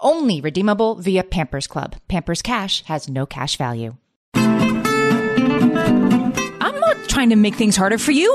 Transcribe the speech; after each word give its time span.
Only 0.00 0.40
redeemable 0.40 0.94
via 0.96 1.24
Pampers 1.24 1.66
Club. 1.66 1.96
Pampers 2.06 2.40
Cash 2.42 2.84
has 2.84 3.08
no 3.08 3.26
cash 3.26 3.56
value. 3.56 3.96
I'm 4.34 4.60
not 6.80 6.96
trying 7.08 7.30
to 7.30 7.36
make 7.36 7.56
things 7.56 7.76
harder 7.76 7.98
for 7.98 8.12
you. 8.12 8.32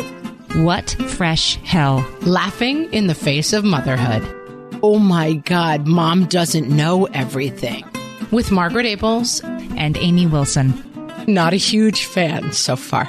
What 0.56 0.92
fresh 1.08 1.56
hell? 1.64 2.06
Laughing 2.22 2.92
in 2.94 3.08
the 3.08 3.16
face 3.16 3.54
of 3.54 3.64
motherhood. 3.64 4.22
Oh 4.84 5.00
my 5.00 5.34
God, 5.34 5.88
mom 5.88 6.26
doesn't 6.26 6.68
know 6.68 7.06
everything. 7.06 7.86
With 8.32 8.52
Margaret 8.52 8.86
Ables 8.86 9.42
And 9.78 9.98
Amy 9.98 10.28
Wilson. 10.28 10.74
Not 11.28 11.54
a 11.54 11.58
huge 11.58 12.04
fan 12.04 12.52
so 12.52 12.76
far. 12.76 13.04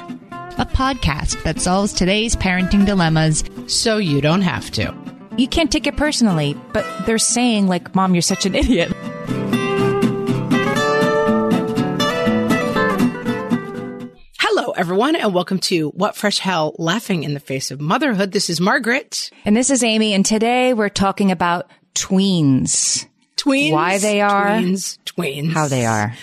A 0.57 0.65
podcast 0.65 1.43
that 1.43 1.59
solves 1.59 1.91
today's 1.91 2.37
parenting 2.37 2.85
dilemmas. 2.85 3.43
So 3.67 3.97
you 3.97 4.21
don't 4.21 4.43
have 4.43 4.71
to. 4.71 4.95
You 5.37 5.49
can't 5.49 5.69
take 5.69 5.85
it 5.85 5.97
personally, 5.97 6.55
but 6.71 6.85
they're 7.05 7.17
saying, 7.17 7.67
like, 7.67 7.93
Mom, 7.93 8.15
you're 8.15 8.21
such 8.21 8.45
an 8.45 8.55
idiot. 8.55 8.89
Hello, 14.39 14.71
everyone, 14.71 15.17
and 15.17 15.33
welcome 15.33 15.59
to 15.59 15.89
What 15.89 16.15
Fresh 16.15 16.37
Hell 16.37 16.73
Laughing 16.79 17.23
in 17.23 17.33
the 17.33 17.41
Face 17.41 17.69
of 17.69 17.81
Motherhood. 17.81 18.31
This 18.31 18.49
is 18.49 18.61
Margaret. 18.61 19.29
And 19.43 19.57
this 19.57 19.69
is 19.69 19.83
Amy, 19.83 20.13
and 20.13 20.25
today 20.25 20.73
we're 20.73 20.87
talking 20.87 21.31
about 21.31 21.69
tweens. 21.95 23.05
Tweens. 23.35 23.73
Why 23.73 23.97
they 23.97 24.21
are. 24.21 24.51
Tweens. 24.51 24.97
Tweens. 25.03 25.51
How 25.51 25.67
they 25.67 25.85
are. 25.85 26.13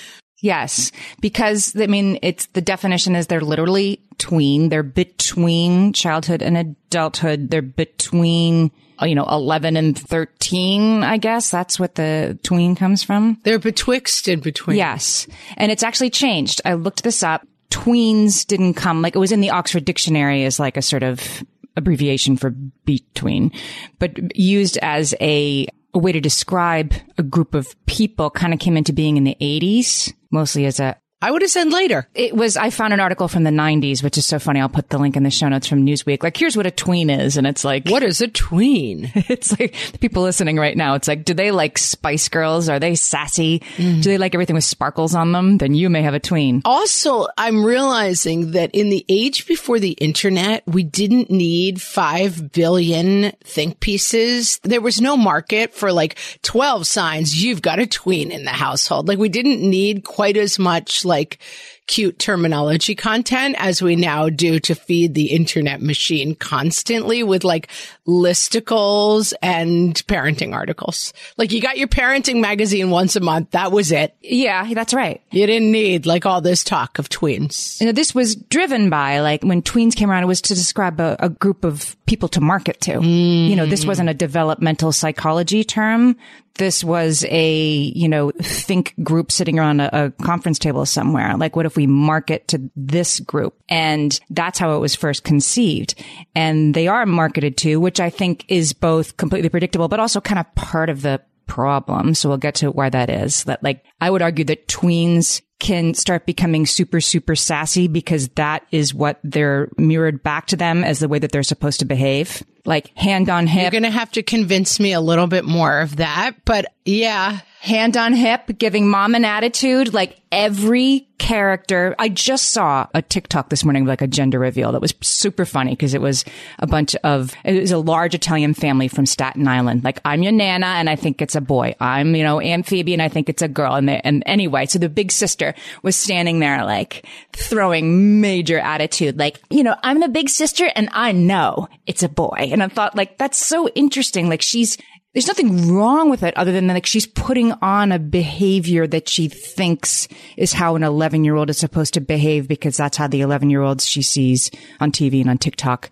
Yes, 0.40 0.90
because 1.20 1.76
I 1.78 1.86
mean, 1.86 2.18
it's 2.22 2.46
the 2.46 2.62
definition 2.62 3.14
is 3.14 3.26
they're 3.26 3.42
literally 3.42 4.00
tween. 4.16 4.70
They're 4.70 4.82
between 4.82 5.92
childhood 5.92 6.40
and 6.42 6.56
adulthood. 6.56 7.50
They're 7.50 7.62
between, 7.62 8.72
Uh, 9.02 9.06
you 9.06 9.14
know, 9.16 9.26
11 9.26 9.76
and 9.76 9.98
13, 9.98 11.02
I 11.02 11.16
guess. 11.16 11.50
That's 11.50 11.80
what 11.80 11.96
the 11.96 12.38
tween 12.44 12.76
comes 12.76 13.02
from. 13.02 13.38
They're 13.42 13.58
betwixt 13.58 14.28
and 14.28 14.40
between. 14.42 14.76
Yes. 14.76 15.26
And 15.56 15.72
it's 15.72 15.82
actually 15.82 16.10
changed. 16.10 16.60
I 16.64 16.74
looked 16.74 17.02
this 17.02 17.22
up. 17.22 17.46
Tweens 17.70 18.46
didn't 18.46 18.74
come, 18.74 19.02
like 19.02 19.16
it 19.16 19.18
was 19.18 19.32
in 19.32 19.40
the 19.40 19.50
Oxford 19.50 19.84
Dictionary 19.84 20.44
as 20.44 20.60
like 20.60 20.76
a 20.76 20.82
sort 20.82 21.02
of 21.02 21.42
abbreviation 21.76 22.36
for 22.36 22.50
between, 22.84 23.50
but 23.98 24.36
used 24.36 24.78
as 24.82 25.14
a, 25.20 25.66
a 25.94 25.98
way 25.98 26.12
to 26.12 26.20
describe 26.20 26.92
a 27.18 27.22
group 27.22 27.54
of 27.54 27.74
people 27.86 28.30
kind 28.30 28.52
of 28.52 28.60
came 28.60 28.76
into 28.76 28.92
being 28.92 29.16
in 29.16 29.24
the 29.24 29.36
80s, 29.40 30.12
mostly 30.30 30.66
as 30.66 30.80
a 30.80 30.96
I 31.22 31.30
would 31.30 31.42
have 31.42 31.50
said 31.50 31.72
later. 31.72 32.06
it 32.14 32.34
was, 32.34 32.56
I 32.56 32.70
found 32.70 32.92
an 32.92 33.00
article 33.00 33.28
from 33.28 33.44
the 33.44 33.50
90s, 33.50 34.02
which 34.02 34.18
is 34.18 34.26
so 34.26 34.38
funny. 34.38 34.60
I'll 34.60 34.68
put 34.68 34.90
the 34.90 34.98
link 34.98 35.16
in 35.16 35.22
the 35.22 35.30
show 35.30 35.48
notes 35.48 35.66
from 35.66 35.86
Newsweek. 35.86 36.22
Like, 36.22 36.36
here's 36.36 36.56
what 36.56 36.66
a 36.66 36.70
tween 36.70 37.08
is. 37.10 37.36
And 37.36 37.46
it's 37.46 37.64
like, 37.64 37.88
What 37.88 38.02
is 38.02 38.20
a 38.20 38.28
tween? 38.28 39.10
it's 39.14 39.58
like 39.58 39.74
the 39.92 39.98
people 39.98 40.22
listening 40.22 40.56
right 40.56 40.76
now. 40.76 40.94
It's 40.94 41.08
like, 41.08 41.24
do 41.24 41.32
they 41.32 41.50
like 41.50 41.78
Spice 41.78 42.28
Girls? 42.28 42.68
Are 42.68 42.78
they 42.80 42.94
sassy? 42.96 43.60
Mm. 43.76 44.02
Do 44.02 44.10
they 44.10 44.18
like 44.18 44.34
everything 44.34 44.54
with 44.54 44.64
sparkles 44.64 45.14
on 45.14 45.32
them? 45.32 45.58
Then 45.58 45.74
you 45.74 45.88
may 45.88 46.02
have 46.02 46.14
a 46.14 46.20
tween. 46.20 46.62
Also, 46.64 47.26
I'm 47.38 47.64
realizing 47.64 48.52
that 48.52 48.74
in 48.74 48.90
the 48.90 49.04
age 49.08 49.46
before 49.46 49.78
the 49.78 49.92
internet, 49.92 50.64
we 50.66 50.82
didn't 50.82 51.30
need 51.30 51.80
5 51.80 52.52
billion 52.52 53.32
think 53.44 53.80
pieces. 53.80 54.58
There 54.64 54.80
was 54.80 55.00
no 55.00 55.16
market 55.16 55.74
for 55.74 55.92
like 55.92 56.18
12 56.42 56.86
signs. 56.86 57.42
You've 57.42 57.62
got 57.62 57.78
a 57.78 57.86
tween 57.86 58.30
in 58.30 58.44
the 58.44 58.50
household. 58.50 59.08
Like 59.08 59.18
we 59.18 59.28
didn't 59.28 59.60
need 59.60 60.04
quite 60.04 60.36
as 60.36 60.58
much 60.58 61.04
like 61.12 61.38
cute 61.86 62.18
terminology 62.18 62.94
content 62.94 63.54
as 63.58 63.82
we 63.82 63.96
now 63.96 64.30
do 64.30 64.58
to 64.58 64.74
feed 64.74 65.12
the 65.12 65.26
internet 65.26 65.82
machine 65.82 66.34
constantly 66.34 67.22
with 67.22 67.44
like 67.44 67.68
listicles 68.06 69.34
and 69.42 69.94
parenting 70.06 70.54
articles. 70.54 71.12
Like 71.36 71.52
you 71.52 71.60
got 71.60 71.76
your 71.76 71.88
parenting 71.88 72.40
magazine 72.40 72.88
once 72.88 73.14
a 73.14 73.20
month. 73.20 73.50
That 73.50 73.72
was 73.72 73.92
it. 73.92 74.16
Yeah, 74.22 74.72
that's 74.72 74.94
right. 74.94 75.20
You 75.30 75.46
didn't 75.46 75.70
need 75.70 76.06
like 76.06 76.24
all 76.24 76.40
this 76.40 76.64
talk 76.64 76.98
of 76.98 77.10
tweens. 77.10 77.78
You 77.80 77.86
know, 77.86 77.92
this 77.92 78.14
was 78.14 78.36
driven 78.36 78.88
by 78.88 79.20
like 79.20 79.42
when 79.42 79.60
tweens 79.60 79.94
came 79.94 80.10
around, 80.10 80.22
it 80.22 80.26
was 80.26 80.40
to 80.42 80.54
describe 80.54 80.98
a, 80.98 81.16
a 81.18 81.28
group 81.28 81.64
of 81.64 81.94
people 82.12 82.28
to 82.28 82.42
market 82.42 82.78
to. 82.82 83.02
You 83.02 83.56
know, 83.56 83.64
this 83.64 83.86
wasn't 83.86 84.10
a 84.10 84.14
developmental 84.14 84.92
psychology 84.92 85.64
term. 85.64 86.14
This 86.56 86.84
was 86.84 87.24
a, 87.30 87.56
you 87.94 88.06
know, 88.06 88.32
think 88.42 88.92
group 89.02 89.32
sitting 89.32 89.58
around 89.58 89.80
a, 89.80 90.04
a 90.04 90.10
conference 90.22 90.58
table 90.58 90.84
somewhere. 90.84 91.34
Like, 91.38 91.56
what 91.56 91.64
if 91.64 91.74
we 91.74 91.86
market 91.86 92.48
to 92.48 92.70
this 92.76 93.18
group? 93.18 93.54
And 93.70 94.20
that's 94.28 94.58
how 94.58 94.76
it 94.76 94.78
was 94.78 94.94
first 94.94 95.24
conceived. 95.24 95.94
And 96.34 96.74
they 96.74 96.86
are 96.86 97.06
marketed 97.06 97.56
to, 97.58 97.80
which 97.80 97.98
I 97.98 98.10
think 98.10 98.44
is 98.48 98.74
both 98.74 99.16
completely 99.16 99.48
predictable, 99.48 99.88
but 99.88 99.98
also 99.98 100.20
kind 100.20 100.38
of 100.38 100.54
part 100.54 100.90
of 100.90 101.00
the 101.00 101.22
problem. 101.46 102.14
So 102.14 102.28
we'll 102.28 102.38
get 102.38 102.56
to 102.56 102.70
why 102.70 102.90
that 102.90 103.10
is. 103.10 103.44
That 103.44 103.62
like, 103.62 103.84
I 104.00 104.10
would 104.10 104.22
argue 104.22 104.44
that 104.46 104.68
tweens 104.68 105.42
can 105.58 105.94
start 105.94 106.26
becoming 106.26 106.66
super, 106.66 107.00
super 107.00 107.36
sassy 107.36 107.86
because 107.86 108.28
that 108.30 108.66
is 108.72 108.92
what 108.92 109.20
they're 109.22 109.68
mirrored 109.78 110.22
back 110.22 110.46
to 110.48 110.56
them 110.56 110.82
as 110.82 110.98
the 110.98 111.08
way 111.08 111.20
that 111.20 111.30
they're 111.30 111.44
supposed 111.44 111.78
to 111.80 111.84
behave. 111.84 112.42
Like 112.64 112.96
hand 112.96 113.28
on 113.28 113.46
hip. 113.46 113.62
You're 113.62 113.80
going 113.80 113.90
to 113.92 113.98
have 113.98 114.10
to 114.12 114.22
convince 114.22 114.80
me 114.80 114.92
a 114.92 115.00
little 115.00 115.28
bit 115.28 115.44
more 115.44 115.80
of 115.80 115.96
that, 115.96 116.44
but 116.44 116.66
yeah. 116.84 117.40
Hand 117.62 117.96
on 117.96 118.12
hip, 118.12 118.58
giving 118.58 118.88
mom 118.88 119.14
an 119.14 119.24
attitude. 119.24 119.94
Like 119.94 120.20
every 120.32 121.06
character. 121.18 121.94
I 121.98 122.08
just 122.08 122.48
saw 122.48 122.88
a 122.94 123.02
TikTok 123.02 123.50
this 123.50 123.64
morning, 123.64 123.84
like 123.84 124.02
a 124.02 124.08
gender 124.08 124.40
reveal 124.40 124.72
that 124.72 124.80
was 124.80 124.92
super 125.02 125.44
funny 125.44 125.70
because 125.72 125.94
it 125.94 126.00
was 126.00 126.24
a 126.58 126.66
bunch 126.66 126.96
of, 127.04 127.32
it 127.44 127.60
was 127.60 127.70
a 127.70 127.78
large 127.78 128.16
Italian 128.16 128.54
family 128.54 128.88
from 128.88 129.06
Staten 129.06 129.46
Island. 129.46 129.84
Like 129.84 130.00
I'm 130.04 130.24
your 130.24 130.32
Nana 130.32 130.66
and 130.66 130.90
I 130.90 130.96
think 130.96 131.22
it's 131.22 131.36
a 131.36 131.40
boy. 131.40 131.76
I'm, 131.78 132.16
you 132.16 132.24
know, 132.24 132.40
and 132.40 132.64
I 132.68 133.08
think 133.08 133.28
it's 133.28 133.42
a 133.42 133.48
girl. 133.48 133.74
And, 133.74 133.88
they, 133.88 134.00
and 134.02 134.24
anyway, 134.26 134.66
so 134.66 134.80
the 134.80 134.88
big 134.88 135.12
sister 135.12 135.54
was 135.84 135.94
standing 135.94 136.40
there 136.40 136.64
like 136.64 137.06
throwing 137.32 138.20
major 138.20 138.58
attitude. 138.58 139.18
Like, 139.18 139.40
you 139.50 139.62
know, 139.62 139.76
I'm 139.84 140.00
the 140.00 140.08
big 140.08 140.28
sister 140.28 140.68
and 140.74 140.88
I 140.92 141.12
know 141.12 141.68
it's 141.86 142.02
a 142.02 142.08
boy. 142.08 142.48
And 142.50 142.62
I 142.62 142.68
thought 142.68 142.96
like, 142.96 143.18
that's 143.18 143.38
so 143.38 143.68
interesting. 143.68 144.28
Like 144.28 144.42
she's, 144.42 144.76
there's 145.12 145.26
nothing 145.26 145.74
wrong 145.74 146.08
with 146.08 146.22
it 146.22 146.36
other 146.36 146.52
than 146.52 146.66
like 146.68 146.86
she's 146.86 147.06
putting 147.06 147.52
on 147.52 147.92
a 147.92 147.98
behavior 147.98 148.86
that 148.86 149.08
she 149.08 149.28
thinks 149.28 150.08
is 150.36 150.52
how 150.52 150.74
an 150.74 150.82
11 150.82 151.24
year 151.24 151.36
old 151.36 151.50
is 151.50 151.58
supposed 151.58 151.94
to 151.94 152.00
behave 152.00 152.48
because 152.48 152.76
that's 152.76 152.96
how 152.96 153.06
the 153.06 153.20
11 153.20 153.50
year 153.50 153.60
olds 153.60 153.86
she 153.86 154.02
sees 154.02 154.50
on 154.80 154.90
TV 154.90 155.20
and 155.20 155.30
on 155.30 155.38
TikTok 155.38 155.90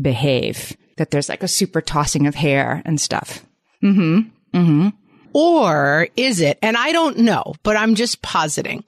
behave. 0.00 0.76
That 0.96 1.10
there's 1.10 1.28
like 1.28 1.42
a 1.42 1.48
super 1.48 1.80
tossing 1.80 2.26
of 2.26 2.34
hair 2.34 2.82
and 2.84 3.00
stuff. 3.00 3.44
Mm 3.82 3.94
hmm. 3.94 4.58
Mm 4.58 4.66
hmm. 4.66 4.88
Or 5.34 6.08
is 6.16 6.40
it? 6.40 6.58
And 6.60 6.76
I 6.76 6.92
don't 6.92 7.18
know, 7.18 7.54
but 7.62 7.76
I'm 7.76 7.94
just 7.94 8.20
positing 8.20 8.84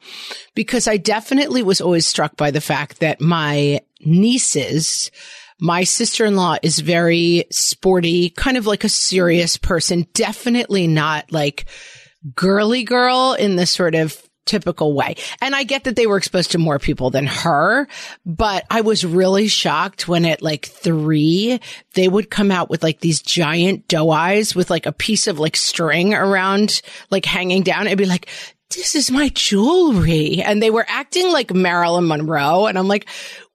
because 0.55 0.87
I 0.87 0.99
definitely 0.99 1.63
was 1.63 1.81
always 1.81 2.07
struck 2.07 2.37
by 2.37 2.51
the 2.51 2.61
fact 2.61 3.01
that 3.01 3.21
my 3.21 3.81
nieces, 4.05 5.11
my 5.61 5.85
sister-in-law 5.85 6.57
is 6.63 6.79
very 6.79 7.45
sporty, 7.51 8.31
kind 8.31 8.57
of 8.57 8.67
like 8.67 8.85
a 8.85 8.89
serious 8.89 9.57
person, 9.57 10.07
definitely 10.15 10.87
not 10.87 11.31
like 11.33 11.67
girly 12.35 12.85
girl 12.85 13.35
in 13.39 13.57
the 13.57 13.67
sort 13.67 13.95
of 13.95 14.21
typical 14.47 14.95
way. 14.95 15.17
And 15.41 15.55
I 15.55 15.65
get 15.65 15.85
that 15.85 15.97
they 15.97 16.07
were 16.07 16.17
exposed 16.17 16.53
to 16.53 16.59
more 16.59 16.79
people 16.79 17.11
than 17.11 17.27
her, 17.27 17.89
but 18.27 18.65
I 18.71 18.83
was 18.83 19.05
really 19.05 19.49
shocked 19.49 20.07
when 20.07 20.25
at 20.25 20.43
like 20.43 20.67
three, 20.67 21.61
they 21.95 22.09
would 22.09 22.31
come 22.31 22.51
out 22.51 22.69
with 22.69 22.83
like 22.83 23.01
these 23.01 23.23
giant 23.23 23.89
doe 23.89 24.11
eyes 24.11 24.55
with 24.55 24.71
like 24.71 24.87
a 24.87 24.93
piece 24.93 25.27
of 25.27 25.39
like 25.39 25.57
string 25.57 26.15
around, 26.15 26.83
like 27.11 27.25
hanging 27.25 27.63
down. 27.63 27.87
It'd 27.87 27.99
be 27.99 28.07
like, 28.07 28.29
this 28.71 28.95
is 28.95 29.11
my 29.11 29.29
jewelry. 29.31 30.43
And 30.43 30.63
they 30.63 30.71
were 30.71 30.87
acting 30.89 31.31
like 31.33 31.55
Marilyn 31.55 32.09
Monroe. 32.09 32.67
And 32.67 32.79
I'm 32.79 32.89
like, 32.89 33.09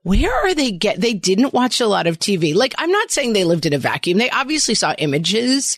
where 0.04 0.34
are 0.34 0.54
they 0.54 0.72
get? 0.72 1.02
They 1.02 1.14
didn't 1.14 1.54
watch 1.54 1.82
a 1.82 1.88
lot 1.88 2.08
of 2.08 2.20
TV. 2.20 2.56
Like, 2.56 2.74
I'm 2.78 2.92
not 2.92 3.12
saying 3.12 3.34
they 3.34 3.44
lived 3.44 3.66
in 3.66 3.74
a 3.74 3.78
vacuum. 3.78 4.18
They 4.18 4.30
obviously 4.30 4.76
saw 4.76 4.94
images, 4.98 5.78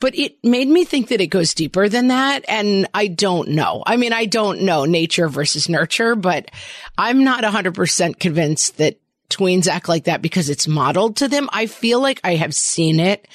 but 0.00 0.16
it 0.16 0.42
made 0.42 0.68
me 0.68 0.84
think 0.84 1.08
that 1.08 1.20
it 1.20 1.26
goes 1.26 1.52
deeper 1.52 1.88
than 1.88 2.08
that. 2.08 2.44
And 2.48 2.88
I 2.94 3.06
don't 3.06 3.50
know. 3.50 3.82
I 3.86 3.96
mean, 3.96 4.12
I 4.12 4.24
don't 4.24 4.62
know 4.62 4.84
nature 4.86 5.28
versus 5.28 5.68
nurture, 5.68 6.16
but 6.16 6.50
I'm 6.96 7.22
not 7.22 7.44
100% 7.44 8.18
convinced 8.18 8.78
that 8.78 8.98
tweens 9.28 9.68
act 9.68 9.88
like 9.88 10.04
that 10.04 10.22
because 10.22 10.48
it's 10.48 10.66
modeled 10.66 11.16
to 11.16 11.28
them. 11.28 11.48
I 11.52 11.66
feel 11.66 12.00
like 12.00 12.20
I 12.24 12.34
have 12.34 12.54
seen 12.54 12.98
it 12.98 13.28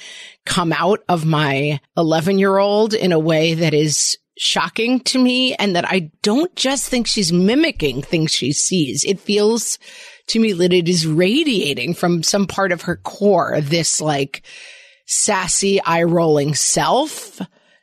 come 0.44 0.72
out 0.72 1.02
of 1.08 1.24
my 1.24 1.80
11 1.96 2.38
year 2.38 2.58
old 2.58 2.94
in 2.94 3.12
a 3.12 3.18
way 3.18 3.54
that 3.54 3.74
is 3.74 4.18
shocking 4.38 5.00
to 5.00 5.18
me 5.18 5.54
and 5.54 5.74
that 5.74 5.88
I 5.88 6.10
don't 6.22 6.54
just 6.54 6.88
think 6.88 7.06
she's 7.06 7.32
mimicking 7.32 8.02
things 8.02 8.32
she 8.32 8.52
sees. 8.52 9.04
It 9.04 9.18
feels 9.18 9.78
to 10.28 10.40
me 10.40 10.52
that 10.52 10.72
it 10.72 10.88
is 10.88 11.06
radiating 11.06 11.94
from 11.94 12.22
some 12.22 12.46
part 12.46 12.72
of 12.72 12.82
her 12.82 12.96
core, 12.96 13.60
this 13.60 14.00
like 14.00 14.42
sassy, 15.06 15.80
eye 15.82 16.02
rolling 16.02 16.54
self 16.54 17.40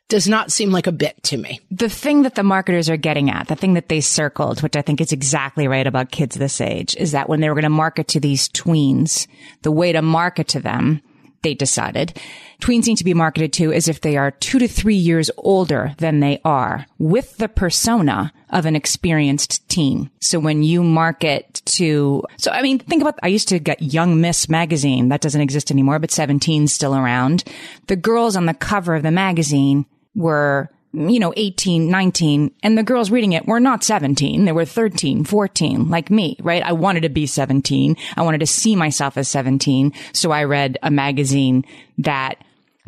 does 0.08 0.28
not 0.28 0.52
seem 0.52 0.70
like 0.70 0.86
a 0.86 0.92
bit 0.92 1.20
to 1.22 1.36
me. 1.36 1.60
The 1.70 1.88
thing 1.88 2.22
that 2.22 2.34
the 2.34 2.42
marketers 2.42 2.90
are 2.90 2.96
getting 2.96 3.30
at, 3.30 3.48
the 3.48 3.56
thing 3.56 3.74
that 3.74 3.88
they 3.88 4.00
circled, 4.00 4.62
which 4.62 4.76
I 4.76 4.82
think 4.82 5.00
is 5.00 5.12
exactly 5.12 5.66
right 5.66 5.86
about 5.86 6.10
kids 6.10 6.36
this 6.36 6.60
age, 6.60 6.94
is 6.96 7.12
that 7.12 7.28
when 7.28 7.40
they 7.40 7.48
were 7.48 7.54
going 7.54 7.62
to 7.62 7.70
market 7.70 8.08
to 8.08 8.20
these 8.20 8.48
tweens, 8.50 9.26
the 9.62 9.72
way 9.72 9.92
to 9.92 10.02
market 10.02 10.48
to 10.48 10.60
them 10.60 11.00
they 11.44 11.54
decided. 11.54 12.18
Tweens 12.60 12.86
need 12.86 12.96
to 12.96 13.04
be 13.04 13.14
marketed 13.14 13.52
to 13.52 13.72
as 13.72 13.88
if 13.88 14.00
they 14.00 14.16
are 14.16 14.30
two 14.32 14.58
to 14.58 14.66
three 14.66 14.94
years 14.96 15.30
older 15.36 15.94
than 15.98 16.20
they 16.20 16.40
are 16.44 16.86
with 16.98 17.36
the 17.36 17.48
persona 17.48 18.32
of 18.50 18.66
an 18.66 18.74
experienced 18.74 19.68
teen. 19.68 20.10
So 20.20 20.38
when 20.38 20.62
you 20.62 20.82
market 20.82 21.62
to, 21.66 22.24
so 22.38 22.50
I 22.50 22.62
mean, 22.62 22.78
think 22.78 23.02
about, 23.02 23.18
I 23.22 23.28
used 23.28 23.48
to 23.48 23.58
get 23.58 23.82
Young 23.82 24.20
Miss 24.20 24.48
magazine. 24.48 25.08
That 25.10 25.20
doesn't 25.20 25.40
exist 25.40 25.70
anymore, 25.70 25.98
but 25.98 26.10
17's 26.10 26.72
still 26.72 26.96
around. 26.96 27.44
The 27.86 27.96
girls 27.96 28.34
on 28.34 28.46
the 28.46 28.54
cover 28.54 28.94
of 28.94 29.02
the 29.02 29.10
magazine 29.10 29.86
were 30.14 30.70
you 30.94 31.18
know, 31.18 31.32
18, 31.36 31.90
19, 31.90 32.54
and 32.62 32.78
the 32.78 32.82
girls 32.82 33.10
reading 33.10 33.32
it 33.32 33.46
were 33.46 33.60
not 33.60 33.82
17. 33.82 34.44
They 34.44 34.52
were 34.52 34.64
13, 34.64 35.24
14, 35.24 35.88
like 35.88 36.10
me, 36.10 36.36
right? 36.40 36.62
I 36.62 36.72
wanted 36.72 37.02
to 37.02 37.08
be 37.08 37.26
17. 37.26 37.96
I 38.16 38.22
wanted 38.22 38.38
to 38.38 38.46
see 38.46 38.76
myself 38.76 39.16
as 39.16 39.28
17. 39.28 39.92
So 40.12 40.30
I 40.30 40.44
read 40.44 40.78
a 40.82 40.90
magazine 40.90 41.64
that 41.98 42.36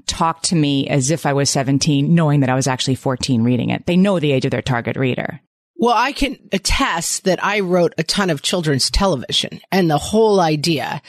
talked 0.06 0.44
to 0.44 0.56
me 0.56 0.88
as 0.88 1.10
if 1.10 1.26
I 1.26 1.32
was 1.32 1.50
17, 1.50 2.14
knowing 2.14 2.40
that 2.40 2.50
I 2.50 2.54
was 2.54 2.68
actually 2.68 2.94
14 2.94 3.42
reading 3.42 3.70
it. 3.70 3.86
They 3.86 3.96
know 3.96 4.20
the 4.20 4.32
age 4.32 4.44
of 4.44 4.52
their 4.52 4.62
target 4.62 4.96
reader. 4.96 5.40
Well, 5.74 5.96
I 5.96 6.12
can 6.12 6.38
attest 6.52 7.24
that 7.24 7.44
I 7.44 7.60
wrote 7.60 7.92
a 7.98 8.02
ton 8.02 8.30
of 8.30 8.40
children's 8.40 8.90
television 8.90 9.60
and 9.70 9.90
the 9.90 9.98
whole 9.98 10.40
idea 10.40 11.02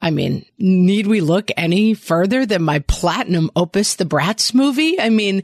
I 0.00 0.10
mean, 0.10 0.44
need 0.58 1.06
we 1.06 1.20
look 1.20 1.50
any 1.56 1.94
further 1.94 2.46
than 2.46 2.62
my 2.62 2.78
platinum 2.80 3.50
opus, 3.56 3.96
the 3.96 4.04
Bratz 4.04 4.54
movie? 4.54 5.00
I 5.00 5.10
mean, 5.10 5.42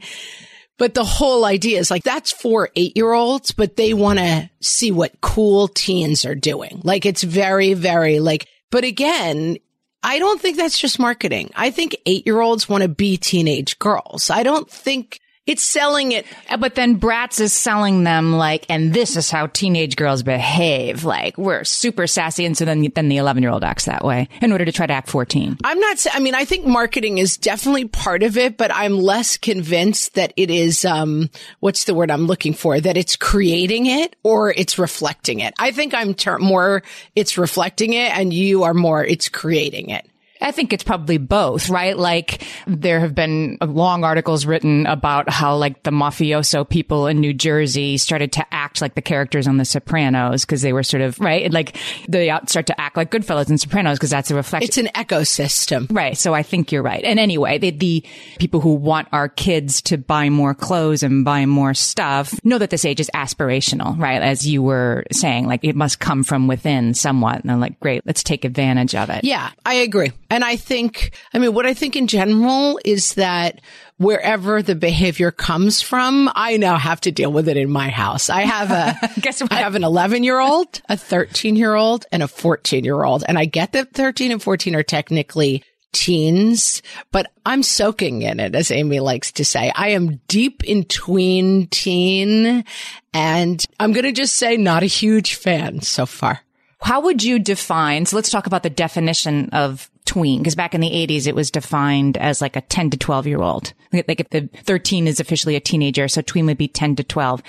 but 0.77 0.93
the 0.93 1.05
whole 1.05 1.45
idea 1.45 1.79
is 1.79 1.89
like 1.89 2.03
that's 2.03 2.31
for 2.31 2.69
eight 2.75 2.95
year 2.95 3.13
olds, 3.13 3.51
but 3.51 3.75
they 3.77 3.93
want 3.93 4.19
to 4.19 4.49
see 4.61 4.91
what 4.91 5.21
cool 5.21 5.67
teens 5.67 6.25
are 6.25 6.35
doing. 6.35 6.81
Like 6.83 7.05
it's 7.05 7.23
very, 7.23 7.73
very 7.73 8.19
like, 8.19 8.47
but 8.71 8.83
again, 8.83 9.57
I 10.03 10.19
don't 10.19 10.39
think 10.39 10.57
that's 10.57 10.77
just 10.77 10.99
marketing. 10.99 11.51
I 11.55 11.71
think 11.71 11.95
eight 12.05 12.25
year 12.25 12.41
olds 12.41 12.69
want 12.69 12.83
to 12.83 12.89
be 12.89 13.17
teenage 13.17 13.79
girls. 13.79 14.29
I 14.29 14.43
don't 14.43 14.69
think 14.69 15.19
it's 15.45 15.63
selling 15.63 16.11
it. 16.11 16.25
Uh, 16.49 16.57
but 16.57 16.75
then 16.75 16.99
Bratz 16.99 17.39
is 17.39 17.53
selling 17.53 18.03
them 18.03 18.33
like, 18.33 18.65
and 18.69 18.93
this 18.93 19.15
is 19.15 19.29
how 19.29 19.47
teenage 19.47 19.95
girls 19.95 20.23
behave. 20.23 21.03
Like 21.03 21.37
we're 21.37 21.63
super 21.63 22.07
sassy. 22.07 22.45
And 22.45 22.57
so 22.57 22.65
then, 22.65 22.91
then 22.95 23.09
the 23.09 23.17
11 23.17 23.43
year 23.43 23.51
old 23.51 23.63
acts 23.63 23.85
that 23.85 24.03
way 24.03 24.27
in 24.41 24.51
order 24.51 24.65
to 24.65 24.71
try 24.71 24.87
to 24.87 24.93
act 24.93 25.09
14. 25.09 25.57
I'm 25.63 25.79
not, 25.79 26.05
I 26.13 26.19
mean, 26.19 26.35
I 26.35 26.45
think 26.45 26.65
marketing 26.65 27.19
is 27.19 27.37
definitely 27.37 27.85
part 27.85 28.23
of 28.23 28.37
it, 28.37 28.57
but 28.57 28.71
I'm 28.73 28.97
less 28.97 29.37
convinced 29.37 30.15
that 30.15 30.33
it 30.35 30.49
is, 30.49 30.83
um, 30.83 31.29
what's 31.59 31.83
the 31.83 31.93
word 31.93 32.09
I'm 32.09 32.25
looking 32.25 32.53
for? 32.53 32.79
That 32.79 32.97
it's 32.97 33.15
creating 33.15 33.85
it 33.85 34.15
or 34.23 34.51
it's 34.51 34.79
reflecting 34.79 35.41
it. 35.41 35.53
I 35.59 35.71
think 35.71 35.93
I'm 35.93 36.15
ter- 36.15 36.39
more, 36.39 36.81
it's 37.15 37.37
reflecting 37.37 37.93
it 37.93 38.17
and 38.17 38.33
you 38.33 38.63
are 38.63 38.73
more, 38.73 39.05
it's 39.05 39.29
creating 39.29 39.89
it. 39.89 40.09
I 40.45 40.51
think 40.51 40.73
it's 40.73 40.83
probably 40.83 41.17
both, 41.17 41.69
right? 41.69 41.97
Like 41.97 42.43
there 42.67 42.99
have 42.99 43.15
been 43.15 43.57
long 43.61 44.03
articles 44.03 44.45
written 44.45 44.85
about 44.85 45.27
how 45.27 45.57
like 45.57 45.81
the 45.81 45.89
mafioso 45.89 46.69
people 46.69 47.07
in 47.07 47.19
New 47.19 47.33
Jersey 47.33 47.97
started 47.97 48.31
to 48.33 48.45
act 48.53 48.79
like 48.79 48.93
the 48.93 49.01
characters 49.01 49.47
on 49.47 49.57
The 49.57 49.65
Sopranos 49.65 50.45
because 50.45 50.61
they 50.61 50.71
were 50.71 50.83
sort 50.83 51.01
of, 51.01 51.19
right? 51.19 51.51
Like 51.51 51.77
they 52.07 52.27
start 52.45 52.67
to 52.67 52.79
act 52.79 52.95
like 52.95 53.09
Goodfellas 53.09 53.49
and 53.49 53.59
Sopranos 53.59 53.97
because 53.97 54.11
that's 54.11 54.29
a 54.29 54.35
reflection. 54.35 54.67
It's 54.67 54.77
an 54.77 54.89
ecosystem. 54.93 55.87
Right. 55.89 56.15
So 56.15 56.35
I 56.35 56.43
think 56.43 56.71
you're 56.71 56.83
right. 56.83 57.03
And 57.03 57.19
anyway, 57.19 57.57
the, 57.57 57.71
the 57.71 58.03
people 58.37 58.59
who 58.59 58.75
want 58.75 59.07
our 59.11 59.27
kids 59.27 59.81
to 59.83 59.97
buy 59.97 60.29
more 60.29 60.53
clothes 60.53 61.01
and 61.01 61.25
buy 61.25 61.47
more 61.47 61.73
stuff 61.73 62.39
know 62.45 62.59
that 62.59 62.69
this 62.69 62.85
age 62.85 62.99
is 62.99 63.09
aspirational, 63.15 63.97
right? 63.97 64.21
As 64.21 64.45
you 64.45 64.61
were 64.61 65.05
saying, 65.11 65.47
like 65.47 65.63
it 65.63 65.75
must 65.75 65.99
come 65.99 66.23
from 66.23 66.47
within 66.47 66.93
somewhat. 66.93 67.41
And 67.41 67.51
I'm 67.51 67.59
like, 67.59 67.79
great, 67.79 68.05
let's 68.05 68.21
take 68.21 68.45
advantage 68.45 68.93
of 68.93 69.09
it. 69.09 69.23
Yeah, 69.23 69.49
I 69.65 69.75
agree. 69.75 70.11
And 70.35 70.43
I 70.43 70.57
think, 70.57 71.15
I 71.33 71.39
mean, 71.39 71.53
what 71.53 71.65
I 71.65 71.73
think 71.73 71.95
in 71.95 72.07
general 72.07 72.77
is 72.83 73.13
that 73.13 73.61
wherever 73.95 74.61
the 74.61 74.75
behavior 74.75 75.31
comes 75.31 75.81
from, 75.81 76.29
I 76.35 76.57
now 76.57 76.75
have 76.75 76.99
to 77.01 77.11
deal 77.13 77.31
with 77.31 77.47
it 77.47 77.55
in 77.55 77.71
my 77.71 77.87
house. 77.87 78.29
I 78.29 78.41
have 78.41 78.69
a, 78.69 79.11
guess 79.21 79.39
what? 79.39 79.53
I 79.53 79.59
have 79.59 79.75
an 79.75 79.85
11 79.85 80.25
year 80.25 80.41
old, 80.41 80.81
a 80.89 80.97
13 80.97 81.55
year 81.55 81.73
old 81.73 82.05
and 82.11 82.21
a 82.21 82.27
14 82.27 82.83
year 82.83 83.01
old. 83.01 83.23
And 83.25 83.39
I 83.39 83.45
get 83.45 83.71
that 83.71 83.93
13 83.93 84.33
and 84.33 84.43
14 84.43 84.75
are 84.75 84.83
technically 84.83 85.63
teens, 85.93 86.81
but 87.13 87.31
I'm 87.45 87.63
soaking 87.63 88.21
in 88.21 88.41
it, 88.41 88.55
as 88.55 88.71
Amy 88.71 88.99
likes 88.99 89.31
to 89.31 89.45
say. 89.45 89.71
I 89.73 89.91
am 89.91 90.19
deep 90.27 90.65
in 90.65 90.83
tween 90.83 91.67
teen 91.67 92.65
and 93.13 93.65
I'm 93.79 93.93
going 93.93 94.03
to 94.03 94.11
just 94.11 94.35
say 94.35 94.57
not 94.57 94.83
a 94.83 94.87
huge 94.87 95.35
fan 95.35 95.79
so 95.79 96.05
far. 96.05 96.41
How 96.81 96.99
would 96.99 97.23
you 97.23 97.39
define? 97.39 98.05
So 98.05 98.17
let's 98.17 98.29
talk 98.29 98.47
about 98.47 98.63
the 98.63 98.69
definition 98.69 99.51
of 99.51 99.89
tween, 100.05 100.39
because 100.39 100.55
back 100.55 100.73
in 100.73 100.81
the 100.81 100.89
80s, 100.89 101.27
it 101.27 101.35
was 101.35 101.51
defined 101.51 102.17
as 102.17 102.41
like 102.41 102.55
a 102.55 102.61
10 102.61 102.91
to 102.91 102.97
12 102.97 103.27
year 103.27 103.41
old. 103.41 103.73
Like 103.91 104.19
if 104.19 104.29
the 104.29 104.49
13 104.63 105.07
is 105.07 105.19
officially 105.19 105.55
a 105.55 105.59
teenager, 105.59 106.07
so 106.07 106.21
tween 106.21 106.45
would 106.45 106.57
be 106.57 106.67
10 106.67 106.97
to 106.97 107.03
12. 107.03 107.41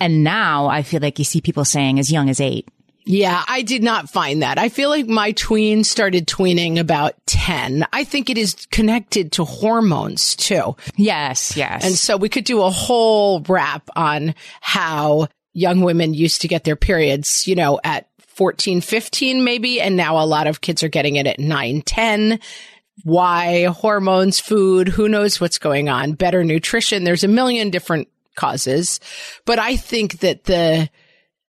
And 0.00 0.24
now 0.24 0.66
I 0.66 0.82
feel 0.82 1.00
like 1.00 1.18
you 1.18 1.24
see 1.24 1.40
people 1.40 1.64
saying 1.64 1.98
as 1.98 2.10
young 2.10 2.28
as 2.28 2.40
eight. 2.40 2.68
Yeah, 3.04 3.42
I 3.48 3.62
did 3.62 3.82
not 3.82 4.10
find 4.10 4.42
that. 4.42 4.58
I 4.58 4.68
feel 4.68 4.88
like 4.88 5.06
my 5.06 5.32
tween 5.32 5.82
started 5.82 6.26
tweening 6.26 6.78
about 6.78 7.14
10. 7.26 7.84
I 7.92 8.04
think 8.04 8.30
it 8.30 8.38
is 8.38 8.66
connected 8.70 9.32
to 9.32 9.44
hormones 9.44 10.36
too. 10.36 10.76
Yes, 10.96 11.56
yes. 11.56 11.84
And 11.84 11.94
so 11.94 12.16
we 12.16 12.28
could 12.28 12.44
do 12.44 12.62
a 12.62 12.70
whole 12.70 13.40
rap 13.40 13.88
on 13.96 14.34
how 14.60 15.26
young 15.52 15.80
women 15.80 16.14
used 16.14 16.42
to 16.42 16.48
get 16.48 16.64
their 16.64 16.76
periods, 16.76 17.46
you 17.46 17.54
know, 17.54 17.80
at 17.82 18.08
14, 18.42 18.80
15 18.80 19.44
maybe. 19.44 19.80
And 19.80 19.96
now 19.96 20.18
a 20.18 20.26
lot 20.26 20.48
of 20.48 20.60
kids 20.60 20.82
are 20.82 20.88
getting 20.88 21.14
it 21.14 21.28
at 21.28 21.38
9, 21.38 21.82
10. 21.82 22.40
Why? 23.04 23.66
Hormones, 23.66 24.40
food, 24.40 24.88
who 24.88 25.08
knows 25.08 25.40
what's 25.40 25.58
going 25.58 25.88
on? 25.88 26.14
Better 26.14 26.42
nutrition. 26.42 27.04
There's 27.04 27.22
a 27.22 27.28
million 27.28 27.70
different 27.70 28.08
causes. 28.34 28.98
But 29.44 29.60
I 29.60 29.76
think 29.76 30.18
that 30.20 30.42
the 30.42 30.90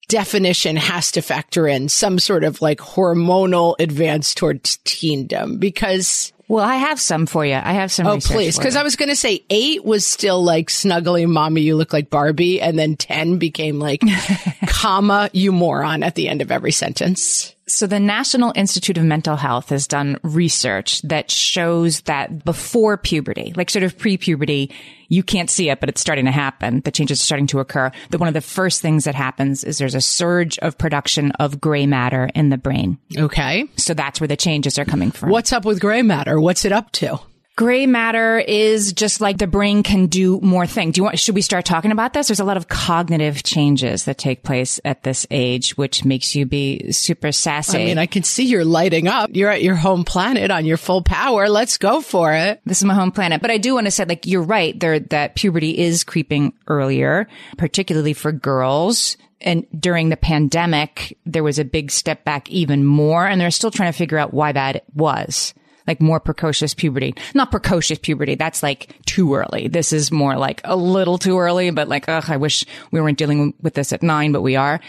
definition 0.08 0.76
has 0.76 1.12
to 1.14 1.24
factor 1.24 1.68
in 1.68 1.90
some 1.90 2.20
sort 2.20 2.44
of 2.44 2.62
like 2.62 2.78
hormonal 2.78 3.74
advance 3.80 4.36
towards 4.36 4.78
teendom 4.86 5.60
because 5.60 6.32
well, 6.48 6.64
I 6.64 6.76
have 6.76 7.00
some 7.00 7.26
for 7.26 7.46
you. 7.46 7.54
I 7.54 7.74
have 7.74 7.92
some. 7.92 8.06
Oh, 8.06 8.20
please. 8.20 8.60
Cause 8.60 8.76
I 8.76 8.84
was 8.84 8.96
going 8.96 9.10
to 9.10 9.16
say 9.16 9.44
eight 9.50 9.84
was 9.86 10.06
still 10.06 10.44
like 10.44 10.70
snuggling 10.70 11.32
mommy, 11.32 11.62
you 11.62 11.76
look 11.76 11.94
like 11.94 12.10
Barbie. 12.10 12.62
And 12.62 12.78
then 12.78 12.96
10 12.96 13.38
became 13.38 13.80
like, 13.80 14.02
comma, 14.68 15.30
you 15.34 15.52
moron 15.52 16.04
at 16.04 16.16
the 16.16 16.28
end 16.28 16.42
of 16.42 16.52
every 16.52 16.72
sentence. 16.72 17.56
So 17.66 17.88
the 17.88 18.00
National 18.00 18.52
Institute 18.56 18.98
of 18.98 19.06
Mental 19.06 19.38
Health 19.38 19.70
has 19.70 19.88
done 19.88 20.20
research 20.22 21.02
that 21.04 21.32
shows 21.32 22.02
that 22.02 22.44
before 22.44 22.98
puberty, 22.98 23.54
like 23.56 23.70
sort 23.70 23.84
of 23.84 23.98
pre-puberty, 23.98 24.70
you 25.08 25.24
can't 25.24 25.50
see 25.50 25.70
it, 25.70 25.80
but 25.80 25.88
it's 25.88 26.02
starting 26.02 26.26
to 26.26 26.32
happen. 26.32 26.82
The 26.82 26.92
changes 26.92 27.22
are 27.22 27.24
starting 27.24 27.48
to 27.48 27.60
occur. 27.60 27.92
That 28.10 28.20
one 28.20 28.28
of 28.28 28.34
the 28.34 28.42
first 28.42 28.82
things 28.82 29.06
that 29.06 29.16
happens 29.16 29.64
is 29.64 29.78
there's 29.78 29.96
a 29.96 30.02
surge 30.02 30.60
of 30.60 30.78
production 30.78 31.32
of 31.34 31.62
gray 31.62 31.86
matter 31.86 32.30
in 32.36 32.50
the 32.50 32.58
brain. 32.58 32.98
Okay. 33.18 33.66
So 33.78 33.94
that's 33.94 34.20
where 34.20 34.28
the 34.28 34.36
changes 34.36 34.78
are 34.78 34.86
coming 34.86 35.12
from. 35.12 35.30
What's 35.30 35.54
up 35.54 35.64
with 35.64 35.80
gray 35.80 36.02
matter? 36.02 36.42
What's 36.42 36.66
it 36.66 36.72
up 36.74 36.92
to? 36.94 37.20
Gray 37.56 37.86
matter 37.86 38.40
is 38.40 38.94
just 38.94 39.22
like 39.22 39.38
the 39.38 39.46
brain 39.46 39.84
can 39.84 40.08
do 40.08 40.40
more 40.42 40.66
things. 40.66 40.96
Do 40.96 41.00
you 41.00 41.04
want, 41.04 41.20
should 41.20 41.36
we 41.36 41.42
start 41.42 41.66
talking 41.66 41.92
about 41.92 42.12
this? 42.12 42.28
There's 42.28 42.40
a 42.40 42.44
lot 42.44 42.58
of 42.58 42.68
cognitive 42.68 43.44
changes 43.44 44.06
that 44.06 44.18
take 44.18 44.42
place 44.42 44.80
at 44.84 45.04
this 45.04 45.28
age, 45.30 45.78
which 45.78 46.04
makes 46.04 46.34
you 46.34 46.48
be 46.48 46.92
super 46.92 47.32
sassy. 47.32 47.78
I 47.78 47.86
mean, 47.86 47.98
I 48.00 48.08
can 48.08 48.24
see 48.24 48.46
you're 48.46 48.66
lighting 48.66 49.08
up. 49.08 49.30
You're 49.34 49.52
at 49.52 49.62
your 49.62 49.76
home 49.76 50.04
planet 50.04 50.50
on 50.50 50.66
your 50.66 50.78
full 50.78 51.04
power. 51.04 51.48
Let's 51.48 51.78
go 51.78 52.02
for 52.02 52.34
it. 52.34 52.60
This 52.66 52.80
is 52.80 52.86
my 52.86 52.96
home 52.96 53.12
planet. 53.12 53.40
But 53.40 53.52
I 53.52 53.60
do 53.60 53.76
want 53.76 53.86
to 53.86 53.92
say, 53.92 54.06
like, 54.06 54.26
you're 54.26 54.42
right 54.42 54.80
there 54.80 55.00
that 55.00 55.36
puberty 55.36 55.78
is 55.78 56.04
creeping 56.04 56.54
earlier, 56.68 57.28
particularly 57.60 58.14
for 58.14 58.32
girls. 58.32 59.16
And 59.42 59.68
during 59.80 60.10
the 60.10 60.18
pandemic, 60.18 61.20
there 61.24 61.44
was 61.44 61.60
a 61.60 61.66
big 61.66 61.92
step 61.92 62.24
back 62.24 62.50
even 62.50 62.84
more. 62.84 63.28
And 63.28 63.40
they're 63.40 63.52
still 63.52 63.70
trying 63.70 63.92
to 63.92 63.98
figure 63.98 64.18
out 64.18 64.34
why 64.34 64.54
that 64.54 64.86
was 64.96 65.54
like 65.88 66.02
more 66.02 66.20
precocious 66.20 66.74
puberty. 66.74 67.16
Not 67.34 67.52
precocious 67.52 68.00
puberty. 68.00 68.36
That's 68.36 68.64
like 68.64 68.96
too 69.06 69.36
early. 69.36 69.68
This 69.68 69.94
is 69.94 70.12
more 70.12 70.38
like 70.38 70.62
a 70.64 70.76
little 70.76 71.18
too 71.18 71.38
early, 71.38 71.70
but 71.72 71.88
like, 71.88 72.08
ugh, 72.08 72.26
I 72.28 72.38
wish 72.38 72.66
we 72.92 73.02
weren't 73.02 73.18
dealing 73.18 73.54
with 73.62 73.74
this 73.74 73.94
at 73.94 74.04
nine, 74.04 74.32
but 74.32 74.42
we 74.42 74.56
are. 74.56 74.80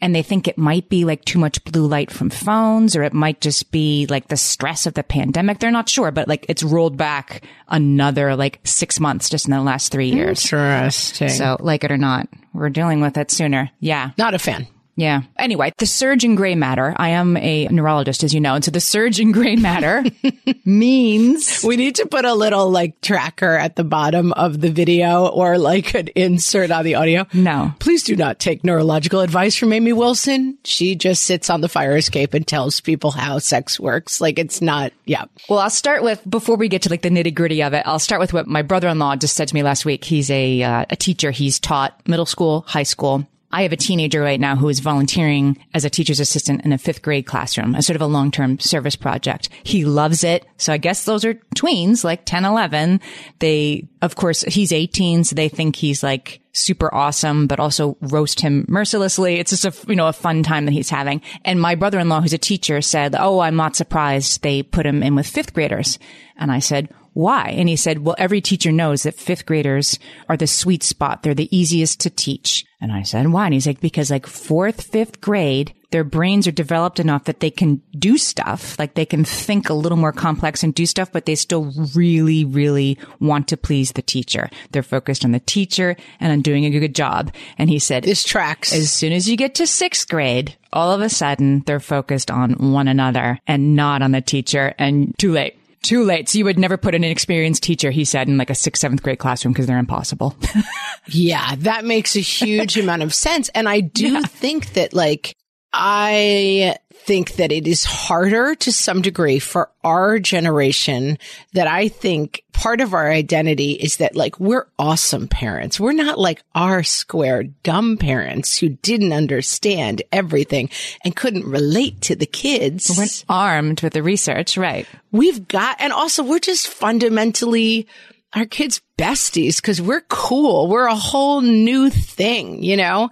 And 0.00 0.14
they 0.14 0.22
think 0.22 0.48
it 0.48 0.58
might 0.58 0.88
be 0.88 1.04
like 1.04 1.24
too 1.24 1.38
much 1.38 1.62
blue 1.64 1.86
light 1.86 2.10
from 2.10 2.30
phones 2.30 2.94
or 2.96 3.02
it 3.02 3.12
might 3.12 3.40
just 3.40 3.70
be 3.70 4.06
like 4.08 4.28
the 4.28 4.36
stress 4.36 4.86
of 4.86 4.94
the 4.94 5.02
pandemic. 5.02 5.58
They're 5.58 5.70
not 5.70 5.88
sure, 5.88 6.10
but 6.10 6.28
like 6.28 6.46
it's 6.48 6.62
rolled 6.62 6.96
back 6.96 7.42
another 7.68 8.36
like 8.36 8.60
six 8.64 9.00
months 9.00 9.28
just 9.28 9.46
in 9.46 9.52
the 9.52 9.62
last 9.62 9.90
three 9.90 10.10
years. 10.10 10.44
Interesting. 10.44 11.30
So 11.30 11.56
like 11.60 11.84
it 11.84 11.90
or 11.90 11.98
not, 11.98 12.28
we're 12.52 12.70
dealing 12.70 13.00
with 13.00 13.16
it 13.16 13.30
sooner. 13.30 13.70
Yeah. 13.80 14.10
Not 14.18 14.34
a 14.34 14.38
fan. 14.38 14.66
Yeah. 14.96 15.22
Anyway, 15.38 15.72
the 15.78 15.86
surge 15.86 16.24
in 16.24 16.34
gray 16.36 16.54
matter. 16.54 16.94
I 16.96 17.10
am 17.10 17.36
a 17.36 17.66
neurologist, 17.68 18.22
as 18.22 18.32
you 18.32 18.40
know. 18.40 18.54
And 18.54 18.64
so 18.64 18.70
the 18.70 18.80
surge 18.80 19.18
in 19.18 19.32
gray 19.32 19.56
matter 19.56 20.04
means 20.64 21.64
we 21.64 21.76
need 21.76 21.96
to 21.96 22.06
put 22.06 22.24
a 22.24 22.34
little 22.34 22.70
like 22.70 23.00
tracker 23.00 23.56
at 23.56 23.76
the 23.76 23.84
bottom 23.84 24.32
of 24.32 24.60
the 24.60 24.70
video 24.70 25.26
or 25.26 25.58
like 25.58 25.94
an 25.94 26.08
insert 26.14 26.70
on 26.70 26.84
the 26.84 26.94
audio. 26.94 27.26
No. 27.32 27.74
Please 27.80 28.04
do 28.04 28.14
not 28.14 28.38
take 28.38 28.62
neurological 28.64 29.20
advice 29.20 29.56
from 29.56 29.72
Amy 29.72 29.92
Wilson. 29.92 30.58
She 30.64 30.94
just 30.94 31.24
sits 31.24 31.50
on 31.50 31.60
the 31.60 31.68
fire 31.68 31.96
escape 31.96 32.34
and 32.34 32.46
tells 32.46 32.80
people 32.80 33.10
how 33.10 33.38
sex 33.38 33.80
works. 33.80 34.20
Like 34.20 34.38
it's 34.38 34.62
not, 34.62 34.92
yeah. 35.06 35.24
Well, 35.48 35.58
I'll 35.58 35.70
start 35.70 36.02
with, 36.02 36.22
before 36.28 36.56
we 36.56 36.68
get 36.68 36.82
to 36.82 36.88
like 36.88 37.02
the 37.02 37.10
nitty 37.10 37.34
gritty 37.34 37.62
of 37.62 37.74
it, 37.74 37.82
I'll 37.86 37.98
start 37.98 38.20
with 38.20 38.32
what 38.32 38.46
my 38.46 38.62
brother-in-law 38.62 39.16
just 39.16 39.34
said 39.34 39.48
to 39.48 39.54
me 39.54 39.62
last 39.62 39.84
week. 39.84 40.04
He's 40.04 40.30
a, 40.30 40.62
uh, 40.62 40.84
a 40.88 40.96
teacher. 40.96 41.30
He's 41.30 41.58
taught 41.58 42.00
middle 42.06 42.26
school, 42.26 42.64
high 42.68 42.84
school. 42.84 43.26
I 43.54 43.62
have 43.62 43.72
a 43.72 43.76
teenager 43.76 44.20
right 44.20 44.40
now 44.40 44.56
who 44.56 44.68
is 44.68 44.80
volunteering 44.80 45.56
as 45.74 45.84
a 45.84 45.90
teacher's 45.90 46.18
assistant 46.18 46.64
in 46.64 46.72
a 46.72 46.78
fifth 46.78 47.02
grade 47.02 47.24
classroom, 47.24 47.76
a 47.76 47.82
sort 47.82 47.94
of 47.94 48.02
a 48.02 48.06
long-term 48.06 48.58
service 48.58 48.96
project. 48.96 49.48
He 49.62 49.84
loves 49.84 50.24
it. 50.24 50.44
So 50.56 50.72
I 50.72 50.76
guess 50.76 51.04
those 51.04 51.24
are 51.24 51.34
tweens, 51.54 52.02
like 52.02 52.24
10, 52.24 52.44
11. 52.44 53.00
They, 53.38 53.86
of 54.02 54.16
course, 54.16 54.42
he's 54.42 54.72
18, 54.72 55.22
so 55.22 55.36
they 55.36 55.48
think 55.48 55.76
he's 55.76 56.02
like 56.02 56.40
super 56.50 56.92
awesome, 56.92 57.46
but 57.46 57.60
also 57.60 57.96
roast 58.00 58.40
him 58.40 58.64
mercilessly. 58.66 59.36
It's 59.36 59.52
just 59.52 59.64
a, 59.64 59.88
you 59.88 59.94
know, 59.94 60.08
a 60.08 60.12
fun 60.12 60.42
time 60.42 60.64
that 60.64 60.72
he's 60.72 60.90
having. 60.90 61.22
And 61.44 61.60
my 61.60 61.76
brother-in-law, 61.76 62.22
who's 62.22 62.32
a 62.32 62.38
teacher, 62.38 62.80
said, 62.80 63.14
Oh, 63.16 63.38
I'm 63.38 63.54
not 63.56 63.76
surprised 63.76 64.42
they 64.42 64.64
put 64.64 64.84
him 64.84 65.00
in 65.00 65.14
with 65.14 65.28
fifth 65.28 65.54
graders. 65.54 66.00
And 66.36 66.50
I 66.50 66.58
said, 66.58 66.88
why? 67.14 67.54
And 67.56 67.68
he 67.68 67.76
said, 67.76 68.00
well, 68.00 68.16
every 68.18 68.40
teacher 68.40 68.72
knows 68.72 69.04
that 69.04 69.14
fifth 69.14 69.46
graders 69.46 69.98
are 70.28 70.36
the 70.36 70.46
sweet 70.46 70.82
spot. 70.82 71.22
They're 71.22 71.34
the 71.34 71.56
easiest 71.56 72.00
to 72.00 72.10
teach. 72.10 72.66
And 72.80 72.92
I 72.92 73.02
said, 73.02 73.28
why? 73.28 73.46
And 73.46 73.54
he's 73.54 73.66
like, 73.66 73.80
because 73.80 74.10
like 74.10 74.26
fourth, 74.26 74.82
fifth 74.82 75.20
grade, 75.20 75.72
their 75.90 76.04
brains 76.04 76.48
are 76.48 76.52
developed 76.52 76.98
enough 76.98 77.24
that 77.24 77.38
they 77.38 77.52
can 77.52 77.80
do 77.96 78.18
stuff, 78.18 78.76
like 78.80 78.94
they 78.94 79.06
can 79.06 79.24
think 79.24 79.70
a 79.70 79.74
little 79.74 79.96
more 79.96 80.12
complex 80.12 80.64
and 80.64 80.74
do 80.74 80.86
stuff, 80.86 81.12
but 81.12 81.24
they 81.24 81.36
still 81.36 81.72
really, 81.94 82.44
really 82.44 82.98
want 83.20 83.46
to 83.48 83.56
please 83.56 83.92
the 83.92 84.02
teacher. 84.02 84.50
They're 84.72 84.82
focused 84.82 85.24
on 85.24 85.30
the 85.30 85.40
teacher 85.40 85.96
and 86.18 86.32
on 86.32 86.42
doing 86.42 86.64
a 86.64 86.80
good 86.80 86.96
job. 86.96 87.32
And 87.56 87.70
he 87.70 87.78
said, 87.78 88.02
this 88.02 88.24
tracks. 88.24 88.74
As 88.74 88.92
soon 88.92 89.12
as 89.12 89.28
you 89.28 89.36
get 89.36 89.54
to 89.54 89.68
sixth 89.68 90.08
grade, 90.08 90.56
all 90.72 90.90
of 90.90 91.00
a 91.00 91.08
sudden 91.08 91.60
they're 91.60 91.78
focused 91.78 92.28
on 92.28 92.72
one 92.72 92.88
another 92.88 93.38
and 93.46 93.76
not 93.76 94.02
on 94.02 94.10
the 94.10 94.20
teacher 94.20 94.74
and 94.78 95.16
too 95.16 95.30
late. 95.30 95.56
Too 95.84 96.02
late. 96.02 96.30
So 96.30 96.38
you 96.38 96.46
would 96.46 96.58
never 96.58 96.78
put 96.78 96.94
an 96.94 97.04
inexperienced 97.04 97.62
teacher, 97.62 97.90
he 97.90 98.06
said, 98.06 98.26
in 98.26 98.38
like 98.38 98.48
a 98.48 98.54
sixth, 98.54 98.80
seventh 98.80 99.02
grade 99.02 99.18
classroom 99.18 99.52
because 99.52 99.66
they're 99.66 99.78
impossible. 99.78 100.34
yeah, 101.08 101.56
that 101.56 101.84
makes 101.84 102.16
a 102.16 102.20
huge 102.20 102.78
amount 102.80 103.02
of 103.02 103.12
sense. 103.12 103.50
And 103.50 103.68
I 103.68 103.80
do 103.80 104.14
yeah. 104.14 104.22
think 104.22 104.72
that 104.72 104.94
like, 104.94 105.36
I 105.76 106.76
think 106.92 107.34
that 107.34 107.52
it 107.52 107.66
is 107.66 107.84
harder 107.84 108.54
to 108.54 108.72
some 108.72 109.02
degree 109.02 109.38
for 109.38 109.70
our 109.82 110.18
generation 110.18 111.18
that 111.52 111.66
I 111.66 111.88
think 111.88 112.42
part 112.52 112.80
of 112.80 112.94
our 112.94 113.10
identity 113.10 113.72
is 113.72 113.98
that 113.98 114.16
like 114.16 114.40
we're 114.40 114.66
awesome 114.78 115.28
parents. 115.28 115.78
We're 115.78 115.92
not 115.92 116.18
like 116.18 116.42
our 116.54 116.82
square 116.82 117.42
dumb 117.42 117.98
parents 117.98 118.56
who 118.56 118.70
didn't 118.70 119.12
understand 119.12 120.00
everything 120.12 120.70
and 121.04 121.14
couldn't 121.14 121.44
relate 121.44 122.00
to 122.02 122.16
the 122.16 122.24
kids. 122.24 122.90
We're 122.96 123.34
armed 123.34 123.82
with 123.82 123.92
the 123.92 124.02
research, 124.02 124.56
right? 124.56 124.86
We've 125.12 125.46
got, 125.46 125.80
and 125.80 125.92
also 125.92 126.22
we're 126.22 126.38
just 126.38 126.68
fundamentally 126.68 127.86
our 128.34 128.46
kids 128.46 128.80
besties 128.96 129.56
because 129.56 129.82
we're 129.82 130.04
cool. 130.08 130.68
We're 130.68 130.86
a 130.86 130.94
whole 130.94 131.40
new 131.40 131.90
thing, 131.90 132.62
you 132.62 132.76
know? 132.76 133.10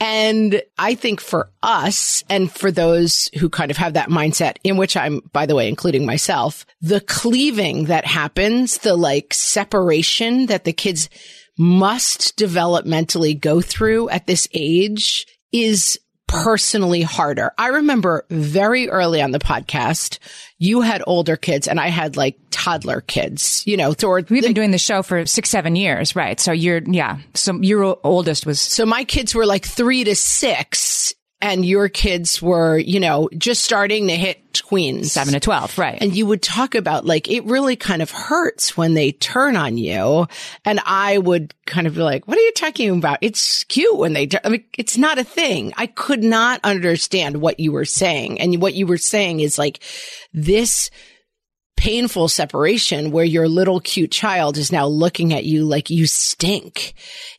And 0.00 0.62
I 0.78 0.94
think 0.94 1.20
for 1.20 1.50
us 1.62 2.22
and 2.30 2.50
for 2.50 2.70
those 2.70 3.28
who 3.38 3.48
kind 3.48 3.70
of 3.70 3.76
have 3.76 3.94
that 3.94 4.10
mindset 4.10 4.56
in 4.62 4.76
which 4.76 4.96
I'm, 4.96 5.20
by 5.32 5.46
the 5.46 5.56
way, 5.56 5.68
including 5.68 6.06
myself, 6.06 6.64
the 6.80 7.00
cleaving 7.00 7.86
that 7.86 8.04
happens, 8.04 8.78
the 8.78 8.94
like 8.94 9.34
separation 9.34 10.46
that 10.46 10.64
the 10.64 10.72
kids 10.72 11.08
must 11.58 12.38
developmentally 12.38 13.38
go 13.38 13.60
through 13.60 14.08
at 14.10 14.28
this 14.28 14.46
age 14.54 15.26
is 15.50 15.98
personally 16.28 17.02
harder. 17.02 17.50
I 17.58 17.68
remember 17.68 18.24
very 18.30 18.88
early 18.88 19.20
on 19.20 19.32
the 19.32 19.40
podcast, 19.40 20.20
you 20.58 20.82
had 20.82 21.02
older 21.06 21.36
kids 21.36 21.66
and 21.66 21.80
I 21.80 21.88
had 21.88 22.16
like 22.16 22.38
toddler 22.50 23.00
kids, 23.00 23.64
you 23.66 23.76
know, 23.76 23.92
toward 23.92 24.30
we've 24.30 24.42
been 24.42 24.52
doing 24.52 24.70
the 24.70 24.78
show 24.78 25.02
for 25.02 25.26
six, 25.26 25.48
seven 25.50 25.74
years, 25.74 26.14
right? 26.14 26.38
So 26.38 26.52
you're, 26.52 26.82
yeah. 26.84 27.18
So 27.34 27.54
your 27.60 27.98
oldest 28.04 28.46
was. 28.46 28.60
So 28.60 28.86
my 28.86 29.02
kids 29.04 29.34
were 29.34 29.46
like 29.46 29.64
three 29.64 30.04
to 30.04 30.14
six 30.14 31.14
and 31.40 31.64
your 31.64 31.88
kids 31.88 32.42
were, 32.42 32.78
you 32.78 33.00
know, 33.00 33.28
just 33.36 33.64
starting 33.64 34.08
to 34.08 34.16
hit 34.16 34.47
tweens. 34.68 35.06
Seven 35.06 35.34
to 35.34 35.40
12, 35.40 35.78
right. 35.78 35.98
And 36.00 36.14
you 36.14 36.26
would 36.26 36.42
talk 36.42 36.74
about 36.74 37.04
like, 37.04 37.30
it 37.30 37.44
really 37.44 37.76
kind 37.76 38.02
of 38.02 38.10
hurts 38.10 38.76
when 38.76 38.94
they 38.94 39.12
turn 39.12 39.56
on 39.56 39.78
you. 39.78 40.26
And 40.64 40.80
I 40.84 41.18
would 41.18 41.54
kind 41.66 41.86
of 41.86 41.94
be 41.94 42.02
like, 42.02 42.26
what 42.26 42.38
are 42.38 42.42
you 42.42 42.52
talking 42.52 42.90
about? 42.90 43.18
It's 43.20 43.64
cute 43.64 43.96
when 43.96 44.12
they, 44.12 44.28
I 44.44 44.48
mean, 44.48 44.64
it's 44.76 44.98
not 44.98 45.18
a 45.18 45.24
thing. 45.24 45.72
I 45.76 45.86
could 45.86 46.22
not 46.22 46.60
understand 46.64 47.38
what 47.38 47.60
you 47.60 47.72
were 47.72 47.84
saying. 47.84 48.40
And 48.40 48.60
what 48.60 48.74
you 48.74 48.86
were 48.86 48.98
saying 48.98 49.40
is 49.40 49.58
like 49.58 49.82
this 50.32 50.90
painful 51.76 52.26
separation 52.26 53.12
where 53.12 53.24
your 53.24 53.46
little 53.48 53.78
cute 53.78 54.10
child 54.10 54.58
is 54.58 54.72
now 54.72 54.84
looking 54.84 55.32
at 55.32 55.44
you 55.44 55.64
like 55.64 55.90
you 55.90 56.08
stink 56.08 56.92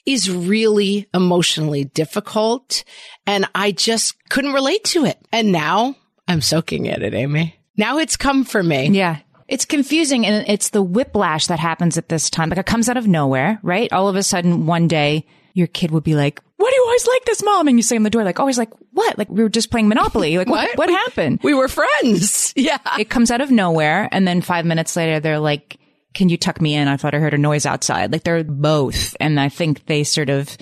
is 0.05 0.31
really 0.31 1.09
emotionally 1.13 1.83
difficult. 1.83 2.85
And 3.27 3.45
I 3.53 3.73
just 3.73 4.15
couldn't 4.29 4.53
relate 4.53 4.85
to 4.85 5.03
it. 5.03 5.17
And 5.33 5.51
now 5.51 5.95
I'm 6.29 6.41
soaking 6.41 6.85
in 6.85 7.01
it, 7.01 7.13
Amy. 7.13 7.59
Now 7.75 7.97
it's 7.97 8.15
come 8.15 8.45
for 8.45 8.61
me. 8.61 8.89
Yeah. 8.89 9.19
It's 9.47 9.65
confusing 9.65 10.25
and 10.27 10.47
it's 10.47 10.69
the 10.69 10.83
whiplash 10.83 11.47
that 11.47 11.59
happens 11.59 11.97
at 11.97 12.07
this 12.07 12.29
time. 12.29 12.49
Like 12.49 12.59
it 12.59 12.65
comes 12.67 12.87
out 12.87 12.97
of 12.97 13.07
nowhere, 13.07 13.59
right? 13.63 13.91
All 13.91 14.07
of 14.07 14.15
a 14.15 14.21
sudden 14.21 14.67
one 14.67 14.87
day 14.87 15.25
your 15.55 15.65
kid 15.65 15.89
would 15.89 16.03
be 16.03 16.13
like, 16.13 16.39
why 16.57 16.69
do 16.69 16.75
you 16.75 16.83
always 16.85 17.07
like 17.07 17.25
this, 17.25 17.41
mom? 17.43 17.67
And 17.67 17.77
you 17.77 17.83
say 17.83 17.95
in 17.95 18.03
the 18.03 18.09
door, 18.09 18.23
like, 18.23 18.39
always 18.39 18.57
like, 18.57 18.69
what? 18.91 19.17
Like 19.17 19.29
we 19.29 19.41
were 19.41 19.49
just 19.49 19.71
playing 19.71 19.87
Monopoly. 19.87 20.37
Like 20.37 20.47
what, 20.47 20.67
what, 20.75 20.77
what 20.77 20.89
happened? 20.89 21.39
We 21.41 21.53
were 21.53 21.67
friends. 21.67 22.53
Yeah. 22.55 22.77
It 22.99 23.09
comes 23.09 23.31
out 23.31 23.41
of 23.41 23.49
nowhere. 23.49 24.07
And 24.11 24.27
then 24.27 24.41
five 24.41 24.65
minutes 24.65 24.95
later, 24.95 25.19
they're 25.19 25.39
like, 25.39 25.79
can 26.13 26.29
you 26.29 26.37
tuck 26.37 26.59
me 26.61 26.75
in? 26.75 26.87
I 26.87 26.97
thought 26.97 27.15
I 27.15 27.19
heard 27.19 27.33
a 27.33 27.37
noise 27.37 27.65
outside. 27.65 28.11
Like 28.11 28.23
they're 28.23 28.43
both. 28.43 29.15
And 29.19 29.39
I 29.39 29.49
think 29.49 29.85
they 29.85 30.03
sort 30.03 30.29
of, 30.29 30.55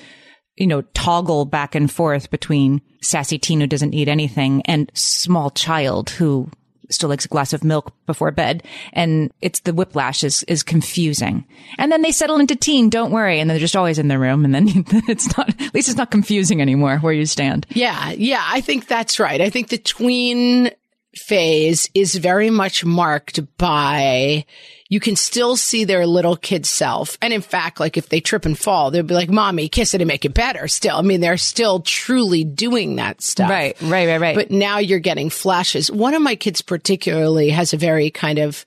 you 0.58 0.68
know, 0.68 0.82
toggle 0.94 1.46
back 1.46 1.76
and 1.76 1.92
forth 1.92 2.30
between 2.30 2.82
sassy 3.02 3.38
teen 3.38 3.62
who 3.62 3.68
doesn't 3.68 3.94
eat 3.94 4.08
anything 4.08 4.62
and 4.64 4.92
small 4.94 5.52
child 5.52 6.10
who 6.10 6.50
still 6.90 7.10
likes 7.10 7.26
a 7.26 7.30
glass 7.30 7.54
of 7.54 7.64
milk 7.64 7.94
before 8.06 8.32
bed. 8.32 8.64
And 8.94 9.32
it's 9.42 9.62
the 9.62 9.74
whiplash 9.74 10.24
is, 10.24 10.44
is 10.44 10.64
confusing. 10.64 11.46
And 11.78 11.92
then 11.92 12.02
they 12.02 12.12
settle 12.12 12.40
into 12.40 12.56
teen, 12.56 12.90
don't 12.90 13.12
worry. 13.12 13.40
And 13.40 13.50
they're 13.50 13.60
just 13.60 13.76
always 13.76 14.00
in 14.00 14.08
their 14.08 14.20
room. 14.20 14.46
And 14.46 14.56
then 14.56 14.68
it's 15.08 15.38
not, 15.38 15.50
at 15.62 15.74
least 15.74 15.90
it's 15.90 15.98
not 15.98 16.12
confusing 16.12 16.62
anymore 16.62 16.98
where 17.00 17.14
you 17.14 17.26
stand. 17.26 17.66
Yeah. 17.70 18.12
Yeah. 18.12 18.44
I 18.46 18.62
think 18.62 18.88
that's 18.88 19.20
right. 19.20 19.42
I 19.42 19.50
think 19.50 19.68
the 19.68 19.78
tween 19.78 20.72
phase 21.14 21.90
is 21.94 22.16
very 22.16 22.50
much 22.50 22.86
marked 22.86 23.40
by 23.58 24.46
you 24.90 25.00
can 25.00 25.16
still 25.16 25.58
see 25.58 25.84
their 25.84 26.06
little 26.06 26.36
kid 26.36 26.66
self. 26.66 27.18
And 27.22 27.34
in 27.34 27.42
fact, 27.42 27.80
like 27.80 27.98
if 27.98 28.10
they 28.10 28.22
trip 28.22 28.46
and 28.46 28.58
fall, 28.58 28.92
they'll 28.92 29.04
be 29.04 29.14
like, 29.14 29.30
mommy, 29.30 29.68
kiss 29.68 29.94
it 29.94 30.02
and 30.02 30.08
make 30.08 30.26
it 30.26 30.34
better 30.34 30.68
still. 30.68 30.98
I 30.98 31.02
mean, 31.02 31.22
they're 31.22 31.38
still 31.38 31.82
truly 31.82 32.44
doing 32.44 32.96
that 32.96 33.22
stuff. 33.22 33.50
Right, 33.50 33.80
right, 33.82 34.08
right, 34.08 34.22
right. 34.22 34.36
But 34.36 34.52
now 34.52 34.78
you're 34.78 35.00
getting 35.00 35.30
flashes. 35.30 35.92
One 35.92 36.14
of 36.14 36.22
my 36.22 36.36
kids 36.36 36.62
particularly 36.62 37.50
has 37.50 37.74
a 37.74 37.78
very 37.78 38.10
kind 38.10 38.40
of 38.40 38.66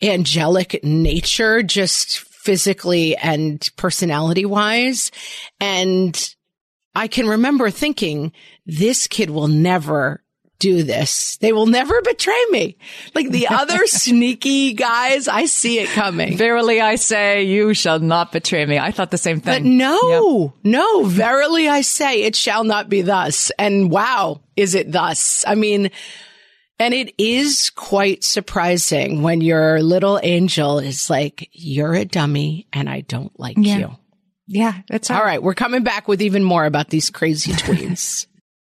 angelic 0.00 0.82
nature, 0.84 1.62
just 1.62 2.20
physically 2.20 3.16
and 3.16 3.68
personality 3.76 4.44
wise. 4.44 5.10
And 5.60 6.34
I 6.94 7.08
can 7.08 7.26
remember 7.26 7.70
thinking, 7.70 8.32
this 8.64 9.06
kid 9.06 9.30
will 9.30 9.48
never 9.48 10.22
do 10.58 10.82
this. 10.82 11.36
They 11.36 11.52
will 11.52 11.66
never 11.66 12.00
betray 12.02 12.44
me. 12.50 12.76
Like 13.14 13.30
the 13.30 13.48
other 13.48 13.78
sneaky 13.86 14.72
guys, 14.72 15.28
I 15.28 15.46
see 15.46 15.78
it 15.78 15.88
coming. 15.90 16.36
Verily 16.36 16.80
I 16.80 16.96
say, 16.96 17.44
you 17.44 17.74
shall 17.74 18.00
not 18.00 18.32
betray 18.32 18.66
me. 18.66 18.78
I 18.78 18.90
thought 18.90 19.10
the 19.10 19.18
same 19.18 19.40
thing. 19.40 19.62
But 19.62 19.68
no, 19.68 20.52
yep. 20.64 20.64
no, 20.64 21.04
verily 21.04 21.68
I 21.68 21.82
say, 21.82 22.22
it 22.22 22.34
shall 22.34 22.64
not 22.64 22.88
be 22.88 23.02
thus. 23.02 23.50
And 23.58 23.90
wow, 23.90 24.40
is 24.56 24.74
it 24.74 24.90
thus? 24.90 25.44
I 25.46 25.54
mean, 25.54 25.90
and 26.80 26.94
it 26.94 27.14
is 27.18 27.70
quite 27.70 28.22
surprising 28.22 29.22
when 29.22 29.40
your 29.40 29.82
little 29.82 30.20
angel 30.22 30.78
is 30.78 31.10
like, 31.10 31.48
you're 31.52 31.94
a 31.94 32.04
dummy 32.04 32.66
and 32.72 32.88
I 32.88 33.02
don't 33.02 33.38
like 33.38 33.56
yeah. 33.58 33.78
you. 33.78 33.96
Yeah, 34.46 34.80
that's 34.88 35.10
all 35.10 35.22
right. 35.22 35.42
We're 35.42 35.54
coming 35.54 35.82
back 35.82 36.08
with 36.08 36.22
even 36.22 36.42
more 36.42 36.64
about 36.64 36.88
these 36.88 37.10
crazy 37.10 37.52
tweens. 37.54 38.26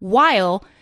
while 0.00 0.64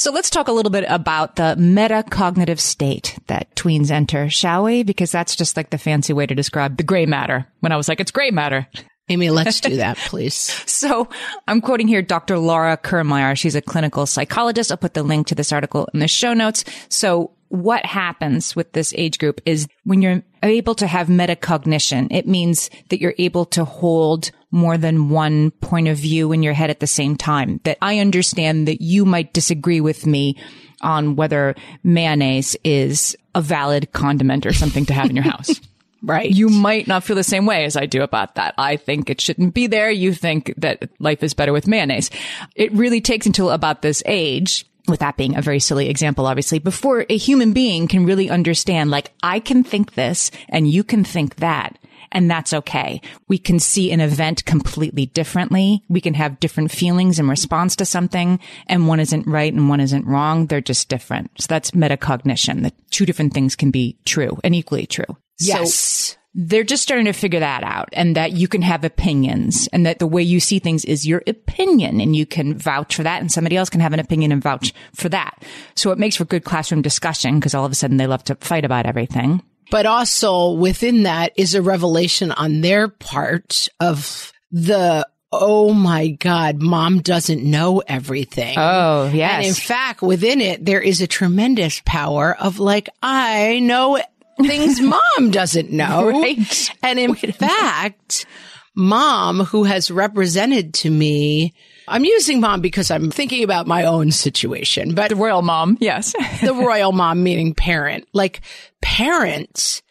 So 0.00 0.12
let's 0.12 0.30
talk 0.30 0.48
a 0.48 0.52
little 0.52 0.70
bit 0.70 0.86
about 0.88 1.36
the 1.36 1.56
metacognitive 1.58 2.58
state 2.58 3.18
that 3.26 3.54
tweens 3.54 3.90
enter, 3.90 4.30
shall 4.30 4.64
we? 4.64 4.82
Because 4.82 5.12
that's 5.12 5.36
just 5.36 5.58
like 5.58 5.68
the 5.68 5.76
fancy 5.76 6.14
way 6.14 6.24
to 6.24 6.34
describe 6.34 6.78
the 6.78 6.82
gray 6.82 7.04
matter. 7.04 7.46
When 7.58 7.70
I 7.70 7.76
was 7.76 7.86
like, 7.86 8.00
it's 8.00 8.10
gray 8.10 8.30
matter. 8.30 8.66
Amy, 9.10 9.28
let's 9.28 9.60
do 9.60 9.76
that, 9.76 9.98
please. 9.98 10.34
so 10.66 11.06
I'm 11.46 11.60
quoting 11.60 11.86
here 11.86 12.00
Dr. 12.00 12.38
Laura 12.38 12.78
Kirmayer. 12.78 13.36
She's 13.36 13.54
a 13.54 13.60
clinical 13.60 14.06
psychologist. 14.06 14.70
I'll 14.70 14.78
put 14.78 14.94
the 14.94 15.02
link 15.02 15.26
to 15.26 15.34
this 15.34 15.52
article 15.52 15.86
in 15.92 16.00
the 16.00 16.08
show 16.08 16.32
notes. 16.32 16.64
So 16.88 17.32
what 17.50 17.84
happens 17.84 18.54
with 18.54 18.72
this 18.72 18.94
age 18.96 19.18
group 19.18 19.40
is 19.44 19.66
when 19.84 20.00
you're 20.00 20.22
able 20.42 20.74
to 20.76 20.86
have 20.86 21.08
metacognition, 21.08 22.06
it 22.10 22.26
means 22.26 22.70
that 22.88 23.00
you're 23.00 23.14
able 23.18 23.44
to 23.44 23.64
hold 23.64 24.30
more 24.52 24.78
than 24.78 25.10
one 25.10 25.50
point 25.50 25.88
of 25.88 25.98
view 25.98 26.32
in 26.32 26.42
your 26.44 26.54
head 26.54 26.70
at 26.70 26.80
the 26.80 26.86
same 26.86 27.16
time. 27.16 27.60
That 27.64 27.76
I 27.82 27.98
understand 27.98 28.68
that 28.68 28.80
you 28.80 29.04
might 29.04 29.32
disagree 29.32 29.80
with 29.80 30.06
me 30.06 30.36
on 30.80 31.16
whether 31.16 31.56
mayonnaise 31.82 32.56
is 32.62 33.16
a 33.34 33.42
valid 33.42 33.92
condiment 33.92 34.46
or 34.46 34.52
something 34.52 34.86
to 34.86 34.94
have 34.94 35.10
in 35.10 35.16
your 35.16 35.24
house. 35.30 35.60
Right. 36.02 36.30
You 36.30 36.48
might 36.48 36.86
not 36.86 37.04
feel 37.04 37.16
the 37.16 37.24
same 37.24 37.46
way 37.46 37.64
as 37.64 37.76
I 37.76 37.86
do 37.86 38.02
about 38.02 38.36
that. 38.36 38.54
I 38.56 38.76
think 38.76 39.10
it 39.10 39.20
shouldn't 39.20 39.54
be 39.54 39.66
there. 39.66 39.90
You 39.90 40.14
think 40.14 40.54
that 40.56 40.88
life 41.00 41.22
is 41.22 41.34
better 41.34 41.52
with 41.52 41.66
mayonnaise. 41.66 42.10
It 42.54 42.72
really 42.72 43.00
takes 43.00 43.26
until 43.26 43.50
about 43.50 43.82
this 43.82 44.02
age 44.06 44.66
with 44.88 45.00
that 45.00 45.16
being 45.16 45.36
a 45.36 45.42
very 45.42 45.60
silly 45.60 45.88
example, 45.88 46.26
obviously, 46.26 46.58
before 46.58 47.06
a 47.08 47.16
human 47.16 47.52
being 47.52 47.88
can 47.88 48.04
really 48.04 48.30
understand, 48.30 48.90
like, 48.90 49.12
I 49.22 49.40
can 49.40 49.64
think 49.64 49.94
this 49.94 50.30
and 50.48 50.68
you 50.68 50.84
can 50.84 51.04
think 51.04 51.36
that. 51.36 51.78
And 52.12 52.28
that's 52.28 52.52
okay. 52.52 53.00
We 53.28 53.38
can 53.38 53.60
see 53.60 53.92
an 53.92 54.00
event 54.00 54.44
completely 54.44 55.06
differently. 55.06 55.84
We 55.88 56.00
can 56.00 56.14
have 56.14 56.40
different 56.40 56.72
feelings 56.72 57.20
in 57.20 57.28
response 57.28 57.76
to 57.76 57.84
something 57.84 58.40
and 58.66 58.88
one 58.88 58.98
isn't 58.98 59.28
right 59.28 59.52
and 59.52 59.68
one 59.68 59.78
isn't 59.78 60.06
wrong. 60.06 60.46
They're 60.46 60.60
just 60.60 60.88
different. 60.88 61.30
So 61.38 61.46
that's 61.48 61.70
metacognition. 61.70 62.64
The 62.64 62.72
two 62.90 63.06
different 63.06 63.32
things 63.32 63.54
can 63.54 63.70
be 63.70 63.96
true 64.04 64.38
and 64.42 64.56
equally 64.56 64.86
true. 64.86 65.16
Yes. 65.38 65.74
So 65.74 66.16
they're 66.34 66.64
just 66.64 66.82
starting 66.82 67.06
to 67.06 67.12
figure 67.12 67.40
that 67.40 67.64
out 67.64 67.88
and 67.92 68.16
that 68.16 68.32
you 68.32 68.46
can 68.46 68.62
have 68.62 68.84
opinions 68.84 69.68
and 69.72 69.84
that 69.84 69.98
the 69.98 70.06
way 70.06 70.22
you 70.22 70.38
see 70.38 70.58
things 70.58 70.84
is 70.84 71.06
your 71.06 71.22
opinion 71.26 72.00
and 72.00 72.14
you 72.14 72.24
can 72.24 72.56
vouch 72.56 72.94
for 72.94 73.02
that 73.02 73.20
and 73.20 73.32
somebody 73.32 73.56
else 73.56 73.68
can 73.68 73.80
have 73.80 73.92
an 73.92 74.00
opinion 74.00 74.30
and 74.30 74.42
vouch 74.42 74.72
for 74.94 75.08
that. 75.08 75.42
So 75.74 75.90
it 75.90 75.98
makes 75.98 76.16
for 76.16 76.24
good 76.24 76.44
classroom 76.44 76.82
discussion 76.82 77.40
because 77.40 77.54
all 77.54 77.64
of 77.64 77.72
a 77.72 77.74
sudden 77.74 77.96
they 77.96 78.06
love 78.06 78.22
to 78.24 78.36
fight 78.36 78.64
about 78.64 78.86
everything. 78.86 79.42
But 79.70 79.86
also 79.86 80.52
within 80.52 81.04
that 81.04 81.32
is 81.36 81.54
a 81.54 81.62
revelation 81.62 82.30
on 82.32 82.60
their 82.60 82.88
part 82.88 83.68
of 83.80 84.32
the 84.52 85.06
oh 85.32 85.72
my 85.72 86.08
God, 86.08 86.60
mom 86.60 87.02
doesn't 87.02 87.44
know 87.44 87.82
everything. 87.86 88.56
Oh, 88.58 89.08
yes. 89.12 89.32
And 89.34 89.46
in 89.46 89.54
fact, 89.54 90.02
within 90.02 90.40
it, 90.40 90.64
there 90.64 90.80
is 90.80 91.00
a 91.00 91.06
tremendous 91.06 91.80
power 91.84 92.36
of 92.36 92.58
like, 92.58 92.88
I 93.00 93.60
know 93.60 94.00
things 94.44 94.80
mom 94.80 95.30
doesn't 95.30 95.70
know. 95.70 96.08
Right. 96.20 96.70
And 96.82 96.98
in 96.98 97.14
fact, 97.14 98.26
mom 98.74 99.40
who 99.40 99.64
has 99.64 99.90
represented 99.90 100.74
to 100.74 100.90
me, 100.90 101.54
I'm 101.88 102.04
using 102.04 102.40
mom 102.40 102.60
because 102.60 102.90
I'm 102.90 103.10
thinking 103.10 103.42
about 103.42 103.66
my 103.66 103.84
own 103.84 104.10
situation, 104.12 104.94
but 104.94 105.08
The 105.10 105.16
royal 105.16 105.42
mom, 105.42 105.76
yes. 105.80 106.14
the 106.42 106.54
royal 106.54 106.92
mom 106.92 107.22
meaning 107.22 107.54
parent, 107.54 108.06
like 108.12 108.40
parent 108.82 109.82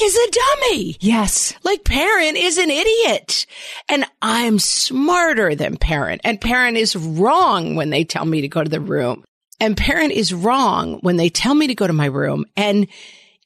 is 0.00 0.16
a 0.16 0.30
dummy. 0.30 0.96
yes. 1.00 1.54
Like 1.64 1.82
parent 1.84 2.36
is 2.36 2.58
an 2.58 2.70
idiot 2.70 3.46
and 3.88 4.04
I'm 4.20 4.58
smarter 4.58 5.54
than 5.54 5.76
parent 5.76 6.20
and 6.24 6.40
parent 6.40 6.76
is 6.76 6.94
wrong 6.94 7.74
when 7.74 7.90
they 7.90 8.04
tell 8.04 8.24
me 8.24 8.42
to 8.42 8.48
go 8.48 8.62
to 8.62 8.68
the 8.70 8.80
room 8.80 9.24
and 9.60 9.76
parent 9.76 10.12
is 10.12 10.32
wrong 10.34 10.98
when 11.00 11.16
they 11.16 11.30
tell 11.30 11.54
me 11.54 11.68
to 11.68 11.74
go 11.74 11.86
to 11.86 11.92
my 11.92 12.06
room. 12.06 12.44
And 12.56 12.86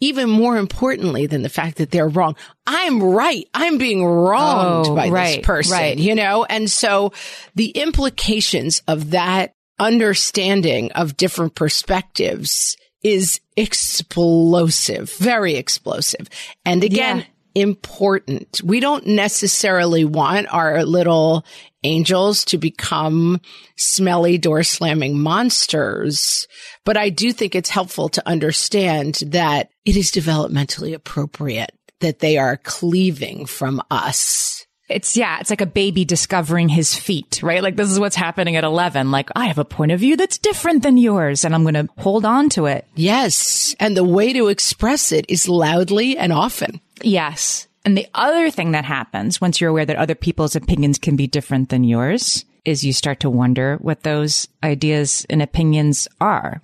even 0.02 0.28
more 0.28 0.56
importantly 0.56 1.26
than 1.26 1.42
the 1.42 1.48
fact 1.48 1.76
that 1.78 1.90
they're 1.92 2.08
wrong, 2.08 2.34
I'm 2.66 3.00
right. 3.02 3.48
I'm 3.54 3.78
being 3.78 4.04
wronged 4.04 4.88
Oh, 4.88 4.96
by 4.96 5.08
right, 5.08 5.36
this 5.36 5.46
person, 5.46 5.72
right. 5.72 5.96
you 5.96 6.14
know? 6.16 6.44
And 6.44 6.68
so 6.70 7.12
the 7.54 7.68
implications 7.70 8.82
of 8.88 9.12
that 9.12 9.54
understanding 9.78 10.90
of 10.92 11.16
different 11.16 11.54
perspectives 11.54 12.76
is 13.04 13.40
explosive, 13.56 15.10
very 15.14 15.54
explosive. 15.54 16.28
And 16.64 16.82
again, 16.84 17.18
Yeah. 17.18 17.24
important. 17.62 18.60
We 18.64 18.80
don't 18.80 19.06
necessarily 19.06 20.04
want 20.04 20.46
our 20.52 20.84
little 20.84 21.44
angels 21.84 22.44
to 22.46 22.58
become 22.58 23.40
smelly 23.76 24.38
door 24.38 24.62
slamming 24.62 25.18
monsters. 25.18 26.46
But 26.84 26.96
I 26.96 27.08
do 27.08 27.32
think 27.32 27.54
it's 27.54 27.70
helpful 27.70 28.08
to 28.10 28.28
understand 28.28 29.20
that 29.26 29.70
it 29.84 29.96
is 29.96 30.10
developmentally 30.10 30.94
appropriate 30.94 31.72
that 32.00 32.18
they 32.18 32.36
are 32.36 32.56
cleaving 32.58 33.46
from 33.46 33.80
us. 33.90 34.66
It's, 34.88 35.16
yeah, 35.16 35.38
it's 35.40 35.48
like 35.48 35.60
a 35.62 35.66
baby 35.66 36.04
discovering 36.04 36.68
his 36.68 36.94
feet, 36.94 37.42
right? 37.42 37.62
Like 37.62 37.76
this 37.76 37.90
is 37.90 37.98
what's 37.98 38.16
happening 38.16 38.56
at 38.56 38.64
11. 38.64 39.10
Like 39.10 39.30
I 39.34 39.46
have 39.46 39.58
a 39.58 39.64
point 39.64 39.92
of 39.92 40.00
view 40.00 40.16
that's 40.16 40.36
different 40.36 40.82
than 40.82 40.98
yours 40.98 41.44
and 41.44 41.54
I'm 41.54 41.62
going 41.62 41.74
to 41.74 41.88
hold 41.96 42.26
on 42.26 42.50
to 42.50 42.66
it. 42.66 42.86
Yes. 42.94 43.74
And 43.80 43.96
the 43.96 44.04
way 44.04 44.32
to 44.34 44.48
express 44.48 45.12
it 45.12 45.24
is 45.28 45.48
loudly 45.48 46.18
and 46.18 46.32
often. 46.32 46.80
Yes. 47.00 47.68
And 47.84 47.96
the 47.96 48.06
other 48.14 48.50
thing 48.50 48.72
that 48.72 48.84
happens 48.84 49.40
once 49.40 49.60
you're 49.60 49.70
aware 49.70 49.86
that 49.86 49.96
other 49.96 50.14
people's 50.14 50.54
opinions 50.54 50.98
can 50.98 51.16
be 51.16 51.26
different 51.26 51.68
than 51.68 51.84
yours 51.84 52.44
is 52.64 52.84
you 52.84 52.92
start 52.92 53.20
to 53.20 53.30
wonder 53.30 53.76
what 53.80 54.02
those 54.02 54.46
ideas 54.62 55.26
and 55.28 55.42
opinions 55.42 56.06
are. 56.20 56.62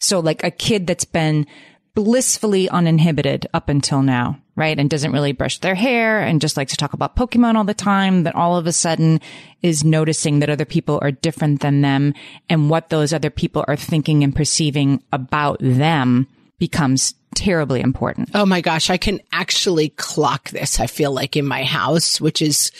So 0.00 0.20
like 0.20 0.42
a 0.42 0.50
kid 0.50 0.86
that's 0.86 1.04
been 1.04 1.46
blissfully 1.94 2.68
uninhibited 2.68 3.46
up 3.52 3.68
until 3.68 4.02
now, 4.02 4.40
right? 4.54 4.78
And 4.78 4.88
doesn't 4.88 5.12
really 5.12 5.32
brush 5.32 5.58
their 5.58 5.74
hair 5.74 6.20
and 6.20 6.40
just 6.40 6.56
likes 6.56 6.70
to 6.70 6.76
talk 6.76 6.92
about 6.92 7.16
Pokemon 7.16 7.56
all 7.56 7.64
the 7.64 7.74
time 7.74 8.22
that 8.22 8.36
all 8.36 8.56
of 8.56 8.66
a 8.66 8.72
sudden 8.72 9.20
is 9.62 9.84
noticing 9.84 10.38
that 10.38 10.48
other 10.48 10.64
people 10.64 10.98
are 11.02 11.10
different 11.10 11.60
than 11.60 11.82
them 11.82 12.14
and 12.48 12.70
what 12.70 12.88
those 12.88 13.12
other 13.12 13.30
people 13.30 13.64
are 13.66 13.76
thinking 13.76 14.22
and 14.22 14.34
perceiving 14.34 15.02
about 15.12 15.58
them 15.60 16.28
becomes 16.58 17.14
terribly 17.38 17.80
important. 17.80 18.30
Oh 18.34 18.44
my 18.44 18.60
gosh, 18.60 18.90
I 18.90 18.96
can 18.96 19.20
actually 19.32 19.90
clock 19.90 20.50
this. 20.50 20.80
I 20.80 20.86
feel 20.86 21.12
like 21.12 21.36
in 21.36 21.46
my 21.46 21.64
house, 21.64 22.20
which 22.20 22.42
is 22.42 22.72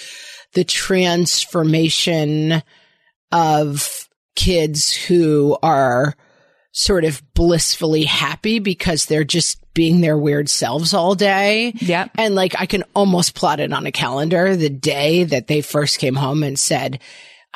the 0.55 0.64
transformation 0.64 2.62
of 3.31 4.09
kids 4.35 4.92
who 4.92 5.57
are 5.62 6.14
sort 6.73 7.05
of 7.05 7.23
blissfully 7.35 8.05
happy 8.05 8.59
because 8.59 9.07
they're 9.07 9.25
just 9.25 9.59
being 9.75 10.01
their 10.01 10.18
weird 10.18 10.49
selves 10.49 10.94
all 10.94 11.14
day. 11.14 11.73
Yep. 11.77 12.11
And 12.16 12.35
like 12.35 12.55
I 12.59 12.66
can 12.66 12.85
almost 12.94 13.35
plot 13.35 13.61
it 13.61 13.73
on 13.73 13.87
a 13.87 13.92
calendar 13.92 14.57
the 14.57 14.68
day 14.71 15.25
that 15.25 15.47
they 15.47 15.61
first 15.61 15.99
came 15.99 16.14
home 16.14 16.42
and 16.42 16.59
said, 16.59 17.01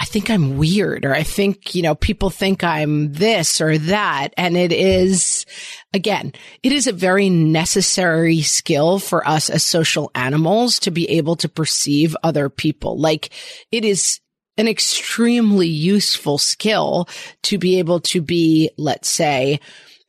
I 0.03 0.05
think 0.05 0.31
I'm 0.31 0.59
weird 0.59 1.05
or 1.05 1.15
I 1.15 1.23
think, 1.23 1.77
you 1.77 1.83
know, 1.83 1.95
people 1.95 2.29
think 2.29 2.65
I'm 2.65 3.13
this 3.13 3.61
or 3.61 3.79
that. 3.79 4.31
And 4.37 4.57
it 4.57 4.73
is, 4.73 5.47
again, 5.95 6.33
it 6.65 6.73
is 6.73 6.89
a 6.89 6.93
very 6.93 7.31
necessary 7.31 8.43
skill 8.43 8.99
for 8.99 9.27
us 9.27 9.49
as 9.49 9.63
social 9.63 10.11
animals 10.17 10.81
to 10.81 10.91
be 10.91 11.09
able 11.11 11.37
to 11.37 11.49
perceive 11.49 12.17
other 12.25 12.49
people. 12.49 12.99
Like 12.99 13.31
it 13.71 13.85
is 13.85 14.19
an 14.57 14.67
extremely 14.67 15.69
useful 15.69 16.37
skill 16.37 17.09
to 17.45 17.57
be 17.57 17.79
able 17.79 18.01
to 18.01 18.21
be, 18.21 18.71
let's 18.77 19.09
say, 19.09 19.61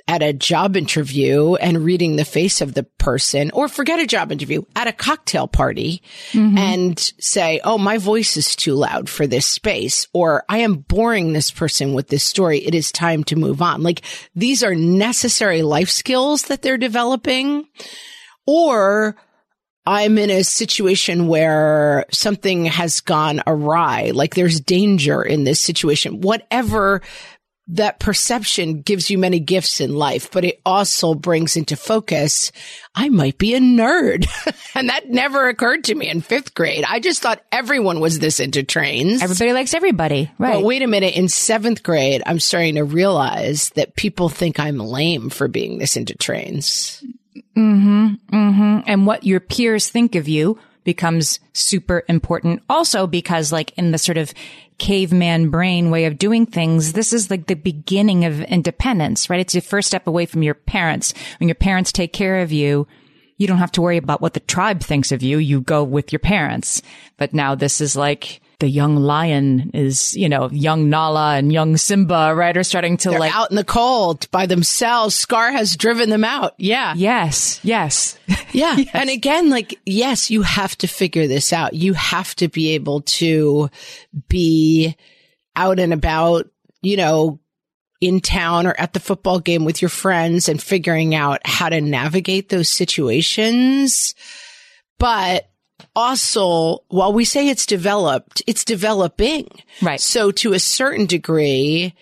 at 0.07 0.21
a 0.21 0.33
job 0.33 0.75
interview 0.75 1.55
and 1.55 1.85
reading 1.85 2.15
the 2.15 2.25
face 2.25 2.59
of 2.59 2.73
the 2.73 2.83
person 2.83 3.51
or 3.51 3.69
forget 3.69 3.99
a 3.99 4.05
job 4.05 4.31
interview 4.31 4.61
at 4.75 4.87
a 4.87 4.91
cocktail 4.91 5.47
party 5.47 6.01
mm-hmm. 6.31 6.57
and 6.57 6.99
say, 7.19 7.61
Oh, 7.63 7.77
my 7.77 7.97
voice 7.97 8.35
is 8.35 8.55
too 8.55 8.73
loud 8.73 9.09
for 9.09 9.25
this 9.25 9.45
space 9.45 10.07
or 10.13 10.43
I 10.49 10.59
am 10.59 10.75
boring 10.75 11.31
this 11.31 11.51
person 11.51 11.93
with 11.93 12.09
this 12.09 12.23
story. 12.23 12.59
It 12.59 12.75
is 12.75 12.91
time 12.91 13.23
to 13.25 13.37
move 13.37 13.61
on. 13.61 13.81
Like 13.81 14.01
these 14.35 14.61
are 14.61 14.75
necessary 14.75 15.61
life 15.61 15.89
skills 15.89 16.43
that 16.43 16.61
they're 16.61 16.77
developing 16.77 17.67
or 18.45 19.15
I'm 19.85 20.17
in 20.17 20.29
a 20.29 20.43
situation 20.43 21.27
where 21.27 22.05
something 22.09 22.65
has 22.65 23.01
gone 23.01 23.41
awry, 23.45 24.11
like 24.13 24.33
there's 24.33 24.61
danger 24.61 25.21
in 25.21 25.43
this 25.43 25.59
situation, 25.59 26.21
whatever 26.21 27.01
that 27.67 27.99
perception 27.99 28.81
gives 28.81 29.09
you 29.09 29.17
many 29.17 29.39
gifts 29.39 29.79
in 29.79 29.95
life, 29.95 30.29
but 30.31 30.43
it 30.43 30.61
also 30.65 31.13
brings 31.13 31.55
into 31.55 31.77
focus, 31.77 32.51
I 32.93 33.09
might 33.09 33.37
be 33.37 33.55
a 33.55 33.59
nerd. 33.59 34.27
and 34.75 34.89
that 34.89 35.09
never 35.09 35.47
occurred 35.47 35.85
to 35.85 35.95
me 35.95 36.09
in 36.09 36.21
fifth 36.21 36.53
grade. 36.53 36.83
I 36.87 36.99
just 36.99 37.21
thought 37.21 37.43
everyone 37.51 38.01
was 38.01 38.19
this 38.19 38.39
into 38.39 38.63
trains. 38.63 39.21
Everybody 39.21 39.53
likes 39.53 39.73
everybody, 39.73 40.29
right? 40.37 40.55
But 40.55 40.63
wait 40.63 40.81
a 40.81 40.87
minute, 40.87 41.15
in 41.15 41.29
seventh 41.29 41.83
grade, 41.83 42.21
I'm 42.25 42.39
starting 42.39 42.75
to 42.75 42.83
realize 42.83 43.69
that 43.71 43.95
people 43.95 44.27
think 44.27 44.59
I'm 44.59 44.77
lame 44.77 45.29
for 45.29 45.47
being 45.47 45.77
this 45.79 45.95
into 45.95 46.15
trains. 46.15 47.03
Hmm. 47.55 48.15
Hmm. 48.29 48.79
and 48.87 49.05
what 49.05 49.25
your 49.25 49.39
peers 49.39 49.87
think 49.87 50.15
of 50.15 50.27
you 50.27 50.57
becomes 50.83 51.39
super 51.53 52.03
important 52.07 52.61
also 52.69 53.07
because 53.07 53.51
like 53.51 53.71
in 53.77 53.91
the 53.91 53.97
sort 53.97 54.17
of 54.17 54.33
caveman 54.77 55.49
brain 55.49 55.91
way 55.91 56.05
of 56.05 56.17
doing 56.17 56.45
things, 56.45 56.93
this 56.93 57.13
is 57.13 57.29
like 57.29 57.47
the 57.47 57.55
beginning 57.55 58.25
of 58.25 58.41
independence, 58.41 59.29
right? 59.29 59.39
It's 59.39 59.55
your 59.55 59.61
first 59.61 59.87
step 59.87 60.07
away 60.07 60.25
from 60.25 60.43
your 60.43 60.55
parents. 60.55 61.13
When 61.39 61.47
your 61.47 61.55
parents 61.55 61.91
take 61.91 62.13
care 62.13 62.41
of 62.41 62.51
you, 62.51 62.87
you 63.37 63.47
don't 63.47 63.57
have 63.57 63.71
to 63.73 63.81
worry 63.81 63.97
about 63.97 64.21
what 64.21 64.33
the 64.33 64.39
tribe 64.39 64.81
thinks 64.81 65.11
of 65.11 65.23
you. 65.23 65.37
You 65.37 65.61
go 65.61 65.83
with 65.83 66.11
your 66.11 66.19
parents. 66.19 66.81
But 67.17 67.33
now 67.33 67.55
this 67.55 67.81
is 67.81 67.95
like 67.95 68.41
the 68.63 68.69
young 68.69 68.95
lion 68.95 69.71
is, 69.73 70.15
you 70.15 70.29
know, 70.29 70.49
young 70.49 70.89
Nala 70.89 71.35
and 71.35 71.51
young 71.51 71.75
Simba, 71.75 72.33
right? 72.33 72.55
Are 72.55 72.63
starting 72.63 72.95
to 72.95 73.09
They're 73.09 73.19
like, 73.19 73.35
out 73.35 73.49
in 73.49 73.57
the 73.57 73.65
cold 73.65 74.31
by 74.31 74.45
themselves. 74.45 75.15
Scar 75.15 75.51
has 75.51 75.75
driven 75.75 76.09
them 76.09 76.23
out. 76.23 76.53
Yeah. 76.57 76.93
yes, 76.95 77.59
yes. 77.61 78.17
Yeah. 78.53 78.77
And 78.93 79.09
again, 79.09 79.49
like, 79.49 79.79
yes, 79.83 80.29
you 80.29 80.43
have 80.43 80.77
to 80.77 80.87
figure 80.87 81.25
this 81.25 81.51
out. 81.51 81.73
You 81.73 81.93
have 81.93 82.35
to 82.35 82.47
be 82.47 82.75
able 82.75 83.01
to 83.01 83.69
be 84.29 84.95
out 85.55 85.79
and 85.79 85.91
about, 85.91 86.49
you 86.83 86.95
know, 86.95 87.39
in 87.99 88.21
town 88.21 88.67
or 88.67 88.75
at 88.77 88.93
the 88.93 88.99
football 88.99 89.39
game 89.39 89.65
with 89.65 89.81
your 89.81 89.89
friends 89.89 90.47
and 90.47 90.61
figuring 90.61 91.15
out 91.15 91.41
how 91.45 91.67
to 91.67 91.81
navigate 91.81 92.49
those 92.49 92.69
situations. 92.69 94.13
But 94.99 95.49
also, 95.95 96.79
while 96.87 97.13
we 97.13 97.25
say 97.25 97.49
it's 97.49 97.65
developed, 97.65 98.41
it's 98.47 98.65
developing. 98.65 99.47
Right. 99.81 100.01
So 100.01 100.31
to 100.31 100.53
a 100.53 100.59
certain 100.59 101.05
degree, 101.05 101.93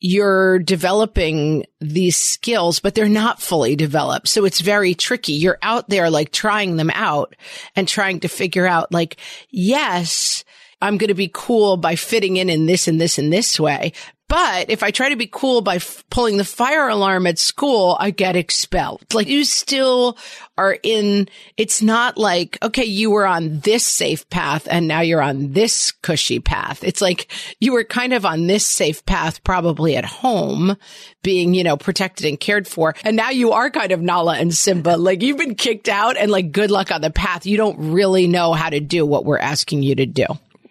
you're 0.00 0.58
developing 0.58 1.64
these 1.80 2.16
skills, 2.16 2.80
but 2.80 2.94
they're 2.94 3.08
not 3.08 3.40
fully 3.40 3.76
developed. 3.76 4.28
So 4.28 4.44
it's 4.46 4.60
very 4.60 4.94
tricky. 4.94 5.34
You're 5.34 5.58
out 5.62 5.88
there 5.88 6.10
like 6.10 6.32
trying 6.32 6.76
them 6.76 6.90
out 6.94 7.36
and 7.76 7.86
trying 7.86 8.20
to 8.20 8.28
figure 8.28 8.66
out 8.66 8.92
like, 8.92 9.18
yes, 9.50 10.42
I'm 10.80 10.96
going 10.96 11.08
to 11.08 11.14
be 11.14 11.30
cool 11.32 11.76
by 11.76 11.96
fitting 11.96 12.38
in 12.38 12.48
in 12.48 12.64
this 12.64 12.88
and 12.88 12.98
this 13.00 13.18
and 13.18 13.30
this 13.32 13.60
way. 13.60 13.92
But 14.30 14.70
if 14.70 14.84
I 14.84 14.92
try 14.92 15.08
to 15.08 15.16
be 15.16 15.26
cool 15.26 15.60
by 15.60 15.76
f- 15.76 16.04
pulling 16.08 16.36
the 16.36 16.44
fire 16.44 16.86
alarm 16.88 17.26
at 17.26 17.36
school, 17.36 17.96
I 17.98 18.12
get 18.12 18.36
expelled. 18.36 19.02
Like 19.12 19.26
you 19.26 19.44
still 19.44 20.16
are 20.56 20.78
in, 20.84 21.28
it's 21.56 21.82
not 21.82 22.16
like, 22.16 22.56
okay, 22.62 22.84
you 22.84 23.10
were 23.10 23.26
on 23.26 23.58
this 23.58 23.84
safe 23.84 24.30
path 24.30 24.68
and 24.70 24.86
now 24.86 25.00
you're 25.00 25.20
on 25.20 25.50
this 25.50 25.90
cushy 25.90 26.38
path. 26.38 26.84
It's 26.84 27.00
like 27.00 27.26
you 27.58 27.72
were 27.72 27.82
kind 27.82 28.12
of 28.12 28.24
on 28.24 28.46
this 28.46 28.64
safe 28.64 29.04
path, 29.04 29.42
probably 29.42 29.96
at 29.96 30.04
home 30.04 30.76
being, 31.24 31.52
you 31.52 31.64
know, 31.64 31.76
protected 31.76 32.24
and 32.24 32.38
cared 32.38 32.68
for. 32.68 32.94
And 33.02 33.16
now 33.16 33.30
you 33.30 33.50
are 33.50 33.68
kind 33.68 33.90
of 33.90 34.00
Nala 34.00 34.36
and 34.36 34.54
Simba. 34.54 34.90
Like 34.90 35.22
you've 35.22 35.38
been 35.38 35.56
kicked 35.56 35.88
out 35.88 36.16
and 36.16 36.30
like 36.30 36.52
good 36.52 36.70
luck 36.70 36.92
on 36.92 37.00
the 37.00 37.10
path. 37.10 37.46
You 37.46 37.56
don't 37.56 37.90
really 37.90 38.28
know 38.28 38.52
how 38.52 38.70
to 38.70 38.78
do 38.78 39.04
what 39.04 39.24
we're 39.24 39.38
asking 39.38 39.82
you 39.82 39.96
to 39.96 40.06
do. 40.06 40.26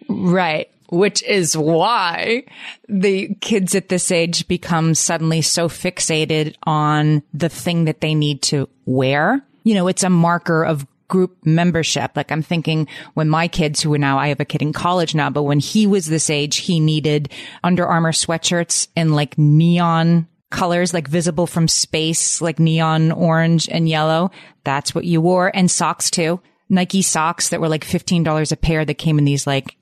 Right 0.08 0.70
which 0.90 1.22
is 1.22 1.56
why 1.56 2.44
the 2.88 3.34
kids 3.40 3.74
at 3.74 3.88
this 3.88 4.10
age 4.10 4.46
become 4.48 4.94
suddenly 4.94 5.42
so 5.42 5.68
fixated 5.68 6.54
on 6.64 7.22
the 7.32 7.48
thing 7.48 7.84
that 7.84 8.00
they 8.00 8.14
need 8.14 8.42
to 8.42 8.68
wear. 8.86 9.44
You 9.64 9.74
know, 9.74 9.88
it's 9.88 10.02
a 10.02 10.10
marker 10.10 10.64
of 10.64 10.86
group 11.08 11.36
membership. 11.44 12.12
Like 12.16 12.32
I'm 12.32 12.42
thinking 12.42 12.88
when 13.14 13.28
my 13.28 13.48
kids 13.48 13.80
who 13.82 13.92
are 13.92 13.98
now, 13.98 14.18
I 14.18 14.28
have 14.28 14.40
a 14.40 14.44
kid 14.44 14.62
in 14.62 14.72
college 14.72 15.14
now, 15.14 15.28
but 15.28 15.42
when 15.42 15.60
he 15.60 15.86
was 15.86 16.06
this 16.06 16.30
age, 16.30 16.58
he 16.58 16.80
needed 16.80 17.30
Under 17.62 17.86
Armour 17.86 18.12
sweatshirts 18.12 18.88
in 18.96 19.12
like 19.12 19.36
neon 19.36 20.28
colors, 20.50 20.94
like 20.94 21.08
visible 21.08 21.46
from 21.46 21.68
space, 21.68 22.40
like 22.40 22.58
neon 22.58 23.12
orange 23.12 23.68
and 23.68 23.88
yellow. 23.88 24.30
That's 24.64 24.94
what 24.94 25.04
you 25.04 25.20
wore 25.20 25.54
and 25.54 25.70
socks 25.70 26.10
too. 26.10 26.40
Nike 26.68 27.02
socks 27.02 27.48
that 27.48 27.60
were 27.60 27.68
like 27.68 27.84
$15 27.84 28.52
a 28.52 28.56
pair 28.56 28.84
that 28.84 28.94
came 28.94 29.18
in 29.18 29.24
these 29.24 29.46
like 29.46 29.76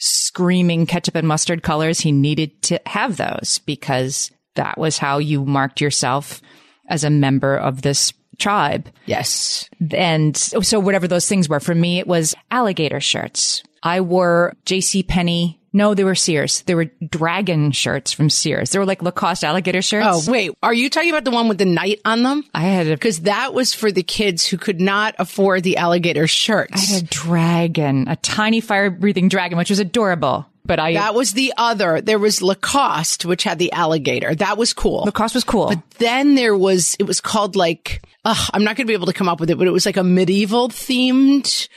screaming 0.00 0.86
ketchup 0.86 1.14
and 1.14 1.28
mustard 1.28 1.62
colors, 1.62 2.00
he 2.00 2.10
needed 2.10 2.62
to 2.62 2.80
have 2.86 3.16
those 3.16 3.60
because 3.64 4.32
that 4.56 4.78
was 4.78 4.98
how 4.98 5.18
you 5.18 5.44
marked 5.44 5.80
yourself 5.80 6.40
as 6.88 7.04
a 7.04 7.10
member 7.10 7.56
of 7.56 7.82
this 7.82 8.12
tribe. 8.38 8.88
Yes. 9.06 9.68
And 9.92 10.36
so 10.36 10.80
whatever 10.80 11.06
those 11.06 11.28
things 11.28 11.48
were, 11.48 11.60
for 11.60 11.74
me, 11.74 11.98
it 11.98 12.06
was 12.06 12.34
alligator 12.50 13.00
shirts. 13.00 13.62
I 13.82 14.00
wore 14.00 14.54
J.C. 14.64 15.02
Penney 15.02 15.59
no, 15.72 15.94
they 15.94 16.04
were 16.04 16.14
Sears. 16.14 16.62
They 16.62 16.74
were 16.74 16.86
dragon 17.06 17.72
shirts 17.72 18.12
from 18.12 18.28
Sears. 18.28 18.70
They 18.70 18.78
were 18.78 18.86
like 18.86 19.02
Lacoste 19.02 19.44
alligator 19.44 19.82
shirts. 19.82 20.28
Oh, 20.28 20.32
wait. 20.32 20.52
Are 20.62 20.74
you 20.74 20.90
talking 20.90 21.10
about 21.10 21.24
the 21.24 21.30
one 21.30 21.48
with 21.48 21.58
the 21.58 21.64
knight 21.64 22.00
on 22.04 22.22
them? 22.22 22.44
I 22.54 22.62
had 22.62 22.86
a, 22.86 22.90
because 22.90 23.20
that 23.20 23.54
was 23.54 23.72
for 23.72 23.92
the 23.92 24.02
kids 24.02 24.46
who 24.46 24.58
could 24.58 24.80
not 24.80 25.14
afford 25.18 25.62
the 25.62 25.76
alligator 25.76 26.26
shirts. 26.26 26.90
I 26.90 26.94
had 26.94 27.02
a 27.04 27.06
dragon, 27.06 28.08
a 28.08 28.16
tiny 28.16 28.60
fire 28.60 28.90
breathing 28.90 29.28
dragon, 29.28 29.58
which 29.58 29.70
was 29.70 29.78
adorable. 29.78 30.46
But 30.64 30.78
I, 30.78 30.92
that 30.92 31.14
was 31.14 31.32
the 31.32 31.52
other. 31.56 32.00
There 32.00 32.18
was 32.18 32.42
Lacoste, 32.42 33.24
which 33.24 33.42
had 33.44 33.58
the 33.58 33.72
alligator. 33.72 34.34
That 34.34 34.58
was 34.58 34.72
cool. 34.72 35.04
Lacoste 35.04 35.34
was 35.34 35.44
cool. 35.44 35.68
But 35.68 35.90
then 35.98 36.34
there 36.34 36.56
was, 36.56 36.96
it 36.98 37.04
was 37.04 37.20
called 37.20 37.56
like, 37.56 38.02
ugh, 38.24 38.50
I'm 38.52 38.62
not 38.62 38.76
going 38.76 38.86
to 38.86 38.90
be 38.90 38.94
able 38.94 39.06
to 39.06 39.12
come 39.12 39.28
up 39.28 39.40
with 39.40 39.50
it, 39.50 39.58
but 39.58 39.66
it 39.66 39.72
was 39.72 39.86
like 39.86 39.96
a 39.96 40.04
medieval 40.04 40.68
themed 40.68 41.68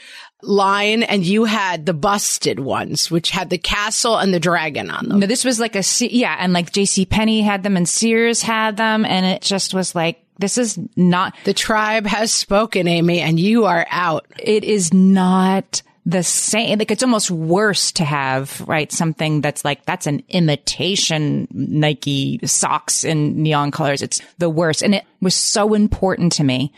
line 0.42 1.02
and 1.02 1.24
you 1.24 1.44
had 1.44 1.86
the 1.86 1.94
busted 1.94 2.60
ones, 2.60 3.10
which 3.10 3.30
had 3.30 3.50
the 3.50 3.58
castle 3.58 4.18
and 4.18 4.32
the 4.32 4.40
dragon 4.40 4.90
on 4.90 5.08
them. 5.08 5.20
No, 5.20 5.26
this 5.26 5.44
was 5.44 5.58
like 5.58 5.76
a, 5.76 5.82
yeah. 6.00 6.36
And 6.38 6.52
like 6.52 6.72
JC 6.72 7.08
Penney 7.08 7.42
had 7.42 7.62
them 7.62 7.76
and 7.76 7.88
Sears 7.88 8.42
had 8.42 8.76
them. 8.76 9.04
And 9.04 9.24
it 9.26 9.42
just 9.42 9.74
was 9.74 9.94
like, 9.94 10.20
this 10.38 10.58
is 10.58 10.78
not. 10.96 11.34
The 11.44 11.54
tribe 11.54 12.06
has 12.06 12.32
spoken, 12.32 12.88
Amy, 12.88 13.20
and 13.20 13.38
you 13.38 13.66
are 13.66 13.86
out. 13.88 14.26
It 14.38 14.64
is 14.64 14.92
not 14.92 15.82
the 16.06 16.22
same. 16.22 16.78
Like 16.78 16.90
it's 16.90 17.02
almost 17.02 17.30
worse 17.30 17.92
to 17.92 18.04
have, 18.04 18.60
right? 18.68 18.90
Something 18.92 19.40
that's 19.40 19.64
like, 19.64 19.86
that's 19.86 20.06
an 20.06 20.22
imitation 20.28 21.48
Nike 21.50 22.40
socks 22.44 23.04
in 23.04 23.42
neon 23.42 23.70
colors. 23.70 24.02
It's 24.02 24.20
the 24.38 24.50
worst. 24.50 24.82
And 24.82 24.94
it 24.94 25.04
was 25.20 25.34
so 25.34 25.72
important 25.72 26.32
to 26.32 26.44
me 26.44 26.72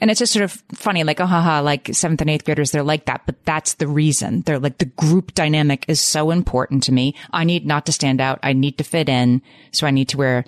and 0.00 0.10
it's 0.10 0.18
just 0.18 0.32
sort 0.32 0.44
of 0.44 0.52
funny, 0.74 1.02
like, 1.04 1.20
oh, 1.20 1.26
haha, 1.26 1.60
like 1.60 1.90
seventh 1.92 2.20
and 2.20 2.30
eighth 2.30 2.44
graders, 2.44 2.70
they're 2.70 2.82
like 2.82 3.06
that. 3.06 3.22
But 3.26 3.44
that's 3.44 3.74
the 3.74 3.88
reason. 3.88 4.42
They're 4.42 4.58
like, 4.58 4.78
the 4.78 4.84
group 4.84 5.34
dynamic 5.34 5.84
is 5.88 6.00
so 6.00 6.30
important 6.30 6.84
to 6.84 6.92
me. 6.92 7.14
I 7.32 7.44
need 7.44 7.66
not 7.66 7.86
to 7.86 7.92
stand 7.92 8.20
out. 8.20 8.38
I 8.42 8.52
need 8.52 8.78
to 8.78 8.84
fit 8.84 9.08
in. 9.08 9.42
So 9.72 9.86
I 9.86 9.90
need 9.90 10.08
to 10.10 10.16
wear 10.16 10.44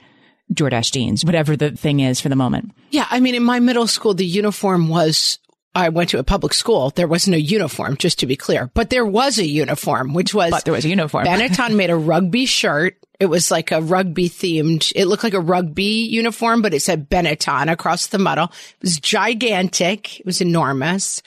Jordache 0.53 0.93
jeans, 0.93 1.25
whatever 1.25 1.57
the 1.57 1.71
thing 1.73 2.01
is 2.01 2.21
for 2.21 2.29
the 2.29 2.37
moment. 2.37 2.73
Yeah. 2.91 3.07
I 3.11 3.21
mean, 3.21 3.35
in 3.35 3.43
my 3.43 3.61
middle 3.61 3.87
school, 3.87 4.15
the 4.15 4.27
uniform 4.27 4.89
was 4.89 5.39
I 5.75 5.89
went 5.91 6.11
to 6.11 6.19
a 6.19 6.25
public 6.25 6.53
school. 6.53 6.91
There 6.91 7.07
wasn't 7.07 7.37
a 7.37 7.41
uniform, 7.41 7.97
just 7.97 8.19
to 8.21 8.27
be 8.27 8.37
clear, 8.37 8.71
but 8.75 8.91
there 8.91 9.07
was 9.07 9.39
a 9.39 9.47
uniform, 9.47 10.15
which 10.15 10.35
was, 10.35 10.51
but 10.51 10.65
there 10.65 10.75
was 10.75 10.85
a 10.85 10.89
uniform. 10.89 11.25
Benetton 11.25 11.77
made 11.77 11.91
a 11.91 11.97
rugby 11.97 12.47
shirt. 12.47 12.97
It 13.21 13.27
was 13.27 13.51
like 13.51 13.71
a 13.71 13.83
rugby 13.83 14.31
themed, 14.31 14.93
it 14.97 15.05
looked 15.05 15.25
like 15.25 15.35
a 15.35 15.41
rugby 15.41 16.09
uniform, 16.11 16.63
but 16.63 16.73
it 16.73 16.81
said 16.81 17.11
Benetton 17.11 17.71
across 17.71 18.07
the 18.07 18.19
middle. 18.19 18.47
It 18.47 18.83
was 18.83 18.99
gigantic. 18.99 20.21
It 20.21 20.27
was 20.27 20.41
enormous. 20.41 21.23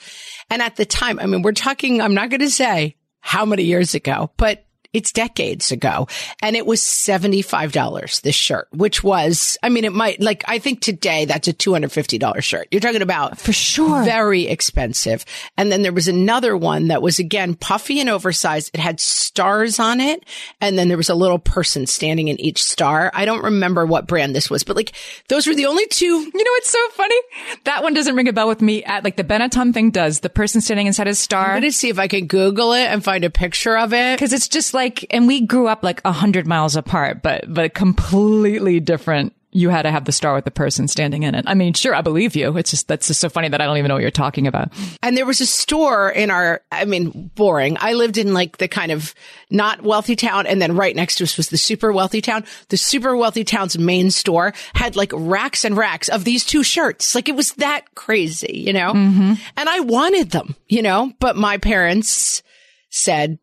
And 0.50 0.60
at 0.60 0.74
the 0.74 0.84
time, 0.84 1.20
I 1.20 1.26
mean, 1.26 1.42
we're 1.42 1.52
talking, 1.52 2.00
I'm 2.00 2.14
not 2.14 2.30
going 2.30 2.40
to 2.40 2.50
say 2.50 2.96
how 3.20 3.44
many 3.44 3.62
years 3.62 3.94
ago, 3.94 4.32
but 4.36 4.63
it's 4.94 5.12
decades 5.12 5.72
ago. 5.72 6.08
And 6.40 6.56
it 6.56 6.66
was 6.66 6.80
$75, 6.80 8.22
this 8.22 8.34
shirt, 8.34 8.68
which 8.72 9.02
was, 9.02 9.58
I 9.62 9.68
mean, 9.68 9.84
it 9.84 9.92
might, 9.92 10.20
like, 10.20 10.44
I 10.46 10.58
think 10.58 10.80
today 10.80 11.24
that's 11.24 11.48
a 11.48 11.52
$250 11.52 12.42
shirt. 12.42 12.68
You're 12.70 12.80
talking 12.80 13.02
about 13.02 13.38
for 13.38 13.52
sure 13.52 14.04
very 14.04 14.46
expensive. 14.46 15.24
And 15.56 15.70
then 15.70 15.82
there 15.82 15.92
was 15.92 16.08
another 16.08 16.56
one 16.56 16.88
that 16.88 17.02
was 17.02 17.18
again 17.18 17.54
puffy 17.54 18.00
and 18.00 18.08
oversized. 18.08 18.70
It 18.72 18.80
had 18.80 19.00
stars 19.00 19.80
on 19.80 20.00
it. 20.00 20.24
And 20.60 20.78
then 20.78 20.88
there 20.88 20.96
was 20.96 21.10
a 21.10 21.14
little 21.14 21.38
person 21.38 21.86
standing 21.86 22.28
in 22.28 22.40
each 22.40 22.62
star. 22.62 23.10
I 23.14 23.24
don't 23.24 23.42
remember 23.42 23.84
what 23.84 24.06
brand 24.06 24.34
this 24.34 24.48
was, 24.48 24.62
but 24.62 24.76
like 24.76 24.92
those 25.28 25.46
were 25.46 25.54
the 25.54 25.66
only 25.66 25.86
two. 25.86 26.04
You 26.04 26.44
know, 26.44 26.50
what's 26.52 26.70
so 26.70 26.88
funny. 26.90 27.16
That 27.64 27.82
one 27.82 27.94
doesn't 27.94 28.14
ring 28.14 28.28
a 28.28 28.32
bell 28.32 28.48
with 28.48 28.62
me 28.62 28.84
at 28.84 29.02
like 29.02 29.16
the 29.16 29.24
Benetton 29.24 29.74
thing 29.74 29.90
does. 29.90 30.20
The 30.20 30.30
person 30.30 30.60
standing 30.60 30.86
inside 30.86 31.08
a 31.08 31.14
star. 31.14 31.46
I'm 31.46 31.60
going 31.60 31.72
to 31.72 31.76
see 31.76 31.88
if 31.88 31.98
I 31.98 32.06
can 32.06 32.26
Google 32.26 32.72
it 32.72 32.86
and 32.86 33.02
find 33.02 33.24
a 33.24 33.30
picture 33.30 33.76
of 33.76 33.92
it. 33.92 34.18
Cause 34.18 34.32
it's 34.32 34.48
just 34.48 34.72
like, 34.74 34.83
like, 34.84 35.06
and 35.10 35.26
we 35.26 35.40
grew 35.40 35.66
up 35.66 35.82
like 35.82 36.02
a 36.04 36.12
hundred 36.12 36.46
miles 36.46 36.76
apart, 36.76 37.22
but, 37.22 37.44
but 37.48 37.72
completely 37.72 38.80
different. 38.80 39.34
You 39.50 39.70
had 39.70 39.82
to 39.82 39.90
have 39.90 40.04
the 40.04 40.12
star 40.12 40.34
with 40.34 40.44
the 40.44 40.50
person 40.50 40.88
standing 40.88 41.22
in 41.22 41.34
it. 41.34 41.44
I 41.46 41.54
mean, 41.54 41.72
sure, 41.72 41.94
I 41.94 42.02
believe 42.02 42.34
you. 42.36 42.56
It's 42.58 42.70
just, 42.70 42.88
that's 42.88 43.06
just 43.06 43.20
so 43.20 43.28
funny 43.28 43.48
that 43.48 43.60
I 43.60 43.66
don't 43.66 43.78
even 43.78 43.88
know 43.88 43.94
what 43.94 44.02
you're 44.02 44.10
talking 44.10 44.46
about. 44.46 44.72
And 45.00 45.16
there 45.16 45.24
was 45.24 45.40
a 45.40 45.46
store 45.46 46.10
in 46.10 46.30
our, 46.30 46.60
I 46.72 46.84
mean, 46.84 47.30
boring. 47.36 47.76
I 47.80 47.92
lived 47.92 48.18
in 48.18 48.34
like 48.34 48.58
the 48.58 48.66
kind 48.68 48.90
of 48.90 49.14
not 49.50 49.82
wealthy 49.82 50.16
town. 50.16 50.46
And 50.46 50.60
then 50.60 50.76
right 50.76 50.94
next 50.94 51.14
to 51.16 51.24
us 51.24 51.36
was 51.36 51.48
the 51.48 51.56
super 51.56 51.92
wealthy 51.92 52.20
town. 52.20 52.44
The 52.68 52.76
super 52.76 53.16
wealthy 53.16 53.44
town's 53.44 53.78
main 53.78 54.10
store 54.10 54.52
had 54.74 54.96
like 54.96 55.12
racks 55.14 55.64
and 55.64 55.76
racks 55.76 56.08
of 56.08 56.24
these 56.24 56.44
two 56.44 56.64
shirts. 56.64 57.14
Like 57.14 57.28
it 57.28 57.36
was 57.36 57.52
that 57.52 57.94
crazy, 57.94 58.64
you 58.66 58.72
know? 58.72 58.92
Mm-hmm. 58.92 59.34
And 59.56 59.68
I 59.68 59.80
wanted 59.80 60.32
them, 60.32 60.56
you 60.68 60.82
know, 60.82 61.12
but 61.20 61.36
my 61.36 61.58
parents 61.58 62.42
said, 62.90 63.38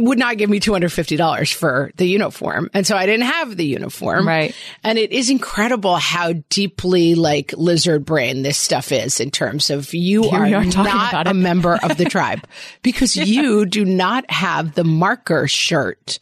would 0.00 0.18
not 0.18 0.36
give 0.36 0.48
me 0.48 0.60
$250 0.60 1.52
for 1.54 1.90
the 1.96 2.06
uniform. 2.06 2.70
And 2.72 2.86
so 2.86 2.96
I 2.96 3.06
didn't 3.06 3.26
have 3.26 3.56
the 3.56 3.64
uniform. 3.64 4.26
Right. 4.26 4.54
And 4.84 4.98
it 4.98 5.12
is 5.12 5.30
incredible 5.30 5.96
how 5.96 6.34
deeply 6.48 7.14
like 7.14 7.52
lizard 7.56 8.04
brain 8.04 8.42
this 8.42 8.58
stuff 8.58 8.92
is 8.92 9.20
in 9.20 9.30
terms 9.30 9.70
of 9.70 9.92
you 9.92 10.22
Here 10.22 10.40
are, 10.40 10.54
are 10.54 10.64
not 10.64 11.26
a 11.26 11.34
member 11.34 11.78
of 11.82 11.96
the 11.96 12.04
tribe 12.08 12.46
because 12.82 13.16
yeah. 13.16 13.24
you 13.24 13.66
do 13.66 13.84
not 13.84 14.30
have 14.30 14.74
the 14.74 14.84
marker 14.84 15.48
shirt 15.48 16.18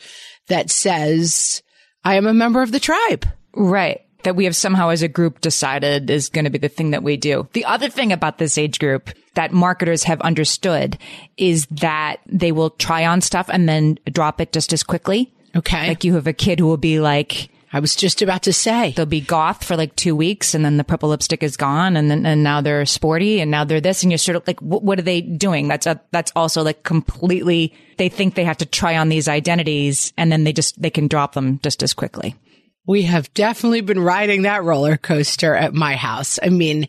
that 0.48 0.70
says, 0.70 1.62
I 2.02 2.14
am 2.16 2.26
a 2.26 2.34
member 2.34 2.62
of 2.62 2.72
the 2.72 2.80
tribe. 2.80 3.26
Right 3.54 4.00
that 4.24 4.36
we 4.36 4.44
have 4.44 4.56
somehow 4.56 4.90
as 4.90 5.02
a 5.02 5.08
group 5.08 5.40
decided 5.40 6.10
is 6.10 6.28
going 6.28 6.44
to 6.44 6.50
be 6.50 6.58
the 6.58 6.68
thing 6.68 6.90
that 6.90 7.02
we 7.02 7.16
do. 7.16 7.48
The 7.52 7.64
other 7.64 7.88
thing 7.88 8.12
about 8.12 8.38
this 8.38 8.58
age 8.58 8.78
group 8.78 9.10
that 9.34 9.52
marketers 9.52 10.04
have 10.04 10.20
understood 10.22 10.98
is 11.36 11.66
that 11.66 12.16
they 12.26 12.52
will 12.52 12.70
try 12.70 13.06
on 13.06 13.20
stuff 13.20 13.48
and 13.52 13.68
then 13.68 13.98
drop 14.10 14.40
it 14.40 14.52
just 14.52 14.72
as 14.72 14.82
quickly. 14.82 15.32
Okay. 15.56 15.88
Like 15.88 16.04
you 16.04 16.14
have 16.14 16.26
a 16.26 16.32
kid 16.32 16.60
who 16.60 16.66
will 16.66 16.76
be 16.76 17.00
like, 17.00 17.50
I 17.72 17.78
was 17.78 17.94
just 17.94 18.20
about 18.20 18.42
to 18.44 18.52
say 18.52 18.92
they'll 18.96 19.06
be 19.06 19.20
goth 19.20 19.62
for 19.62 19.76
like 19.76 19.94
two 19.94 20.16
weeks 20.16 20.54
and 20.54 20.64
then 20.64 20.76
the 20.76 20.84
purple 20.84 21.10
lipstick 21.10 21.42
is 21.42 21.56
gone 21.56 21.96
and 21.96 22.10
then, 22.10 22.26
and 22.26 22.42
now 22.42 22.60
they're 22.60 22.84
sporty 22.84 23.40
and 23.40 23.50
now 23.50 23.64
they're 23.64 23.80
this 23.80 24.02
and 24.02 24.10
you're 24.10 24.18
sort 24.18 24.34
of 24.36 24.46
like, 24.46 24.60
what, 24.60 24.82
what 24.82 24.98
are 24.98 25.02
they 25.02 25.20
doing? 25.20 25.68
That's 25.68 25.86
a, 25.86 26.00
that's 26.10 26.32
also 26.34 26.62
like 26.62 26.82
completely, 26.82 27.72
they 27.96 28.08
think 28.08 28.34
they 28.34 28.44
have 28.44 28.58
to 28.58 28.66
try 28.66 28.96
on 28.96 29.08
these 29.08 29.28
identities 29.28 30.12
and 30.16 30.32
then 30.32 30.42
they 30.42 30.52
just, 30.52 30.82
they 30.82 30.90
can 30.90 31.06
drop 31.06 31.34
them 31.34 31.60
just 31.62 31.82
as 31.84 31.94
quickly. 31.94 32.34
We 32.90 33.02
have 33.02 33.32
definitely 33.34 33.82
been 33.82 34.00
riding 34.00 34.42
that 34.42 34.64
roller 34.64 34.96
coaster 34.96 35.54
at 35.54 35.72
my 35.72 35.94
house. 35.94 36.40
I 36.42 36.48
mean, 36.48 36.88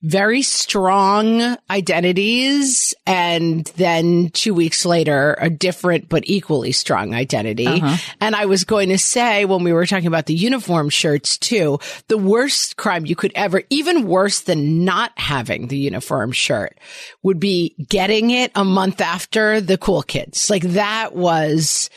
very 0.00 0.42
strong 0.42 1.56
identities 1.68 2.94
and 3.04 3.64
then 3.74 4.30
two 4.30 4.54
weeks 4.54 4.86
later 4.86 5.36
a 5.40 5.50
different 5.50 6.08
but 6.08 6.22
equally 6.26 6.70
strong 6.70 7.14
identity. 7.14 7.66
Uh-huh. 7.66 7.96
And 8.20 8.36
I 8.36 8.46
was 8.46 8.62
going 8.62 8.90
to 8.90 8.98
say 8.98 9.44
when 9.44 9.64
we 9.64 9.72
were 9.72 9.86
talking 9.86 10.06
about 10.06 10.26
the 10.26 10.34
uniform 10.34 10.88
shirts 10.88 11.36
too, 11.36 11.80
the 12.06 12.16
worst 12.16 12.76
crime 12.76 13.04
you 13.04 13.16
could 13.16 13.32
ever, 13.34 13.64
even 13.70 14.06
worse 14.06 14.42
than 14.42 14.84
not 14.84 15.10
having 15.16 15.66
the 15.66 15.78
uniform 15.78 16.30
shirt 16.30 16.78
would 17.24 17.40
be 17.40 17.74
getting 17.88 18.30
it 18.30 18.52
a 18.54 18.64
month 18.64 19.00
after 19.00 19.60
the 19.60 19.76
cool 19.76 20.04
kids. 20.04 20.48
Like 20.48 20.62
that 20.62 21.16
was 21.16 21.90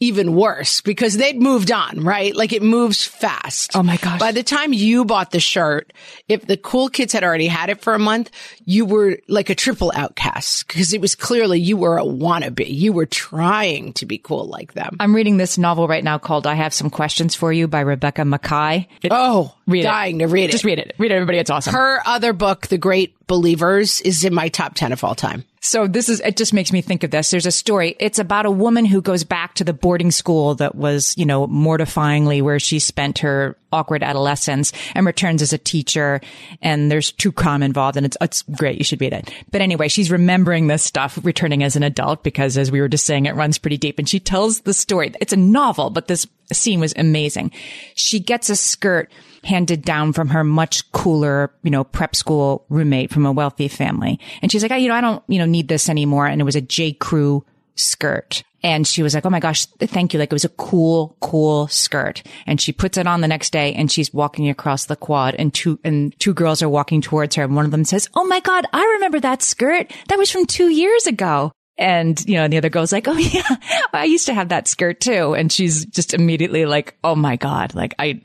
even 0.00 0.34
worse 0.34 0.80
because 0.80 1.16
they'd 1.16 1.40
moved 1.40 1.72
on, 1.72 2.04
right? 2.04 2.34
Like 2.34 2.52
it 2.52 2.62
moves 2.62 3.04
fast. 3.04 3.74
Oh 3.74 3.82
my 3.82 3.96
gosh. 3.96 4.20
By 4.20 4.32
the 4.32 4.42
time 4.42 4.72
you 4.72 5.04
bought 5.04 5.32
the 5.32 5.40
shirt, 5.40 5.92
if 6.28 6.46
the 6.46 6.56
cool 6.56 6.88
kids 6.88 7.12
had 7.12 7.24
already 7.24 7.48
had 7.48 7.68
it 7.68 7.80
for 7.80 7.94
a 7.94 7.98
month, 7.98 8.30
you 8.64 8.86
were 8.86 9.18
like 9.26 9.50
a 9.50 9.54
triple 9.54 9.90
outcast 9.94 10.68
because 10.68 10.92
it 10.92 11.00
was 11.00 11.14
clearly 11.14 11.60
you 11.60 11.76
were 11.76 11.98
a 11.98 12.04
wannabe. 12.04 12.64
You 12.68 12.92
were 12.92 13.06
trying 13.06 13.92
to 13.94 14.06
be 14.06 14.18
cool 14.18 14.46
like 14.46 14.74
them. 14.74 14.96
I'm 15.00 15.14
reading 15.14 15.36
this 15.36 15.58
novel 15.58 15.88
right 15.88 16.04
now 16.04 16.18
called 16.18 16.46
I 16.46 16.54
Have 16.54 16.72
Some 16.72 16.90
Questions 16.90 17.34
for 17.34 17.52
You 17.52 17.66
by 17.66 17.80
Rebecca 17.80 18.22
Makkai. 18.22 18.86
It, 19.02 19.10
oh, 19.12 19.54
read 19.66 19.82
dying 19.82 20.20
it. 20.20 20.26
to 20.26 20.28
read 20.28 20.44
it. 20.44 20.52
Just 20.52 20.64
read 20.64 20.78
it. 20.78 20.94
Read 20.98 21.10
it, 21.10 21.14
everybody. 21.14 21.38
It's 21.38 21.50
awesome. 21.50 21.74
Her 21.74 22.00
other 22.06 22.32
book, 22.32 22.68
The 22.68 22.78
Great 22.78 23.17
Believers, 23.28 24.00
is 24.00 24.24
in 24.24 24.34
my 24.34 24.48
top 24.48 24.74
10 24.74 24.92
of 24.92 25.04
all 25.04 25.14
time. 25.14 25.44
So 25.60 25.86
this 25.86 26.08
is, 26.08 26.20
it 26.20 26.36
just 26.36 26.52
makes 26.52 26.72
me 26.72 26.80
think 26.80 27.04
of 27.04 27.10
this. 27.10 27.30
There's 27.30 27.46
a 27.46 27.52
story. 27.52 27.94
It's 28.00 28.18
about 28.18 28.46
a 28.46 28.50
woman 28.50 28.84
who 28.84 29.00
goes 29.00 29.22
back 29.22 29.54
to 29.54 29.64
the 29.64 29.72
boarding 29.72 30.10
school 30.10 30.54
that 30.56 30.74
was, 30.74 31.14
you 31.16 31.26
know, 31.26 31.46
mortifyingly 31.46 32.42
where 32.42 32.58
she 32.58 32.78
spent 32.78 33.18
her 33.18 33.56
awkward 33.72 34.02
adolescence 34.02 34.72
and 34.94 35.06
returns 35.06 35.42
as 35.42 35.52
a 35.52 35.58
teacher. 35.58 36.20
And 36.62 36.90
there's 36.90 37.12
true 37.12 37.32
crime 37.32 37.62
involved 37.62 37.96
and 37.96 38.06
it's, 38.06 38.16
it's 38.20 38.42
great. 38.42 38.78
You 38.78 38.84
should 38.84 39.00
read 39.00 39.12
it. 39.12 39.32
But 39.50 39.60
anyway, 39.60 39.88
she's 39.88 40.10
remembering 40.10 40.66
this 40.66 40.82
stuff 40.82 41.18
returning 41.22 41.62
as 41.62 41.76
an 41.76 41.82
adult 41.82 42.22
because 42.22 42.56
as 42.56 42.70
we 42.70 42.80
were 42.80 42.88
just 42.88 43.06
saying, 43.06 43.26
it 43.26 43.34
runs 43.34 43.58
pretty 43.58 43.76
deep 43.76 43.98
and 43.98 44.08
she 44.08 44.20
tells 44.20 44.60
the 44.62 44.74
story. 44.74 45.12
It's 45.20 45.32
a 45.32 45.36
novel, 45.36 45.90
but 45.90 46.08
this 46.08 46.26
scene 46.52 46.80
was 46.80 46.94
amazing. 46.96 47.52
She 47.94 48.20
gets 48.20 48.50
a 48.50 48.56
skirt 48.56 49.10
handed 49.44 49.82
down 49.82 50.12
from 50.12 50.28
her 50.28 50.44
much 50.44 50.90
cooler, 50.92 51.52
you 51.62 51.70
know, 51.70 51.84
prep 51.84 52.16
school 52.16 52.64
roommate 52.68 53.10
from 53.10 53.26
a 53.26 53.32
wealthy 53.32 53.68
family. 53.68 54.18
And 54.42 54.50
she's 54.50 54.62
like, 54.62 54.72
you 54.80 54.88
know, 54.88 54.94
I 54.94 55.00
don't, 55.00 55.22
you 55.28 55.38
know, 55.38 55.46
need 55.46 55.68
this 55.68 55.88
anymore. 55.88 56.26
And 56.26 56.40
it 56.40 56.44
was 56.44 56.56
a 56.56 56.60
J. 56.60 56.92
Crew 56.92 57.44
skirt. 57.78 58.42
And 58.62 58.86
she 58.86 59.02
was 59.02 59.14
like, 59.14 59.24
Oh 59.24 59.30
my 59.30 59.40
gosh, 59.40 59.66
thank 59.66 60.12
you. 60.12 60.18
Like 60.18 60.32
it 60.32 60.34
was 60.34 60.44
a 60.44 60.50
cool, 60.50 61.16
cool 61.20 61.68
skirt. 61.68 62.22
And 62.46 62.60
she 62.60 62.72
puts 62.72 62.98
it 62.98 63.06
on 63.06 63.20
the 63.20 63.28
next 63.28 63.52
day 63.52 63.72
and 63.74 63.90
she's 63.90 64.12
walking 64.12 64.48
across 64.48 64.86
the 64.86 64.96
quad 64.96 65.36
and 65.36 65.54
two, 65.54 65.78
and 65.84 66.18
two 66.18 66.34
girls 66.34 66.62
are 66.62 66.68
walking 66.68 67.00
towards 67.00 67.36
her. 67.36 67.44
And 67.44 67.54
one 67.54 67.64
of 67.64 67.70
them 67.70 67.84
says, 67.84 68.08
Oh 68.14 68.24
my 68.24 68.40
God, 68.40 68.66
I 68.72 68.84
remember 68.94 69.20
that 69.20 69.42
skirt. 69.42 69.92
That 70.08 70.18
was 70.18 70.30
from 70.30 70.46
two 70.46 70.68
years 70.68 71.06
ago. 71.06 71.52
And, 71.76 72.20
you 72.26 72.34
know, 72.34 72.42
and 72.42 72.52
the 72.52 72.56
other 72.56 72.70
girl's 72.70 72.92
like, 72.92 73.06
Oh 73.06 73.16
yeah, 73.16 73.56
I 73.92 74.04
used 74.04 74.26
to 74.26 74.34
have 74.34 74.48
that 74.48 74.66
skirt 74.66 75.00
too. 75.00 75.34
And 75.34 75.52
she's 75.52 75.84
just 75.86 76.12
immediately 76.12 76.66
like, 76.66 76.96
Oh 77.04 77.14
my 77.14 77.36
God, 77.36 77.74
like 77.74 77.94
I, 77.98 78.22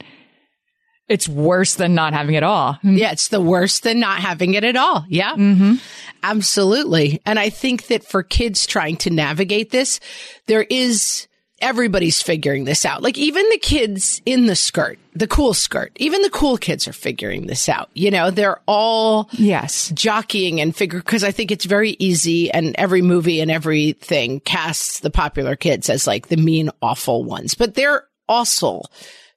it's 1.08 1.28
worse 1.28 1.76
than 1.76 1.94
not 1.94 2.14
having 2.14 2.36
it 2.36 2.44
all. 2.44 2.80
Yeah, 2.84 3.12
it's 3.12 3.30
the 3.30 3.42
worst 3.42 3.84
than 3.84 4.00
not 4.00 4.20
having 4.20 4.54
it 4.54 4.64
at 4.64 4.76
all. 4.76 5.06
Yeah. 5.10 5.34
Mm-hmm. 5.36 5.76
Absolutely. 6.22 7.22
And 7.26 7.40
I 7.40 7.50
think 7.50 7.88
that 7.88 8.06
for 8.06 8.24
kids 8.24 8.66
trying 8.66 8.98
to 8.98 9.10
navigate 9.10 9.72
this, 9.72 10.00
there 10.46 10.64
is 10.70 11.28
everybody's 11.60 12.22
figuring 12.22 12.66
this 12.66 12.86
out. 12.86 13.02
Like 13.02 13.18
even 13.18 13.48
the 13.50 13.58
kids 13.58 14.22
in 14.26 14.46
the 14.46 14.56
skirt, 14.56 15.00
the 15.14 15.28
cool 15.28 15.54
skirt, 15.54 15.92
even 15.96 16.22
the 16.22 16.30
cool 16.30 16.58
kids 16.58 16.88
are 16.88 16.94
figuring 16.94 17.48
this 17.48 17.68
out. 17.68 17.90
You 17.94 18.12
know, 18.12 18.30
they're 18.30 18.60
all 18.68 19.30
yes 19.34 19.90
jockeying 19.94 20.62
and 20.62 20.76
figure 20.76 21.00
because 21.00 21.24
I 21.24 21.32
think 21.32 21.52
it's 21.52 21.66
very 21.66 21.92
easy 22.00 22.52
and 22.52 22.76
every 22.78 23.02
movie 23.02 23.40
and 23.40 23.50
everything 23.50 24.42
casts 24.42 25.00
the 25.00 25.10
popular 25.10 25.56
kids 25.56 25.90
as 25.90 26.06
like 26.06 26.28
the 26.28 26.38
mean, 26.38 26.70
awful 26.82 27.24
ones, 27.24 27.56
but 27.56 27.74
they're 27.76 28.06
also 28.28 28.82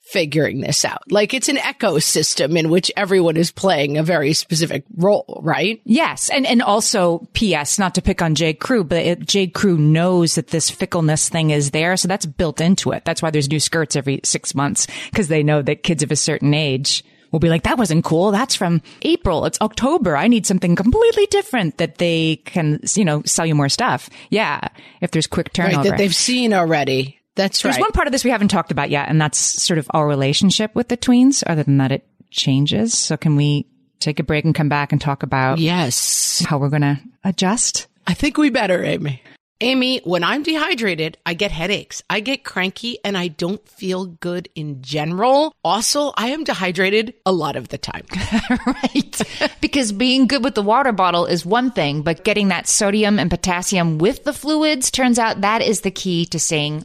figuring 0.07 0.61
this 0.61 0.85
out. 0.85 1.03
Like 1.11 1.35
it's 1.35 1.49
an 1.49 1.57
ecosystem 1.57 2.59
in 2.59 2.71
which 2.71 2.93
everyone 2.97 3.37
is 3.37 3.51
playing 3.51 3.99
a 3.99 4.03
very 4.03 4.33
specific 4.33 4.85
role, 4.97 5.41
right? 5.43 5.81
Yes. 5.85 6.31
And, 6.31 6.47
and 6.47 6.63
also 6.63 7.27
PS, 7.35 7.79
not 7.79 7.97
to 7.97 8.03
pick 8.03 8.23
on 8.23 8.35
J. 8.35 8.55
Crew, 8.55 8.85
but 8.85 8.99
it, 8.99 9.27
J. 9.27 9.49
Crew 9.49 9.77
knows 9.77 10.37
that 10.37 10.49
this 10.49 10.71
fickleness 10.71 11.29
thing 11.29 11.51
is 11.51 11.73
there. 11.73 11.97
So 11.97 12.07
that's 12.07 12.25
built 12.27 12.61
into 12.61 12.93
it. 12.93 13.05
That's 13.05 13.21
why 13.21 13.31
there's 13.31 13.51
new 13.51 13.61
skirts 13.61 13.97
every 13.97 14.21
six 14.23 14.55
months 14.55 14.87
because 15.11 15.29
they 15.29 15.43
know 15.43 15.61
that 15.63 15.83
kids 15.83 16.03
of 16.03 16.13
a 16.13 16.17
certain 16.17 16.55
age 16.55 17.05
will 17.33 17.41
be 17.41 17.49
like, 17.49 17.65
that 17.65 17.77
wasn't 17.77 18.05
cool. 18.05 18.31
That's 18.31 18.55
from 18.55 18.83
April. 19.03 19.45
It's 19.45 19.61
October. 19.61 20.17
I 20.17 20.29
need 20.29 20.47
something 20.47 20.77
completely 20.77 21.27
different 21.27 21.79
that 21.79 21.99
they 21.99 22.37
can, 22.45 22.81
you 22.95 23.05
know, 23.05 23.23
sell 23.25 23.45
you 23.45 23.55
more 23.55 23.69
stuff. 23.69 24.09
Yeah. 24.31 24.69
If 25.01 25.11
there's 25.11 25.27
quick 25.27 25.53
turnover. 25.53 25.77
Right, 25.79 25.91
that 25.91 25.99
they've 25.99 26.15
seen 26.15 26.53
already. 26.53 27.16
That's 27.37 27.65
right. 27.65 27.71
There's 27.71 27.81
one 27.81 27.93
part 27.93 28.09
of 28.09 28.13
this 28.13 28.25
we 28.25 28.31
haven't 28.31 28.49
talked 28.49 28.73
about 28.73 28.91
yet, 28.91 29.09
and 29.09 29.21
that's 29.21 29.39
sort 29.39 29.79
of 29.79 29.87
our 29.91 30.07
relationship 30.09 30.75
with 30.75 30.89
the 30.89 30.97
tweens. 30.97 31.45
Other 31.47 31.63
than 31.63 31.79
that, 31.79 31.93
it 31.93 32.07
changes. 32.31 32.97
So 32.97 33.17
can 33.17 33.37
we 33.37 33.67
take 34.01 34.19
a 34.19 34.25
break 34.25 34.45
and 34.45 34.55
come 34.55 34.69
back 34.69 34.93
and 34.93 35.01
talk 35.01 35.23
about 35.23 35.59
yes 35.59 36.45
how 36.47 36.59
we're 36.59 36.71
going 36.71 36.83
to 36.83 37.01
adjust? 37.25 37.87
I 38.07 38.15
think 38.15 38.39
we 38.39 38.51
better, 38.51 38.83
Amy. 38.83 39.23
Amy, 39.63 40.03
when 40.05 40.23
I'm 40.23 40.43
dehydrated, 40.43 41.17
I 41.25 41.33
get 41.33 41.51
headaches. 41.51 42.03
I 42.11 42.21
get 42.21 42.45
cranky 42.45 42.99
and 43.03 43.17
I 43.17 43.29
don't 43.29 43.67
feel 43.67 44.05
good 44.05 44.51
in 44.55 44.83
general. 44.83 45.55
Also, 45.65 46.13
I 46.15 46.29
am 46.29 46.45
dehydrated 46.45 47.15
a 47.25 47.33
lot 47.33 47.57
of 47.57 47.69
the 47.69 47.79
time. 47.79 48.05
right. 48.67 49.23
because 49.63 49.93
being 49.93 50.27
good 50.27 50.45
with 50.45 50.57
the 50.57 50.63
water 50.63 50.93
bottle 50.93 51.25
is 51.25 51.47
one 51.47 51.71
thing, 51.71 52.03
but 52.03 52.23
getting 52.23 52.49
that 52.49 52.69
sodium 52.69 53.19
and 53.19 53.31
potassium 53.31 53.97
with 53.97 54.25
the 54.25 54.35
fluids 54.35 54.91
turns 54.91 55.19
out 55.19 55.41
that 55.41 55.63
is 55.63 55.81
the 55.81 55.91
key 55.91 56.27
to 56.27 56.39
staying 56.39 56.85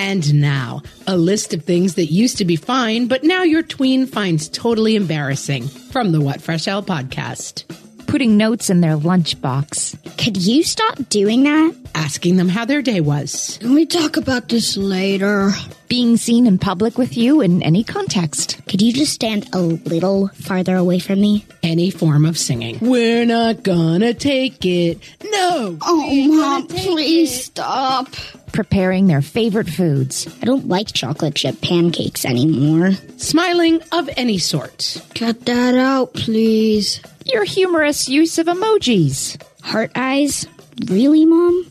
And 0.00 0.34
now, 0.34 0.82
a 1.08 1.16
list 1.16 1.52
of 1.54 1.64
things 1.64 1.96
that 1.96 2.06
used 2.06 2.38
to 2.38 2.44
be 2.44 2.54
fine, 2.54 3.08
but 3.08 3.24
now 3.24 3.42
your 3.42 3.64
tween 3.64 4.06
finds 4.06 4.48
totally 4.48 4.94
embarrassing 4.94 5.66
from 5.66 6.12
the 6.12 6.20
What 6.20 6.40
Fresh 6.40 6.66
Hell 6.66 6.84
podcast. 6.84 7.64
Putting 8.06 8.36
notes 8.36 8.70
in 8.70 8.80
their 8.80 8.96
lunchbox. 8.96 10.16
Could 10.16 10.36
you 10.36 10.62
stop 10.62 10.96
doing 11.08 11.42
that? 11.42 11.74
Asking 11.96 12.36
them 12.36 12.48
how 12.48 12.64
their 12.64 12.80
day 12.80 13.00
was. 13.00 13.58
Can 13.60 13.74
we 13.74 13.86
talk 13.86 14.16
about 14.16 14.48
this 14.48 14.76
later? 14.76 15.50
Being 15.88 16.16
seen 16.16 16.46
in 16.46 16.58
public 16.58 16.96
with 16.96 17.16
you 17.16 17.40
in 17.40 17.60
any 17.62 17.82
context. 17.82 18.64
Could 18.68 18.80
you 18.80 18.92
just 18.92 19.12
stand 19.12 19.48
a 19.52 19.60
little 19.60 20.28
farther 20.28 20.76
away 20.76 21.00
from 21.00 21.20
me? 21.20 21.44
Any 21.62 21.90
form 21.90 22.24
of 22.24 22.38
singing. 22.38 22.78
We're 22.80 23.26
not 23.26 23.64
gonna 23.64 24.14
take 24.14 24.64
it. 24.64 25.00
No! 25.24 25.76
Oh, 25.82 26.28
Mom, 26.28 26.66
please 26.68 27.44
stop. 27.44 28.14
Preparing 28.52 29.06
their 29.06 29.22
favorite 29.22 29.68
foods. 29.68 30.26
I 30.42 30.44
don't 30.44 30.68
like 30.68 30.92
chocolate 30.92 31.34
chip 31.34 31.60
pancakes 31.60 32.24
anymore. 32.24 32.92
Smiling 33.16 33.80
of 33.92 34.10
any 34.16 34.38
sort. 34.38 35.00
Cut 35.14 35.44
that 35.46 35.74
out, 35.74 36.14
please. 36.14 37.00
Your 37.24 37.44
humorous 37.44 38.08
use 38.08 38.38
of 38.38 38.46
emojis. 38.46 39.40
Heart 39.62 39.92
eyes? 39.94 40.46
Really, 40.86 41.24
Mom? 41.24 41.66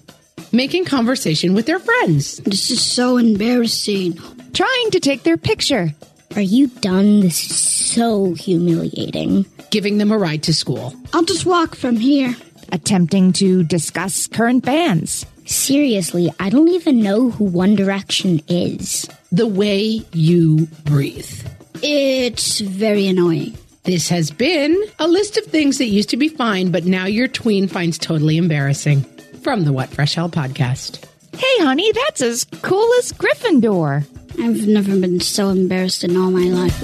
Making 0.51 0.85
conversation 0.85 1.53
with 1.53 1.65
their 1.65 1.79
friends. 1.79 2.37
This 2.37 2.71
is 2.71 2.81
so 2.81 3.17
embarrassing. 3.17 4.19
Trying 4.53 4.91
to 4.91 4.99
take 4.99 5.23
their 5.23 5.37
picture. 5.37 5.93
Are 6.35 6.41
you 6.41 6.67
done? 6.67 7.19
This 7.21 7.49
is 7.49 7.57
so 7.57 8.33
humiliating. 8.33 9.45
Giving 9.71 9.97
them 9.97 10.11
a 10.11 10.17
ride 10.17 10.43
to 10.43 10.53
school. 10.53 10.93
I'll 11.13 11.23
just 11.23 11.45
walk 11.45 11.75
from 11.75 11.97
here. 11.97 12.35
Attempting 12.71 13.33
to 13.33 13.63
discuss 13.63 14.27
current 14.27 14.63
bands. 14.63 15.25
Seriously, 15.47 16.29
I 16.39 16.49
don't 16.49 16.67
even 16.67 17.01
know 17.01 17.29
who 17.29 17.45
One 17.45 17.75
Direction 17.75 18.41
is. 18.49 19.07
The 19.31 19.47
way 19.47 20.01
you 20.11 20.67
breathe. 20.83 21.47
It's 21.81 22.59
very 22.59 23.07
annoying. 23.07 23.57
This 23.83 24.09
has 24.09 24.29
been 24.29 24.77
a 24.99 25.07
list 25.07 25.37
of 25.37 25.45
things 25.45 25.77
that 25.77 25.85
used 25.85 26.09
to 26.09 26.17
be 26.17 26.27
fine, 26.27 26.71
but 26.71 26.83
now 26.83 27.05
your 27.05 27.29
tween 27.29 27.69
finds 27.69 27.97
totally 27.97 28.35
embarrassing. 28.35 29.03
From 29.41 29.63
the 29.63 29.71
What 29.71 29.87
Fresh 29.89 30.15
Hell 30.15 30.29
podcast. 30.29 31.05
Hey, 31.33 31.63
honey, 31.63 31.93
that's 31.93 32.21
as 32.21 32.43
cool 32.61 32.89
as 32.99 33.13
Gryffindor. 33.13 34.05
I've 34.39 34.67
never 34.67 34.99
been 34.99 35.21
so 35.21 35.47
embarrassed 35.47 36.03
in 36.03 36.17
all 36.17 36.29
my 36.29 36.47
life. 36.49 36.83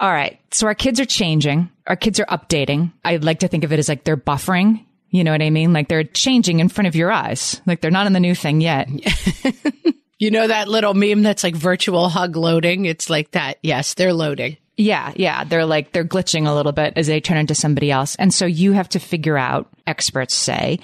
All 0.00 0.10
right. 0.10 0.41
So 0.54 0.66
our 0.66 0.74
kids 0.74 1.00
are 1.00 1.04
changing. 1.06 1.70
Our 1.86 1.96
kids 1.96 2.20
are 2.20 2.26
updating. 2.26 2.92
I 3.04 3.16
like 3.16 3.40
to 3.40 3.48
think 3.48 3.64
of 3.64 3.72
it 3.72 3.78
as 3.78 3.88
like 3.88 4.04
they're 4.04 4.16
buffering. 4.16 4.84
You 5.10 5.24
know 5.24 5.32
what 5.32 5.42
I 5.42 5.50
mean? 5.50 5.72
Like 5.72 5.88
they're 5.88 6.04
changing 6.04 6.60
in 6.60 6.68
front 6.68 6.88
of 6.88 6.96
your 6.96 7.12
eyes. 7.12 7.60
Like 7.66 7.80
they're 7.80 7.90
not 7.90 8.06
in 8.06 8.12
the 8.12 8.20
new 8.20 8.34
thing 8.34 8.60
yet. 8.60 8.88
You 10.22 10.30
know 10.30 10.46
that 10.46 10.68
little 10.68 10.94
meme 10.94 11.24
that's 11.24 11.42
like 11.42 11.56
virtual 11.56 12.08
hug 12.08 12.36
loading? 12.36 12.84
It's 12.84 13.10
like 13.10 13.32
that. 13.32 13.58
Yes, 13.60 13.94
they're 13.94 14.12
loading. 14.12 14.56
Yeah, 14.76 15.12
yeah. 15.16 15.42
They're 15.42 15.66
like, 15.66 15.90
they're 15.90 16.04
glitching 16.04 16.46
a 16.46 16.54
little 16.54 16.70
bit 16.70 16.92
as 16.94 17.08
they 17.08 17.20
turn 17.20 17.38
into 17.38 17.56
somebody 17.56 17.90
else. 17.90 18.14
And 18.14 18.32
so 18.32 18.46
you 18.46 18.70
have 18.70 18.88
to 18.90 19.00
figure 19.00 19.36
out, 19.36 19.68
experts 19.84 20.36
say, 20.36 20.78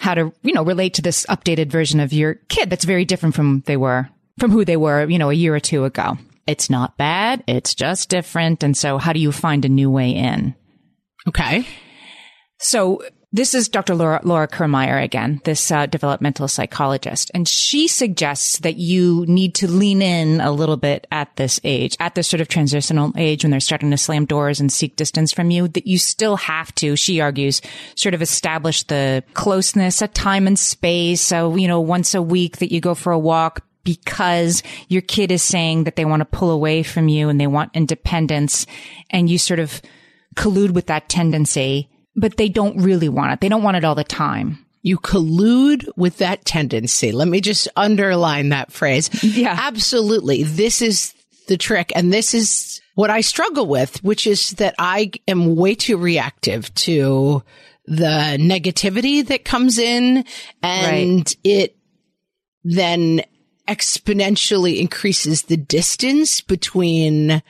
how 0.00 0.14
to, 0.14 0.32
you 0.42 0.54
know, 0.54 0.64
relate 0.64 0.94
to 0.94 1.02
this 1.02 1.24
updated 1.26 1.70
version 1.70 2.00
of 2.00 2.12
your 2.12 2.34
kid 2.48 2.68
that's 2.68 2.84
very 2.84 3.04
different 3.04 3.36
from 3.36 3.62
they 3.64 3.76
were, 3.76 4.08
from 4.40 4.50
who 4.50 4.64
they 4.64 4.76
were, 4.76 5.08
you 5.08 5.20
know, 5.20 5.30
a 5.30 5.34
year 5.34 5.54
or 5.54 5.60
two 5.60 5.84
ago. 5.84 6.18
It's 6.50 6.68
not 6.68 6.96
bad. 6.96 7.44
It's 7.46 7.76
just 7.76 8.08
different. 8.08 8.64
And 8.64 8.76
so 8.76 8.98
how 8.98 9.12
do 9.12 9.20
you 9.20 9.30
find 9.30 9.64
a 9.64 9.68
new 9.68 9.88
way 9.88 10.10
in? 10.10 10.56
Okay. 11.28 11.64
So 12.58 13.02
this 13.32 13.54
is 13.54 13.68
Dr. 13.68 13.94
Laura, 13.94 14.20
Laura 14.24 14.48
Kirmayer 14.48 15.00
again, 15.00 15.40
this 15.44 15.70
uh, 15.70 15.86
developmental 15.86 16.48
psychologist, 16.48 17.30
and 17.32 17.46
she 17.46 17.86
suggests 17.86 18.58
that 18.58 18.76
you 18.76 19.24
need 19.28 19.54
to 19.54 19.70
lean 19.70 20.02
in 20.02 20.40
a 20.40 20.50
little 20.50 20.76
bit 20.76 21.06
at 21.12 21.36
this 21.36 21.60
age, 21.62 21.96
at 22.00 22.16
this 22.16 22.26
sort 22.26 22.40
of 22.40 22.48
transitional 22.48 23.12
age 23.16 23.44
when 23.44 23.52
they're 23.52 23.60
starting 23.60 23.92
to 23.92 23.96
slam 23.96 24.24
doors 24.24 24.58
and 24.58 24.72
seek 24.72 24.96
distance 24.96 25.32
from 25.32 25.52
you, 25.52 25.68
that 25.68 25.86
you 25.86 25.96
still 25.96 26.34
have 26.34 26.74
to, 26.74 26.96
she 26.96 27.20
argues, 27.20 27.62
sort 27.94 28.14
of 28.14 28.22
establish 28.22 28.82
the 28.82 29.22
closeness, 29.34 30.02
a 30.02 30.08
time 30.08 30.48
and 30.48 30.58
space. 30.58 31.20
So, 31.20 31.54
you 31.54 31.68
know, 31.68 31.80
once 31.80 32.16
a 32.16 32.22
week 32.22 32.56
that 32.56 32.72
you 32.72 32.80
go 32.80 32.96
for 32.96 33.12
a 33.12 33.18
walk, 33.18 33.64
because 33.84 34.62
your 34.88 35.02
kid 35.02 35.30
is 35.32 35.42
saying 35.42 35.84
that 35.84 35.96
they 35.96 36.04
want 36.04 36.20
to 36.20 36.24
pull 36.24 36.50
away 36.50 36.82
from 36.82 37.08
you 37.08 37.28
and 37.28 37.40
they 37.40 37.46
want 37.46 37.70
independence 37.74 38.66
and 39.10 39.28
you 39.30 39.38
sort 39.38 39.60
of 39.60 39.80
collude 40.36 40.70
with 40.72 40.86
that 40.86 41.08
tendency, 41.08 41.88
but 42.16 42.36
they 42.36 42.48
don't 42.48 42.76
really 42.82 43.08
want 43.08 43.32
it. 43.32 43.40
They 43.40 43.48
don't 43.48 43.62
want 43.62 43.76
it 43.76 43.84
all 43.84 43.94
the 43.94 44.04
time. 44.04 44.64
You 44.82 44.98
collude 44.98 45.86
with 45.96 46.18
that 46.18 46.44
tendency. 46.44 47.12
Let 47.12 47.28
me 47.28 47.40
just 47.40 47.68
underline 47.76 48.48
that 48.50 48.72
phrase. 48.72 49.10
Yeah. 49.22 49.56
Absolutely. 49.60 50.42
This 50.42 50.80
is 50.80 51.14
the 51.48 51.56
trick. 51.58 51.92
And 51.94 52.12
this 52.12 52.32
is 52.32 52.80
what 52.94 53.10
I 53.10 53.20
struggle 53.20 53.66
with, 53.66 54.02
which 54.04 54.26
is 54.26 54.50
that 54.52 54.74
I 54.78 55.10
am 55.28 55.56
way 55.56 55.74
too 55.74 55.96
reactive 55.96 56.72
to 56.76 57.42
the 57.86 58.36
negativity 58.40 59.26
that 59.26 59.44
comes 59.44 59.78
in 59.78 60.24
and 60.62 61.12
Right. 61.26 61.36
it 61.44 61.76
then 62.62 63.22
exponentially 63.68 64.78
increases 64.78 65.42
the 65.42 65.56
distance 65.56 66.40
between 66.40 67.42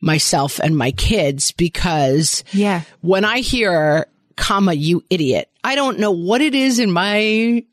myself 0.00 0.58
and 0.58 0.76
my 0.76 0.90
kids 0.92 1.52
because 1.52 2.42
Yeah. 2.52 2.82
when 3.00 3.24
I 3.24 3.38
hear 3.40 4.06
comma 4.36 4.72
you 4.72 5.04
idiot 5.10 5.48
I 5.62 5.74
don't 5.74 5.98
know 5.98 6.10
what 6.10 6.40
it 6.40 6.54
is 6.54 6.78
in 6.78 6.90
my 6.90 7.64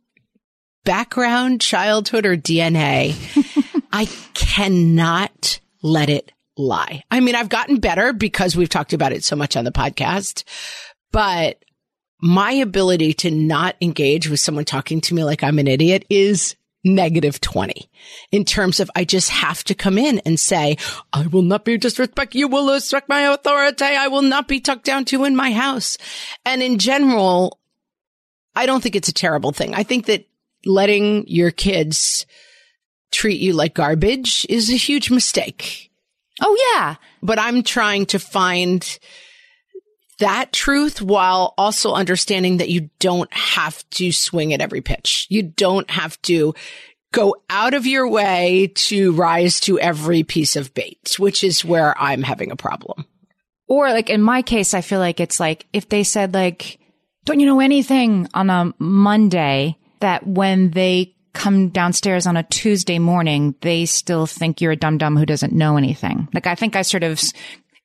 background 0.86 1.62
childhood 1.62 2.26
or 2.26 2.36
DNA 2.38 3.16
I 3.92 4.06
cannot 4.34 5.60
let 5.82 6.10
it 6.10 6.32
lie. 6.58 7.04
I 7.10 7.20
mean 7.22 7.36
I've 7.36 7.50
gotten 7.50 7.80
better 7.80 8.14
because 8.14 8.56
we've 8.56 8.70
talked 8.70 8.94
about 8.94 9.14
it 9.14 9.24
so 9.24 9.36
much 9.36 9.56
on 9.56 9.64
the 9.66 9.72
podcast 9.72 10.44
but 11.12 11.64
my 12.22 12.52
ability 12.52 13.14
to 13.14 13.32
not 13.32 13.76
engage 13.82 14.30
with 14.30 14.40
someone 14.42 14.66
talking 14.66 15.00
to 15.02 15.14
me 15.16 15.24
like 15.24 15.44
I'm 15.44 15.58
an 15.60 15.68
idiot 15.68 16.06
is 16.10 16.56
negative 16.84 17.42
20 17.42 17.90
in 18.32 18.46
terms 18.46 18.80
of 18.80 18.90
I 18.96 19.04
just 19.04 19.30
have 19.30 19.64
to 19.66 19.76
come 19.76 19.98
in 19.98 20.20
and 20.20 20.40
say, 20.40 20.78
I 21.12 21.28
will 21.28 21.42
not 21.42 21.66
be 21.66 21.78
disrespect. 21.78 22.36
You 22.36 22.48
will 22.48 22.72
respect 22.72 23.10
my 23.10 23.22
authority. 23.22 23.84
I 23.86 24.08
will 24.08 24.22
not 24.22 24.48
be 24.48 24.60
tucked 24.60 24.86
down 24.86 25.06
to 25.06 25.26
in 25.26 25.36
my 25.36 25.52
house. 25.52 25.98
And 26.46 26.64
in 26.64 26.78
general, 26.78 27.60
I 28.56 28.66
don't 28.66 28.82
think 28.82 28.96
it's 28.96 29.10
a 29.10 29.14
terrible 29.14 29.52
thing. 29.52 29.74
I 29.74 29.84
think 29.84 30.06
that 30.06 30.26
letting 30.66 31.28
your 31.28 31.52
kids 31.52 32.26
treat 33.12 33.40
you 33.40 33.54
like 33.54 33.74
garbage 33.74 34.46
is 34.50 34.70
a 34.70 34.76
huge 34.76 35.10
mistake. 35.10 35.92
Oh, 36.42 36.74
yeah. 36.76 36.96
But 37.22 37.40
I'm 37.40 37.64
trying 37.64 38.06
to 38.08 38.20
find 38.20 39.00
that 40.20 40.54
truth 40.54 41.02
while 41.02 41.54
also 41.58 41.94
understanding 41.94 42.58
that 42.58 42.70
you 42.70 42.90
don't 43.00 43.32
have 43.34 43.88
to 43.92 44.12
swing 44.12 44.54
at 44.54 44.62
every 44.62 44.82
pitch. 44.82 45.26
You 45.30 45.44
don't 45.44 45.90
have 45.90 46.22
to 46.24 46.54
go 47.12 47.36
out 47.50 47.74
of 47.74 47.88
your 47.88 48.08
way 48.08 48.72
to 48.76 49.14
rise 49.14 49.60
to 49.62 49.80
every 49.80 50.24
piece 50.24 50.56
of 50.56 50.74
bait, 50.74 51.16
which 51.18 51.44
is 51.44 51.66
where 51.66 52.00
I'm 52.00 52.22
having 52.22 52.52
a 52.52 52.56
problem. 52.56 53.06
Or 53.68 53.90
like 53.90 54.10
in 54.10 54.22
my 54.22 54.42
case, 54.42 54.74
I 54.74 54.82
feel 54.82 55.00
like 55.00 55.20
it's 55.20 55.40
like 55.40 55.66
if 55.74 55.90
they 55.90 56.04
said 56.04 56.34
like, 56.34 56.80
don't 57.26 57.40
you 57.40 57.46
know 57.46 57.60
anything 57.60 58.28
on 58.34 58.50
a 58.50 58.74
Monday 58.80 59.78
that 60.00 60.26
when 60.26 60.72
they 60.72 61.16
come 61.34 61.70
downstairs 61.70 62.26
on 62.26 62.38
a 62.38 62.44
Tuesday 62.44 63.00
morning, 63.00 63.56
they 63.62 63.86
still 63.86 64.26
think 64.26 64.62
you're 64.62 64.72
a 64.72 64.76
dum 64.76 64.98
dum 64.98 65.16
who 65.16 65.26
doesn't 65.26 65.54
know 65.54 65.78
anything. 65.78 66.28
Like 66.34 66.48
I 66.48 66.56
think 66.56 66.76
I 66.76 66.82
sort 66.82 67.04
of 67.04 67.22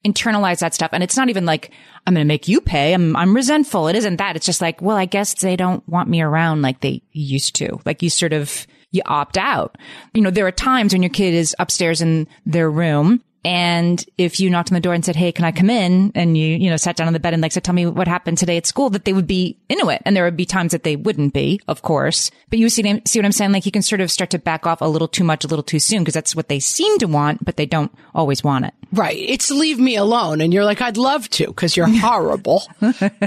internalize 0.05 0.61
that 0.61 0.75
stuff. 0.75 0.91
And 0.93 1.03
it's 1.03 1.17
not 1.17 1.29
even 1.29 1.47
like, 1.47 1.71
I'm 2.07 2.15
going 2.15 2.25
to 2.25 2.29
make 2.29 2.49
you 2.49 2.61
pay. 2.61 2.93
I'm, 2.93 3.17
I'm 3.17 3.35
resentful. 3.35 3.89
It 3.89 3.97
isn't 3.97 4.17
that. 4.17 4.37
It's 4.37 4.47
just 4.47 4.61
like, 4.61 4.81
well, 4.83 4.97
I 4.97 5.07
guess 5.07 5.35
they 5.41 5.57
don't 5.57 5.87
want 5.89 6.09
me 6.09 6.21
around 6.21 6.63
like 6.63 6.81
they 6.81 7.03
used 7.13 7.55
to. 7.57 7.81
Like 7.85 8.03
you 8.03 8.11
sort 8.11 8.33
of, 8.33 8.67
you 8.91 9.03
opt 9.07 9.37
out. 9.37 9.77
You 10.13 10.23
know, 10.23 10.31
there 10.31 10.47
are 10.47 10.53
times 10.53 10.93
when 10.93 11.03
your 11.03 11.11
kid 11.11 11.35
is 11.35 11.57
upstairs 11.59 12.01
in 12.01 12.29
their 12.47 12.71
room 12.71 13.23
and 13.45 14.05
if 14.17 14.41
you 14.41 14.49
knocked 14.49 14.71
on 14.71 14.75
the 14.75 14.81
door 14.81 14.95
and 14.95 15.05
said, 15.05 15.17
Hey, 15.17 15.31
can 15.31 15.45
I 15.45 15.53
come 15.53 15.69
in? 15.69 16.13
And 16.15 16.37
you, 16.37 16.47
you 16.47 16.71
know, 16.71 16.77
sat 16.77 16.97
down 16.97 17.07
on 17.07 17.13
the 17.13 17.21
bed 17.21 17.35
and 17.35 17.43
like 17.43 17.53
said, 17.53 17.63
tell 17.63 17.75
me 17.75 17.87
what 17.87 18.09
happened 18.09 18.39
today 18.39 18.57
at 18.57 18.67
school, 18.67 18.89
that 18.91 19.05
they 19.05 19.13
would 19.13 19.27
be 19.27 19.59
into 19.69 19.89
it. 19.91 20.03
And 20.05 20.17
there 20.17 20.25
would 20.25 20.37
be 20.37 20.47
times 20.47 20.73
that 20.73 20.83
they 20.83 20.97
wouldn't 20.97 21.35
be, 21.35 21.61
of 21.69 21.83
course. 21.83 22.31
But 22.49 22.59
you 22.59 22.69
see, 22.71 22.83
see 23.05 23.19
what 23.19 23.27
I'm 23.27 23.33
saying? 23.33 23.53
Like 23.53 23.67
you 23.67 23.73
can 23.73 23.83
sort 23.83 24.01
of 24.01 24.11
start 24.11 24.31
to 24.31 24.39
back 24.39 24.67
off 24.67 24.81
a 24.81 24.87
little 24.87 25.09
too 25.09 25.25
much, 25.25 25.45
a 25.45 25.49
little 25.49 25.63
too 25.63 25.79
soon, 25.79 26.01
because 26.01 26.15
that's 26.15 26.35
what 26.35 26.49
they 26.49 26.59
seem 26.59 26.99
to 26.99 27.07
want, 27.07 27.45
but 27.45 27.57
they 27.57 27.67
don't 27.67 27.93
always 28.15 28.43
want 28.43 28.65
it. 28.65 28.75
Right. 28.93 29.17
It's 29.19 29.51
leave 29.51 29.79
me 29.79 29.97
alone. 29.97 30.41
And 30.41 30.55
you're 30.55 30.65
like, 30.65 30.81
I'd 30.81 30.97
love 30.97 31.29
to 31.31 31.47
because 31.49 31.77
you're 31.77 31.87
horrible. 31.99 32.63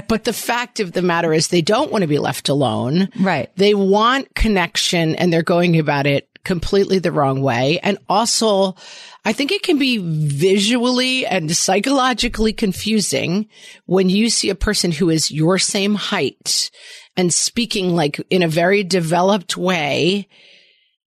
but 0.08 0.24
the 0.24 0.32
fact 0.32 0.80
of 0.80 0.92
the 0.92 1.02
matter 1.02 1.32
is 1.32 1.48
they 1.48 1.62
don't 1.62 1.92
want 1.92 2.02
to 2.02 2.08
be 2.08 2.18
left 2.18 2.48
alone. 2.48 3.08
Right. 3.20 3.54
They 3.56 3.74
want 3.74 4.34
connection 4.34 5.14
and 5.16 5.32
they're 5.32 5.42
going 5.42 5.78
about 5.78 6.06
it 6.06 6.27
completely 6.48 6.98
the 6.98 7.12
wrong 7.12 7.42
way. 7.42 7.78
And 7.82 7.98
also, 8.08 8.74
I 9.22 9.34
think 9.34 9.52
it 9.52 9.62
can 9.62 9.76
be 9.78 9.98
visually 9.98 11.26
and 11.26 11.54
psychologically 11.54 12.54
confusing 12.54 13.50
when 13.84 14.08
you 14.08 14.30
see 14.30 14.48
a 14.48 14.54
person 14.54 14.90
who 14.90 15.10
is 15.10 15.30
your 15.30 15.58
same 15.58 15.94
height 15.94 16.70
and 17.18 17.34
speaking 17.34 17.94
like 17.94 18.18
in 18.30 18.42
a 18.42 18.48
very 18.48 18.82
developed 18.82 19.58
way. 19.58 20.26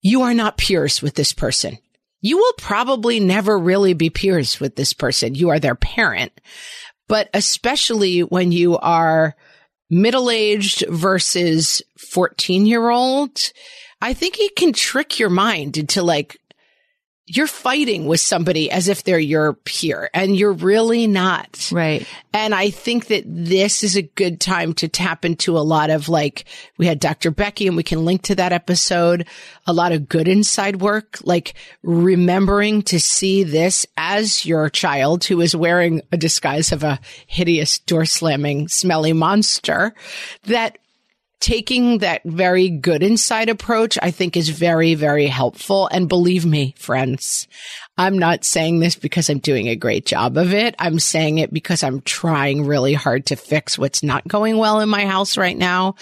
You 0.01 0.21
are 0.21 0.33
not 0.33 0.57
peers 0.57 1.01
with 1.01 1.15
this 1.15 1.33
person. 1.33 1.79
You 2.21 2.38
will 2.38 2.53
probably 2.57 3.19
never 3.19 3.59
really 3.59 3.93
be 3.93 4.09
peers 4.09 4.61
with 4.61 4.77
this 4.77 4.93
person. 4.93 5.36
You 5.36 5.49
are 5.49 5.59
their 5.59 5.75
parent. 5.75 6.31
But 7.09 7.29
especially 7.33 8.21
when 8.21 8.53
you 8.53 8.77
are 8.77 9.36
middle 9.89 10.29
aged 10.29 10.86
versus 10.88 11.81
14 11.97 12.65
year 12.65 12.89
old, 12.89 13.51
I 14.01 14.13
think 14.13 14.39
it 14.39 14.55
can 14.55 14.73
trick 14.73 15.19
your 15.19 15.29
mind 15.29 15.77
into 15.77 16.03
like, 16.03 16.37
you're 17.27 17.47
fighting 17.47 18.05
with 18.05 18.19
somebody 18.19 18.69
as 18.69 18.87
if 18.87 19.03
they're 19.03 19.17
your 19.17 19.53
peer 19.53 20.11
and 20.13 20.37
you're 20.37 20.53
really 20.53 21.07
not. 21.07 21.71
Right. 21.71 22.05
And 22.31 22.53
I 22.53 22.69
think 22.69 23.07
that 23.07 23.23
this 23.25 23.83
is 23.83 23.95
a 23.95 24.03
good 24.03 24.39
time 24.39 24.73
to 24.75 24.87
tap 24.87 25.25
into 25.25 25.57
a 25.57 25.59
lot 25.59 25.89
of 25.89 26.07
like, 26.07 26.45
we 26.77 26.85
had 26.85 26.99
Dr. 26.99 27.31
Becky 27.31 27.65
and 27.65 27.75
we 27.75 27.81
can 27.81 28.05
link 28.05 28.21
to 28.23 28.35
that 28.35 28.53
episode, 28.53 29.27
a 29.65 29.73
lot 29.73 29.91
of 29.91 30.07
good 30.07 30.27
inside 30.27 30.81
work, 30.81 31.17
like 31.23 31.55
remembering 31.81 32.83
to 32.83 32.99
see 32.99 33.43
this 33.43 33.87
as 33.97 34.45
your 34.45 34.69
child 34.69 35.23
who 35.23 35.41
is 35.41 35.55
wearing 35.55 36.03
a 36.11 36.17
disguise 36.17 36.71
of 36.71 36.83
a 36.83 36.99
hideous 37.25 37.79
door 37.79 38.05
slamming 38.05 38.67
smelly 38.67 39.13
monster 39.13 39.95
that 40.43 40.77
taking 41.39 41.99
that 41.99 42.21
very 42.23 42.69
good 42.69 43.03
inside 43.03 43.49
approach, 43.49 43.97
I 44.01 44.11
think 44.11 44.36
is 44.36 44.49
very, 44.49 44.95
very 44.95 45.27
helpful. 45.27 45.88
And 45.88 46.09
believe 46.09 46.45
me, 46.45 46.73
friends, 46.77 47.47
I'm 47.97 48.17
not 48.17 48.43
saying 48.43 48.79
this 48.79 48.95
because 48.95 49.29
I'm 49.29 49.39
doing 49.39 49.67
a 49.67 49.75
great 49.75 50.05
job 50.05 50.38
of 50.38 50.53
it. 50.53 50.75
I'm 50.79 50.99
saying 50.99 51.38
it 51.39 51.53
because 51.53 51.83
I'm 51.83 52.01
trying 52.01 52.65
really 52.65 52.93
hard 52.93 53.27
to 53.27 53.36
fix 53.36 53.77
what's 53.77 54.03
not 54.03 54.27
going 54.27 54.57
well 54.57 54.79
in 54.79 54.89
my 54.89 55.05
house 55.05 55.38
right 55.38 55.57
now, 55.57 55.95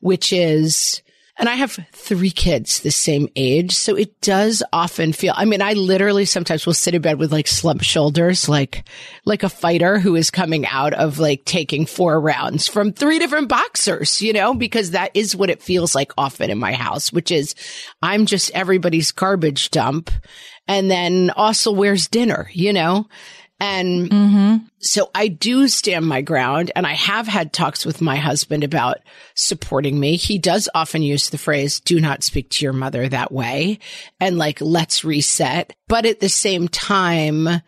which 0.00 0.32
is 0.32 1.02
and 1.40 1.48
I 1.48 1.54
have 1.54 1.78
three 1.92 2.30
kids 2.30 2.80
the 2.80 2.90
same 2.90 3.26
age. 3.34 3.72
So 3.72 3.96
it 3.96 4.20
does 4.20 4.62
often 4.74 5.14
feel, 5.14 5.32
I 5.34 5.46
mean, 5.46 5.62
I 5.62 5.72
literally 5.72 6.26
sometimes 6.26 6.66
will 6.66 6.74
sit 6.74 6.94
in 6.94 7.00
bed 7.00 7.18
with 7.18 7.32
like 7.32 7.48
slump 7.48 7.82
shoulders, 7.82 8.46
like, 8.46 8.86
like 9.24 9.42
a 9.42 9.48
fighter 9.48 9.98
who 9.98 10.16
is 10.16 10.30
coming 10.30 10.66
out 10.66 10.92
of 10.92 11.18
like 11.18 11.46
taking 11.46 11.86
four 11.86 12.20
rounds 12.20 12.68
from 12.68 12.92
three 12.92 13.18
different 13.18 13.48
boxers, 13.48 14.20
you 14.20 14.34
know, 14.34 14.52
because 14.52 14.90
that 14.90 15.12
is 15.14 15.34
what 15.34 15.48
it 15.48 15.62
feels 15.62 15.94
like 15.94 16.12
often 16.18 16.50
in 16.50 16.58
my 16.58 16.74
house, 16.74 17.10
which 17.10 17.30
is 17.30 17.54
I'm 18.02 18.26
just 18.26 18.50
everybody's 18.50 19.10
garbage 19.10 19.70
dump. 19.70 20.10
And 20.68 20.90
then 20.90 21.30
also 21.30 21.72
where's 21.72 22.06
dinner, 22.06 22.50
you 22.52 22.74
know? 22.74 23.08
And 23.60 24.10
mm-hmm. 24.10 24.56
so 24.78 25.10
I 25.14 25.28
do 25.28 25.68
stand 25.68 26.06
my 26.06 26.22
ground 26.22 26.72
and 26.74 26.86
I 26.86 26.94
have 26.94 27.28
had 27.28 27.52
talks 27.52 27.84
with 27.84 28.00
my 28.00 28.16
husband 28.16 28.64
about 28.64 28.98
supporting 29.34 30.00
me. 30.00 30.16
He 30.16 30.38
does 30.38 30.68
often 30.74 31.02
use 31.02 31.28
the 31.28 31.38
phrase, 31.38 31.78
do 31.78 32.00
not 32.00 32.24
speak 32.24 32.48
to 32.50 32.64
your 32.64 32.72
mother 32.72 33.08
that 33.08 33.30
way 33.30 33.78
and 34.18 34.38
like, 34.38 34.60
let's 34.62 35.04
reset. 35.04 35.74
But 35.88 36.06
at 36.06 36.20
the 36.20 36.30
same 36.30 36.68
time, 36.68 37.60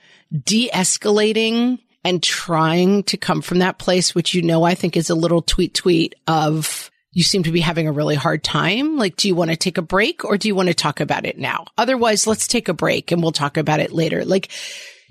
de-escalating 0.44 1.78
and 2.04 2.22
trying 2.22 3.02
to 3.04 3.16
come 3.16 3.42
from 3.42 3.58
that 3.58 3.78
place, 3.78 4.14
which 4.14 4.32
you 4.32 4.42
know, 4.42 4.64
I 4.64 4.74
think 4.74 4.96
is 4.96 5.10
a 5.10 5.14
little 5.14 5.42
tweet 5.42 5.74
tweet 5.74 6.14
of, 6.26 6.90
you 7.12 7.22
seem 7.22 7.42
to 7.42 7.52
be 7.52 7.60
having 7.60 7.86
a 7.86 7.92
really 7.92 8.14
hard 8.14 8.42
time. 8.42 8.96
Like, 8.96 9.16
do 9.16 9.28
you 9.28 9.34
want 9.34 9.50
to 9.50 9.56
take 9.56 9.76
a 9.76 9.82
break 9.82 10.24
or 10.24 10.38
do 10.38 10.48
you 10.48 10.54
want 10.54 10.68
to 10.68 10.74
talk 10.74 11.00
about 11.00 11.26
it 11.26 11.36
now? 11.36 11.66
Otherwise, 11.76 12.26
let's 12.26 12.46
take 12.46 12.68
a 12.68 12.74
break 12.74 13.12
and 13.12 13.22
we'll 13.22 13.32
talk 13.32 13.58
about 13.58 13.80
it 13.80 13.92
later. 13.92 14.24
Like, 14.24 14.50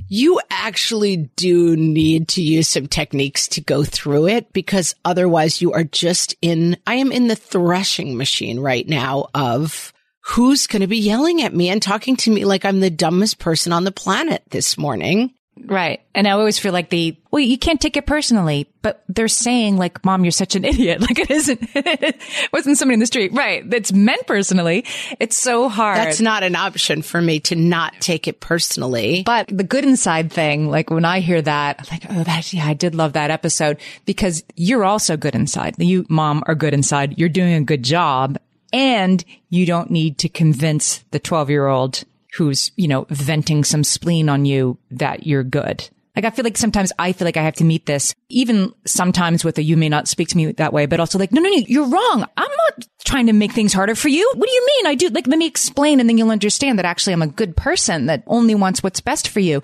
you 0.07 0.39
actually 0.49 1.17
do 1.17 1.75
need 1.75 2.27
to 2.29 2.41
use 2.41 2.67
some 2.67 2.87
techniques 2.87 3.47
to 3.49 3.61
go 3.61 3.83
through 3.83 4.27
it 4.27 4.51
because 4.53 4.95
otherwise 5.05 5.61
you 5.61 5.73
are 5.73 5.83
just 5.83 6.35
in, 6.41 6.77
I 6.85 6.95
am 6.95 7.11
in 7.11 7.27
the 7.27 7.35
threshing 7.35 8.17
machine 8.17 8.59
right 8.59 8.87
now 8.87 9.27
of 9.33 9.93
who's 10.23 10.67
going 10.67 10.81
to 10.81 10.87
be 10.87 10.99
yelling 10.99 11.41
at 11.41 11.53
me 11.53 11.69
and 11.69 11.81
talking 11.81 12.15
to 12.17 12.31
me 12.31 12.45
like 12.45 12.65
I'm 12.65 12.79
the 12.79 12.89
dumbest 12.89 13.39
person 13.39 13.73
on 13.73 13.83
the 13.83 13.91
planet 13.91 14.43
this 14.49 14.77
morning. 14.77 15.33
Right. 15.65 16.01
And 16.13 16.27
I 16.27 16.31
always 16.31 16.59
feel 16.59 16.73
like 16.73 16.89
the, 16.89 17.17
well, 17.31 17.41
you 17.41 17.57
can't 17.57 17.79
take 17.79 17.97
it 17.97 18.05
personally, 18.05 18.69
but 18.81 19.03
they're 19.07 19.27
saying 19.27 19.77
like, 19.77 20.03
mom, 20.03 20.23
you're 20.23 20.31
such 20.31 20.55
an 20.55 20.65
idiot. 20.65 21.01
Like 21.01 21.19
it 21.19 21.29
isn't, 21.29 21.59
it 21.75 22.21
wasn't 22.51 22.77
somebody 22.77 22.95
in 22.95 22.99
the 22.99 23.05
street. 23.05 23.33
Right. 23.33 23.67
That's 23.69 23.93
meant 23.93 24.25
personally. 24.27 24.85
It's 25.19 25.37
so 25.37 25.69
hard. 25.69 25.97
That's 25.97 26.21
not 26.21 26.43
an 26.43 26.55
option 26.55 27.01
for 27.01 27.21
me 27.21 27.39
to 27.41 27.55
not 27.55 27.93
take 27.99 28.27
it 28.27 28.39
personally. 28.39 29.23
But 29.23 29.47
the 29.47 29.63
good 29.63 29.85
inside 29.85 30.31
thing, 30.31 30.69
like 30.69 30.89
when 30.89 31.05
I 31.05 31.19
hear 31.19 31.41
that, 31.41 31.77
I'm 31.79 31.85
like, 31.91 32.05
oh, 32.09 32.23
that, 32.23 32.53
yeah, 32.53 32.65
I 32.65 32.73
did 32.73 32.95
love 32.95 33.13
that 33.13 33.31
episode 33.31 33.79
because 34.05 34.43
you're 34.55 34.83
also 34.83 35.17
good 35.17 35.35
inside. 35.35 35.75
You, 35.77 36.05
mom, 36.09 36.43
are 36.47 36.55
good 36.55 36.73
inside. 36.73 37.17
You're 37.17 37.29
doing 37.29 37.53
a 37.53 37.61
good 37.61 37.83
job 37.83 38.37
and 38.73 39.23
you 39.49 39.65
don't 39.65 39.91
need 39.91 40.17
to 40.19 40.29
convince 40.29 40.99
the 41.11 41.19
12 41.19 41.49
year 41.49 41.67
old 41.67 42.03
who's, 42.33 42.71
you 42.75 42.87
know, 42.87 43.05
venting 43.09 43.63
some 43.63 43.83
spleen 43.83 44.29
on 44.29 44.45
you 44.45 44.77
that 44.91 45.25
you're 45.25 45.43
good. 45.43 45.89
Like 46.15 46.25
I 46.25 46.29
feel 46.29 46.43
like 46.43 46.57
sometimes 46.57 46.91
I 46.99 47.13
feel 47.13 47.25
like 47.25 47.37
I 47.37 47.43
have 47.43 47.55
to 47.55 47.63
meet 47.63 47.85
this, 47.85 48.13
even 48.27 48.73
sometimes 48.85 49.45
with 49.45 49.57
a 49.57 49.63
you 49.63 49.77
may 49.77 49.87
not 49.87 50.09
speak 50.09 50.27
to 50.29 50.37
me 50.37 50.51
that 50.51 50.73
way, 50.73 50.85
but 50.85 50.99
also 50.99 51.17
like, 51.17 51.31
no, 51.31 51.41
no, 51.41 51.49
no, 51.49 51.55
you're 51.67 51.87
wrong. 51.87 52.25
I'm 52.35 52.51
not 52.51 52.87
trying 53.05 53.27
to 53.27 53.33
make 53.33 53.53
things 53.53 53.71
harder 53.71 53.95
for 53.95 54.09
you. 54.09 54.29
What 54.35 54.47
do 54.47 54.53
you 54.53 54.65
mean? 54.65 54.87
I 54.87 54.95
do 54.95 55.07
like, 55.07 55.27
let 55.27 55.39
me 55.39 55.47
explain 55.47 55.99
and 55.99 56.09
then 56.09 56.17
you'll 56.17 56.31
understand 56.31 56.79
that 56.79 56.85
actually 56.85 57.13
I'm 57.13 57.21
a 57.21 57.27
good 57.27 57.55
person 57.55 58.07
that 58.07 58.23
only 58.27 58.55
wants 58.55 58.83
what's 58.83 58.99
best 58.99 59.29
for 59.29 59.39
you. 59.39 59.61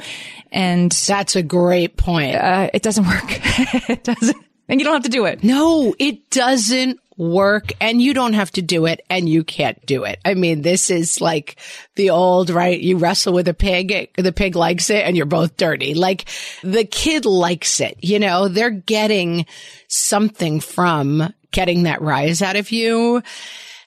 And 0.51 0.91
that's 0.91 1.35
a 1.35 1.43
great 1.43 1.97
point. 1.97 2.35
Uh, 2.35 2.69
it 2.73 2.81
doesn't 2.81 3.05
work. 3.05 3.23
it 3.89 4.03
doesn't. 4.03 4.37
And 4.69 4.79
you 4.79 4.85
don't 4.85 4.95
have 4.95 5.03
to 5.03 5.09
do 5.09 5.25
it. 5.25 5.43
No, 5.43 5.93
it 5.99 6.29
doesn't 6.29 6.99
work 7.17 7.73
and 7.81 8.01
you 8.01 8.13
don't 8.13 8.33
have 8.33 8.51
to 8.51 8.61
do 8.61 8.85
it 8.85 9.03
and 9.09 9.27
you 9.27 9.43
can't 9.43 9.83
do 9.85 10.03
it. 10.03 10.19
I 10.23 10.35
mean, 10.35 10.61
this 10.61 10.89
is 10.89 11.19
like 11.19 11.59
the 11.95 12.11
old, 12.11 12.49
right? 12.49 12.79
You 12.79 12.97
wrestle 12.97 13.33
with 13.33 13.47
a 13.47 13.53
pig, 13.53 14.11
the 14.15 14.31
pig 14.31 14.55
likes 14.55 14.89
it 14.89 15.03
and 15.03 15.17
you're 15.17 15.25
both 15.25 15.57
dirty. 15.57 15.95
Like 15.95 16.25
the 16.61 16.85
kid 16.85 17.25
likes 17.25 17.79
it, 17.79 17.97
you 18.03 18.19
know, 18.19 18.47
they're 18.47 18.69
getting 18.69 19.45
something 19.87 20.59
from 20.59 21.33
getting 21.51 21.83
that 21.83 22.01
rise 22.01 22.41
out 22.41 22.55
of 22.55 22.71
you. 22.71 23.23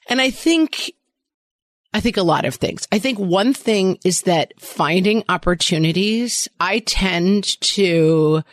And 0.07 0.19
I 0.19 0.29
think 0.29 0.91
I 1.93 1.99
think 1.99 2.17
a 2.17 2.23
lot 2.23 2.45
of 2.45 2.55
things. 2.55 2.87
I 2.91 2.99
think 2.99 3.19
one 3.19 3.53
thing 3.53 3.99
is 4.05 4.21
that 4.21 4.53
finding 4.59 5.23
opportunities, 5.27 6.47
I 6.59 6.79
tend 6.79 7.59
to 7.61 8.43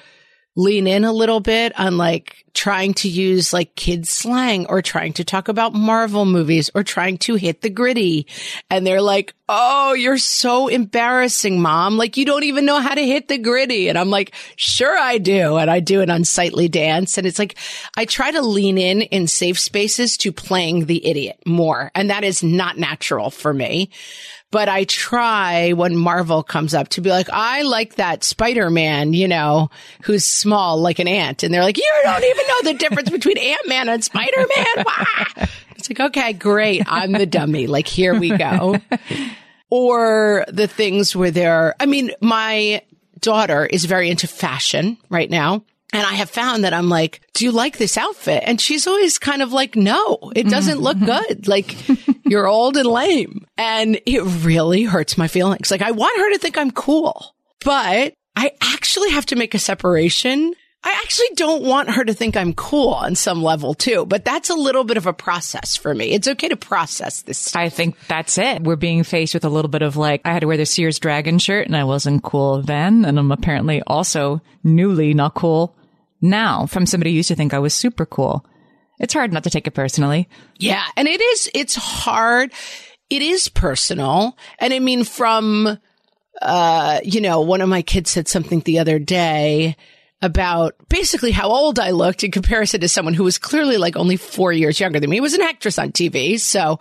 lean 0.59 0.88
in 0.88 1.04
a 1.04 1.12
little 1.12 1.38
bit 1.38 1.78
on 1.78 1.96
like 1.96 2.44
trying 2.52 2.92
to 2.92 3.09
use 3.09 3.52
like 3.52 3.76
kids 3.76 4.11
slang 4.11 4.66
or 4.66 4.82
trying 4.82 5.12
to 5.12 5.22
talk 5.22 5.46
about 5.46 5.72
Marvel 5.72 6.26
movies 6.26 6.68
or 6.74 6.82
trying 6.82 7.16
to 7.16 7.36
hit 7.36 7.61
the 7.62 7.70
griddy. 7.70 8.26
And 8.68 8.84
they're 8.84 9.00
like, 9.00 9.34
Oh, 9.48 9.94
you're 9.94 10.18
so 10.18 10.66
embarrassing, 10.66 11.62
mom. 11.62 11.96
Like 11.96 12.16
you 12.16 12.24
don't 12.24 12.42
even 12.42 12.64
know 12.64 12.80
how 12.80 12.92
to 12.92 13.06
hit 13.06 13.28
the 13.28 13.38
griddy. 13.38 13.88
And 13.88 13.96
I'm 13.96 14.11
like, 14.11 14.34
sure 14.56 14.98
I 14.98 15.18
do. 15.18 15.56
And 15.56 15.70
I 15.70 15.78
do 15.78 16.00
an 16.00 16.11
unsightly 16.11 16.68
dance. 16.68 17.16
And 17.16 17.26
it's 17.26 17.38
like, 17.38 17.56
I 17.96 18.04
try 18.04 18.32
to 18.32 18.42
lean 18.42 18.78
in 18.78 19.02
in 19.02 19.28
safe 19.28 19.61
spaces 19.61 20.16
to 20.18 20.32
playing 20.32 20.86
the 20.86 21.06
idiot 21.06 21.38
more. 21.46 21.92
And 21.94 22.11
that 22.11 22.24
is 22.24 22.42
not 22.42 22.76
natural 22.76 23.30
for 23.30 23.54
me 23.54 23.90
but 24.51 24.68
I 24.68 24.84
try 24.84 25.72
when 25.72 25.96
Marvel 25.96 26.42
comes 26.42 26.74
up 26.74 26.88
to 26.90 27.01
be 27.01 27.11
like, 27.11 27.28
I 27.30 27.62
like 27.62 27.96
that 27.96 28.24
Spider-Man, 28.24 29.12
you 29.12 29.28
know, 29.28 29.70
who's 30.03 30.24
small 30.24 30.80
like 30.80 30.99
an 30.99 31.09
ant. 31.09 31.42
And 31.42 31.53
they're 31.53 31.62
like, 31.62 31.76
you 31.76 31.90
don't 32.03 32.24
even 32.24 32.46
know 32.46 32.72
the 32.72 32.78
difference 32.78 33.11
between 33.11 33.38
Ant-Man 33.38 33.88
and 33.88 34.05
Spider-Man. 34.05 34.84
It's 35.78 35.88
like, 35.88 36.01
okay, 36.09 36.32
great. 36.32 36.82
I'm 36.88 37.12
the 37.12 37.24
dummy. 37.24 37.68
Like, 37.68 37.86
here 37.86 38.18
we 38.18 38.36
go. 38.36 38.80
or 39.70 40.44
the 40.49 40.66
things 40.66 41.14
where 41.14 41.30
they're, 41.30 41.76
I 41.78 41.86
mean, 41.86 42.11
my 42.20 42.82
daughter 43.20 43.64
is 43.64 43.84
very 43.84 44.11
into 44.11 44.26
fashion 44.26 44.99
right 45.09 45.30
now. 45.30 45.62
And 45.92 46.03
I 46.05 46.14
have 46.14 46.28
found 46.28 46.64
that 46.64 46.74
I'm 46.74 46.88
like, 46.88 47.22
do 47.32 47.44
you 47.44 47.53
like 47.53 47.78
this 47.78 47.96
outfit? 47.96 48.42
And 48.44 48.61
she's 48.61 48.86
always 48.86 49.18
kind 49.18 49.40
of 49.40 49.53
like, 49.53 49.74
no, 49.74 50.32
it 50.34 50.49
doesn't 50.49 50.80
look 50.80 50.99
mm-hmm. 50.99 51.07
good. 51.07 51.49
Like 51.49 51.76
you're 52.30 52.46
old 52.46 52.76
and 52.76 52.86
lame. 52.86 53.46
And 53.56 54.00
it 54.06 54.22
really 54.44 54.84
hurts 54.84 55.18
my 55.18 55.28
feelings. 55.28 55.70
Like 55.70 55.82
I 55.82 55.90
want 55.90 56.18
her 56.18 56.32
to 56.32 56.38
think 56.38 56.56
I'm 56.58 56.70
cool, 56.70 57.34
but 57.64 58.14
I 58.36 58.52
actually 58.60 59.10
have 59.10 59.26
to 59.26 59.36
make 59.36 59.54
a 59.54 59.58
separation. 59.58 60.54
I 60.84 61.00
actually 61.02 61.30
don't 61.34 61.64
want 61.64 61.90
her 61.90 62.04
to 62.04 62.14
think 62.14 62.36
I'm 62.36 62.54
cool 62.54 62.90
on 62.90 63.16
some 63.16 63.42
level 63.42 63.74
too, 63.74 64.06
but 64.06 64.24
that's 64.24 64.48
a 64.48 64.54
little 64.54 64.84
bit 64.84 64.96
of 64.96 65.06
a 65.06 65.12
process 65.12 65.76
for 65.76 65.92
me. 65.92 66.12
It's 66.12 66.28
okay 66.28 66.48
to 66.48 66.56
process 66.56 67.22
this. 67.22 67.54
I 67.56 67.68
think 67.68 67.96
that's 68.06 68.38
it. 68.38 68.62
We're 68.62 68.76
being 68.76 69.02
faced 69.02 69.34
with 69.34 69.44
a 69.44 69.48
little 69.48 69.70
bit 69.70 69.82
of 69.82 69.96
like, 69.96 70.20
I 70.24 70.32
had 70.32 70.40
to 70.40 70.46
wear 70.46 70.56
the 70.56 70.66
Sears 70.66 71.00
Dragon 71.00 71.40
shirt 71.40 71.66
and 71.66 71.76
I 71.76 71.82
wasn't 71.82 72.22
cool 72.22 72.62
then. 72.62 73.04
And 73.04 73.18
I'm 73.18 73.32
apparently 73.32 73.82
also 73.88 74.40
newly 74.62 75.14
not 75.14 75.34
cool 75.34 75.74
now 76.20 76.66
from 76.66 76.86
somebody 76.86 77.10
who 77.10 77.16
used 77.16 77.28
to 77.28 77.34
think 77.34 77.54
I 77.54 77.58
was 77.58 77.74
super 77.74 78.06
cool. 78.06 78.46
It's 78.99 79.14
hard 79.14 79.32
not 79.32 79.44
to 79.44 79.51
take 79.51 79.66
it 79.66 79.74
personally. 79.74 80.28
Yeah. 80.59 80.84
And 80.96 81.07
it 81.09 81.20
is, 81.20 81.51
it's 81.55 81.74
hard. 81.74 82.53
it 83.11 83.22
is 83.22 83.49
personal. 83.49 84.36
And 84.59 84.72
I 84.72 84.78
mean, 84.80 85.05
from, 85.05 85.78
uh, 86.42 87.01
you 87.03 87.20
know, 87.20 87.40
one 87.40 87.61
of 87.61 87.68
my 87.68 87.82
kids 87.82 88.11
said 88.11 88.28
something 88.28 88.61
the 88.61 88.78
other 88.78 88.99
day 88.99 89.76
about 90.20 90.74
basically 90.88 91.30
how 91.30 91.49
old 91.49 91.78
I 91.78 91.92
looked 91.92 92.24
in 92.24 92.32
comparison 92.32 92.80
to 92.80 92.88
someone 92.88 93.14
who 93.14 93.22
was 93.22 93.38
clearly 93.38 93.76
like 93.76 93.96
only 93.96 94.16
four 94.16 94.53
years 94.53 94.80
younger 94.80 94.99
than 94.99 95.11
me. 95.11 95.16
He 95.16 95.20
was 95.20 95.34
an 95.34 95.42
actress 95.42 95.78
on 95.78 95.92
TV. 95.92 96.40
So 96.40 96.80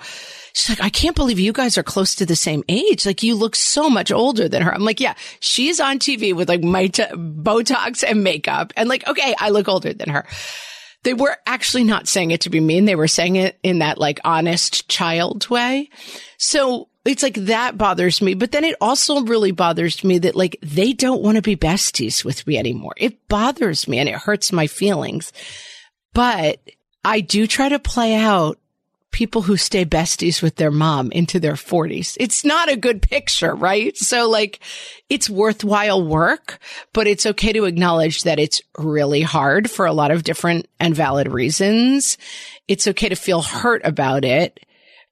she's 0.54 0.70
like, 0.70 0.84
I 0.84 0.90
can't 0.90 1.16
believe 1.16 1.38
you 1.38 1.54
guys 1.54 1.78
are 1.78 1.84
close 1.84 2.16
to 2.16 2.26
the 2.26 2.36
same 2.36 2.64
age. 2.68 3.06
Like 3.06 3.22
you 3.22 3.36
look 3.36 3.56
so 3.56 3.92
much 3.92 4.12
older 4.12 4.50
than 4.50 4.64
her. 4.64 4.74
I'm 4.74 4.84
like, 4.84 5.00
yeah, 5.00 5.14
she's 5.40 5.80
on 5.80 6.00
TV 6.00 6.36
with 6.36 6.50
like 6.50 6.64
my 6.64 6.88
t- 6.88 7.04
Botox 7.04 8.04
and 8.04 8.24
makeup. 8.24 8.74
And 8.76 8.90
like, 8.90 9.08
okay, 9.08 9.36
I 9.38 9.50
look 9.50 9.68
older 9.68 9.94
than 9.94 10.10
her. 10.10 10.26
They 11.04 11.14
were 11.14 11.38
actually 11.46 11.84
not 11.84 12.08
saying 12.08 12.32
it 12.32 12.42
to 12.42 12.50
be 12.50 12.60
mean. 12.60 12.86
They 12.86 12.96
were 12.96 13.08
saying 13.08 13.38
it 13.38 13.58
in 13.64 13.80
that 13.80 13.98
like 13.98 14.20
honest 14.24 14.90
child 14.90 15.50
way. 15.50 15.90
So 16.38 16.90
it's 17.06 17.24
like 17.24 17.36
that 17.36 17.78
bothers 17.78 18.22
me. 18.22 18.34
But 18.34 18.52
then 18.52 18.64
it 18.64 18.76
also 18.82 19.22
really 19.22 19.52
bothers 19.52 20.04
me 20.04 20.20
that 20.20 20.36
like 20.36 20.58
they 20.62 20.94
don't 20.94 21.22
want 21.22 21.36
to 21.38 21.42
be 21.42 21.56
besties 21.56 22.26
with 22.26 22.46
me 22.46 22.58
anymore. 22.58 22.94
It 22.98 23.28
bothers 23.28 23.88
me 23.88 24.00
and 24.00 24.10
it 24.10 24.16
hurts 24.16 24.52
my 24.52 24.68
feelings. 24.68 25.32
But 26.14 26.60
I 27.06 27.22
do 27.22 27.48
try 27.48 27.70
to 27.70 27.80
play 27.80 28.16
out 28.16 28.60
people 29.18 29.42
who 29.42 29.58
stay 29.58 29.84
besties 29.84 30.44
with 30.44 30.58
their 30.58 30.70
mom 30.70 31.12
into 31.12 31.40
their 31.40 31.56
40s. 31.56 32.16
It's 32.20 32.46
not 32.46 32.70
a 32.70 32.78
good 32.78 33.02
picture, 33.02 33.56
right? 33.56 33.98
So 33.98 34.30
like 34.30 34.60
it's 35.10 35.28
worthwhile 35.28 36.06
work, 36.06 36.60
but 36.94 37.08
it's 37.08 37.26
okay 37.26 37.52
to 37.54 37.66
acknowledge 37.66 38.22
that 38.26 38.38
it's 38.38 38.62
really 38.78 39.24
hard 39.24 39.72
for 39.72 39.88
a 39.88 39.92
lot 39.92 40.12
of 40.12 40.22
different 40.22 40.68
and 40.80 40.96
valid 40.96 41.32
reasons. 41.32 42.20
It's 42.68 42.86
okay 42.86 43.10
to 43.10 43.16
feel 43.16 43.42
hurt 43.42 43.82
about 43.84 44.24
it 44.24 44.60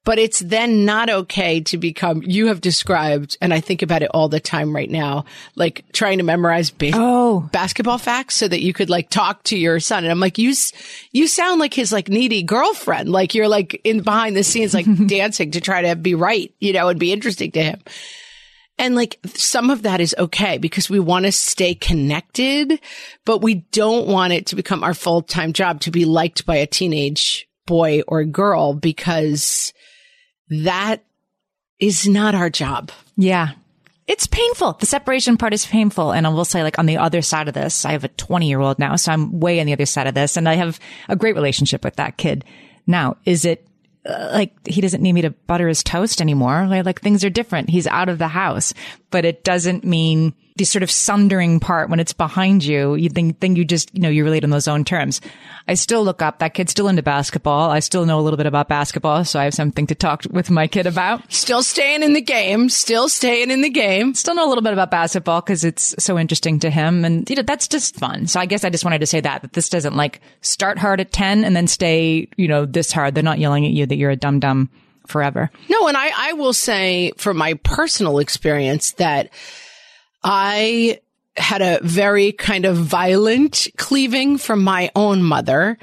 but 0.06 0.18
it's 0.20 0.38
then 0.38 0.84
not 0.84 1.10
okay 1.10 1.60
to 1.62 1.76
become, 1.76 2.22
you 2.24 2.46
have 2.46 2.60
described, 2.60 3.36
and 3.42 3.52
I 3.52 3.58
think 3.60 3.82
about 3.82 4.02
it 4.02 4.10
all 4.14 4.28
the 4.28 4.38
time 4.40 4.74
right 4.74 4.88
now, 4.88 5.24
like 5.56 5.84
trying 5.92 6.18
to 6.18 6.24
memorize 6.24 6.72
Oh. 6.94 7.40
basketball 7.52 7.98
facts 7.98 8.36
so 8.36 8.46
that 8.46 8.62
you 8.62 8.72
could 8.72 8.88
like 8.88 9.10
talk 9.10 9.42
to 9.44 9.58
your 9.58 9.80
son. 9.80 10.04
And 10.04 10.10
I'm 10.12 10.20
like, 10.20 10.38
you, 10.38 10.54
you 11.10 11.26
sound 11.26 11.58
like 11.58 11.74
his 11.74 11.92
like 11.92 12.08
needy 12.08 12.44
girlfriend. 12.44 13.10
Like 13.10 13.34
you're 13.34 13.48
like 13.48 13.80
in 13.82 14.00
behind 14.02 14.36
the 14.36 14.44
scenes, 14.44 14.72
like 14.72 14.86
dancing 15.08 15.50
to 15.50 15.60
try 15.60 15.82
to 15.82 15.96
be 15.96 16.14
right, 16.14 16.54
you 16.60 16.72
know, 16.72 16.88
and 16.88 17.00
be 17.00 17.12
interesting 17.12 17.50
to 17.52 17.62
him. 17.62 17.80
And 18.78 18.94
like 18.94 19.18
some 19.34 19.70
of 19.70 19.82
that 19.82 20.00
is 20.00 20.14
okay 20.16 20.58
because 20.58 20.88
we 20.88 21.00
want 21.00 21.24
to 21.24 21.32
stay 21.32 21.74
connected, 21.74 22.78
but 23.24 23.38
we 23.42 23.54
don't 23.72 24.06
want 24.06 24.32
it 24.34 24.46
to 24.46 24.56
become 24.56 24.84
our 24.84 24.94
full 24.94 25.22
time 25.22 25.52
job 25.52 25.80
to 25.80 25.90
be 25.90 26.04
liked 26.04 26.46
by 26.46 26.56
a 26.56 26.66
teenage 26.66 27.48
boy 27.66 28.02
or 28.06 28.22
girl 28.24 28.72
because 28.74 29.72
that 30.48 31.04
is 31.78 32.08
not 32.08 32.34
our 32.34 32.50
job. 32.50 32.90
Yeah. 33.16 33.50
It's 34.06 34.26
painful. 34.28 34.74
The 34.74 34.86
separation 34.86 35.36
part 35.36 35.52
is 35.52 35.66
painful. 35.66 36.12
And 36.12 36.26
I 36.26 36.30
will 36.30 36.44
say, 36.44 36.62
like, 36.62 36.78
on 36.78 36.86
the 36.86 36.98
other 36.98 37.22
side 37.22 37.48
of 37.48 37.54
this, 37.54 37.84
I 37.84 37.92
have 37.92 38.04
a 38.04 38.08
20 38.08 38.48
year 38.48 38.60
old 38.60 38.78
now. 38.78 38.94
So 38.96 39.12
I'm 39.12 39.40
way 39.40 39.60
on 39.60 39.66
the 39.66 39.72
other 39.72 39.86
side 39.86 40.06
of 40.06 40.14
this. 40.14 40.36
And 40.36 40.48
I 40.48 40.54
have 40.54 40.78
a 41.08 41.16
great 41.16 41.34
relationship 41.34 41.82
with 41.84 41.96
that 41.96 42.16
kid. 42.16 42.44
Now, 42.86 43.16
is 43.24 43.44
it 43.44 43.66
uh, 44.08 44.30
like 44.32 44.66
he 44.66 44.80
doesn't 44.80 45.02
need 45.02 45.12
me 45.12 45.22
to 45.22 45.30
butter 45.30 45.66
his 45.66 45.82
toast 45.82 46.20
anymore? 46.20 46.66
Like, 46.68 46.86
like 46.86 47.00
things 47.00 47.24
are 47.24 47.30
different. 47.30 47.68
He's 47.68 47.88
out 47.88 48.08
of 48.08 48.18
the 48.18 48.28
house, 48.28 48.72
but 49.10 49.24
it 49.24 49.42
doesn't 49.42 49.84
mean 49.84 50.34
the 50.56 50.64
sort 50.64 50.82
of 50.82 50.90
sundering 50.90 51.60
part 51.60 51.90
when 51.90 52.00
it's 52.00 52.12
behind 52.12 52.64
you. 52.64 52.94
You 52.94 53.08
think, 53.08 53.40
then 53.40 53.56
you 53.56 53.64
just, 53.64 53.94
you 53.94 54.00
know, 54.00 54.08
you 54.08 54.24
relate 54.24 54.44
on 54.44 54.50
those 54.50 54.68
own 54.68 54.84
terms. 54.84 55.20
I 55.68 55.74
still 55.74 56.02
look 56.02 56.22
up. 56.22 56.38
That 56.38 56.54
kid's 56.54 56.70
still 56.70 56.88
into 56.88 57.02
basketball. 57.02 57.70
I 57.70 57.80
still 57.80 58.06
know 58.06 58.18
a 58.18 58.22
little 58.22 58.36
bit 58.36 58.46
about 58.46 58.68
basketball. 58.68 59.24
So 59.24 59.38
I 59.38 59.44
have 59.44 59.54
something 59.54 59.86
to 59.88 59.94
talk 59.94 60.22
with 60.30 60.50
my 60.50 60.66
kid 60.66 60.86
about. 60.86 61.30
Still 61.32 61.62
staying 61.62 62.02
in 62.02 62.14
the 62.14 62.20
game, 62.20 62.68
still 62.68 63.08
staying 63.08 63.50
in 63.50 63.60
the 63.60 63.70
game. 63.70 64.14
still 64.14 64.34
know 64.34 64.46
a 64.46 64.48
little 64.48 64.62
bit 64.62 64.72
about 64.72 64.90
basketball 64.90 65.40
because 65.40 65.64
it's 65.64 65.94
so 65.98 66.18
interesting 66.18 66.58
to 66.60 66.70
him. 66.70 67.04
And, 67.04 67.28
you 67.28 67.36
know, 67.36 67.42
that's 67.42 67.68
just 67.68 67.96
fun. 67.96 68.26
So 68.26 68.40
I 68.40 68.46
guess 68.46 68.64
I 68.64 68.70
just 68.70 68.84
wanted 68.84 69.00
to 69.00 69.06
say 69.06 69.20
that, 69.20 69.42
that 69.42 69.52
this 69.52 69.68
doesn't 69.68 69.96
like 69.96 70.20
start 70.40 70.78
hard 70.78 71.00
at 71.00 71.12
10 71.12 71.44
and 71.44 71.54
then 71.54 71.66
stay, 71.66 72.28
you 72.36 72.48
know, 72.48 72.64
this 72.64 72.92
hard. 72.92 73.14
They're 73.14 73.22
not 73.22 73.38
yelling 73.38 73.66
at 73.66 73.72
you 73.72 73.86
that 73.86 73.96
you're 73.96 74.10
a 74.10 74.16
dum 74.16 74.40
dum 74.40 74.70
forever. 75.06 75.50
No, 75.68 75.88
and 75.88 75.96
I, 75.96 76.10
I 76.16 76.32
will 76.34 76.52
say 76.52 77.12
from 77.16 77.36
my 77.36 77.54
personal 77.54 78.18
experience 78.18 78.92
that 78.92 79.30
I 80.26 81.00
had 81.36 81.62
a 81.62 81.78
very 81.82 82.32
kind 82.32 82.64
of 82.64 82.76
violent 82.76 83.68
cleaving 83.76 84.38
from 84.38 84.64
my 84.64 84.90
own 84.96 85.22
mother 85.22 85.78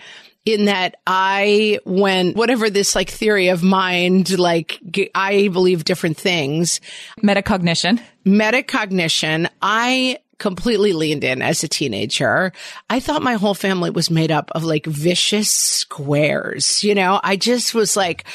in 0.46 0.66
that 0.66 0.98
I, 1.08 1.80
went, 1.86 2.36
whatever 2.36 2.70
this 2.70 2.94
like 2.96 3.10
theory 3.10 3.48
of 3.48 3.64
mind, 3.64 4.38
like 4.38 4.80
I 5.16 5.48
believe 5.48 5.86
different 5.86 6.18
things, 6.18 6.82
Metacognition. 7.24 8.02
metacognition, 8.26 9.50
I 9.62 10.20
completely 10.40 10.92
leaned 10.92 11.24
in 11.24 11.42
as 11.42 11.64
a 11.64 11.70
teenager. 11.70 12.52
I 12.90 13.00
thought 13.00 13.22
my 13.22 13.36
whole 13.36 13.54
family 13.54 13.92
was 13.92 14.12
made 14.12 14.32
up 14.32 14.52
of 14.52 14.66
like 14.66 14.86
vicious 14.86 15.50
squares. 15.50 16.84
You 16.84 16.96
know, 16.96 17.22
I 17.24 17.38
just 17.38 17.74
was 17.74 17.96
like, 17.96 18.26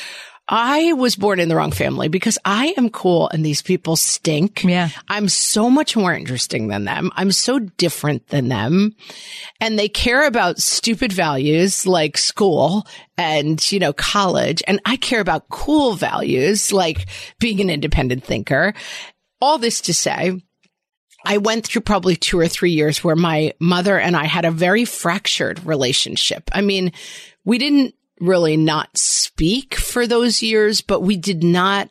I 0.48 0.94
was 0.94 1.14
born 1.14 1.40
in 1.40 1.48
the 1.50 1.56
wrong 1.56 1.72
family 1.72 2.08
because 2.08 2.38
I 2.44 2.72
am 2.78 2.88
cool 2.88 3.28
and 3.28 3.44
these 3.44 3.60
people 3.60 3.96
stink. 3.96 4.64
Yeah. 4.64 4.88
I'm 5.08 5.28
so 5.28 5.68
much 5.68 5.94
more 5.94 6.14
interesting 6.14 6.68
than 6.68 6.84
them. 6.84 7.10
I'm 7.16 7.32
so 7.32 7.58
different 7.58 8.28
than 8.28 8.48
them. 8.48 8.96
And 9.60 9.78
they 9.78 9.90
care 9.90 10.26
about 10.26 10.58
stupid 10.58 11.12
values 11.12 11.86
like 11.86 12.16
school 12.16 12.86
and, 13.18 13.70
you 13.70 13.78
know, 13.78 13.92
college. 13.92 14.62
And 14.66 14.80
I 14.86 14.96
care 14.96 15.20
about 15.20 15.50
cool 15.50 15.94
values 15.94 16.72
like 16.72 17.06
being 17.38 17.60
an 17.60 17.68
independent 17.68 18.24
thinker. 18.24 18.72
All 19.42 19.58
this 19.58 19.82
to 19.82 19.94
say, 19.94 20.40
I 21.26 21.38
went 21.38 21.66
through 21.66 21.82
probably 21.82 22.16
two 22.16 22.38
or 22.38 22.48
three 22.48 22.70
years 22.70 23.04
where 23.04 23.16
my 23.16 23.52
mother 23.60 23.98
and 23.98 24.16
I 24.16 24.24
had 24.24 24.46
a 24.46 24.50
very 24.50 24.86
fractured 24.86 25.64
relationship. 25.66 26.48
I 26.52 26.62
mean, 26.62 26.92
we 27.44 27.58
didn't 27.58 27.94
really 28.20 28.56
not 28.56 28.96
speak 28.96 29.74
for 29.74 30.06
those 30.06 30.42
years, 30.42 30.80
but 30.80 31.00
we 31.00 31.16
did 31.16 31.42
not. 31.42 31.88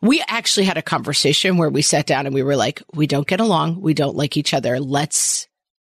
We 0.00 0.22
actually 0.28 0.66
had 0.66 0.78
a 0.78 0.82
conversation 0.82 1.56
where 1.56 1.70
we 1.70 1.82
sat 1.82 2.06
down 2.06 2.26
and 2.26 2.34
we 2.34 2.42
were 2.42 2.56
like, 2.56 2.82
we 2.94 3.06
don't 3.06 3.26
get 3.26 3.40
along. 3.40 3.80
We 3.80 3.94
don't 3.94 4.16
like 4.16 4.36
each 4.36 4.54
other. 4.54 4.78
Let's 4.78 5.48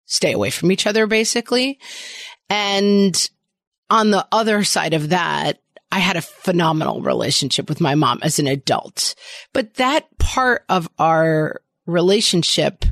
stay 0.06 0.32
away 0.32 0.52
from 0.52 0.72
each 0.72 0.86
other, 0.86 1.08
basically. 1.08 1.80
And 2.50 3.30
on 3.90 4.12
the 4.12 4.28
other 4.32 4.64
side 4.64 4.94
of 4.94 5.10
that, 5.10 5.60
I 5.92 6.00
had 6.00 6.18
a 6.18 6.22
phenomenal 6.22 7.02
relationship 7.02 7.70
with 7.70 7.82
my 7.82 7.96
mom 7.96 8.20
as 8.22 8.40
an 8.40 8.48
adult. 8.48 9.16
But 9.54 9.76
that 9.76 10.06
part 10.18 10.66
of 10.70 10.90
our 11.00 11.62
relationship, 11.86 12.86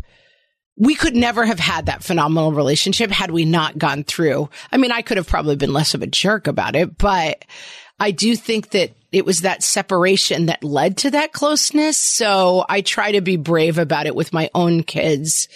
we 0.76 0.96
could 0.96 1.16
never 1.16 1.46
have 1.46 1.60
had 1.60 1.86
that 1.86 2.04
phenomenal 2.04 2.52
relationship 2.52 3.12
had 3.12 3.32
we 3.32 3.46
not 3.46 3.78
gone 3.78 4.04
through. 4.04 4.50
I 4.72 4.78
mean, 4.78 4.92
I 4.92 5.02
could 5.02 5.18
have 5.18 5.28
probably 5.28 5.56
been 5.56 5.74
less 5.74 5.94
of 5.94 6.02
a 6.02 6.08
jerk 6.08 6.48
about 6.48 6.76
it, 6.76 6.98
but 6.98 7.46
I 8.00 8.12
do 8.12 8.36
think 8.36 8.72
that 8.72 8.92
it 9.12 9.26
was 9.26 9.42
that 9.42 9.62
separation 9.62 10.48
that 10.48 10.64
led 10.64 10.98
to 10.98 11.12
that 11.12 11.32
closeness. 11.32 11.98
So 11.98 12.66
I 12.68 12.82
try 12.82 13.12
to 13.12 13.22
be 13.22 13.38
brave 13.38 13.78
about 13.78 14.08
it 14.08 14.16
with 14.16 14.34
my 14.34 14.50
own 14.56 14.82
kids 14.82 15.48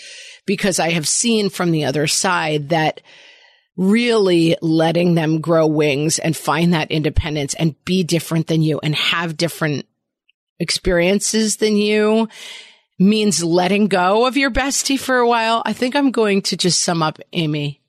because 0.46 0.80
I 0.80 0.92
have 0.92 1.08
seen 1.08 1.50
from 1.50 1.72
the 1.72 1.86
other 1.86 2.06
side 2.06 2.70
that 2.70 3.02
really 3.76 4.56
letting 4.62 5.16
them 5.16 5.42
grow 5.42 5.66
wings 5.66 6.20
and 6.20 6.38
find 6.38 6.74
that 6.74 6.92
independence 6.92 7.54
and 7.56 7.76
be 7.86 8.04
different 8.04 8.48
than 8.48 8.62
you 8.62 8.80
and 8.82 8.96
have 8.96 9.38
different 9.38 9.86
experiences 10.60 11.58
than 11.58 11.76
you 11.76 12.28
means 13.00 13.44
letting 13.44 13.88
go 13.88 14.26
of 14.26 14.38
your 14.38 14.52
bestie 14.52 15.00
for 15.00 15.18
a 15.18 15.28
while. 15.28 15.62
I 15.66 15.74
think 15.74 15.96
I'm 15.96 16.12
going 16.12 16.42
to 16.44 16.58
just 16.58 16.82
sum 16.82 17.04
up 17.04 17.20
Amy 17.34 17.82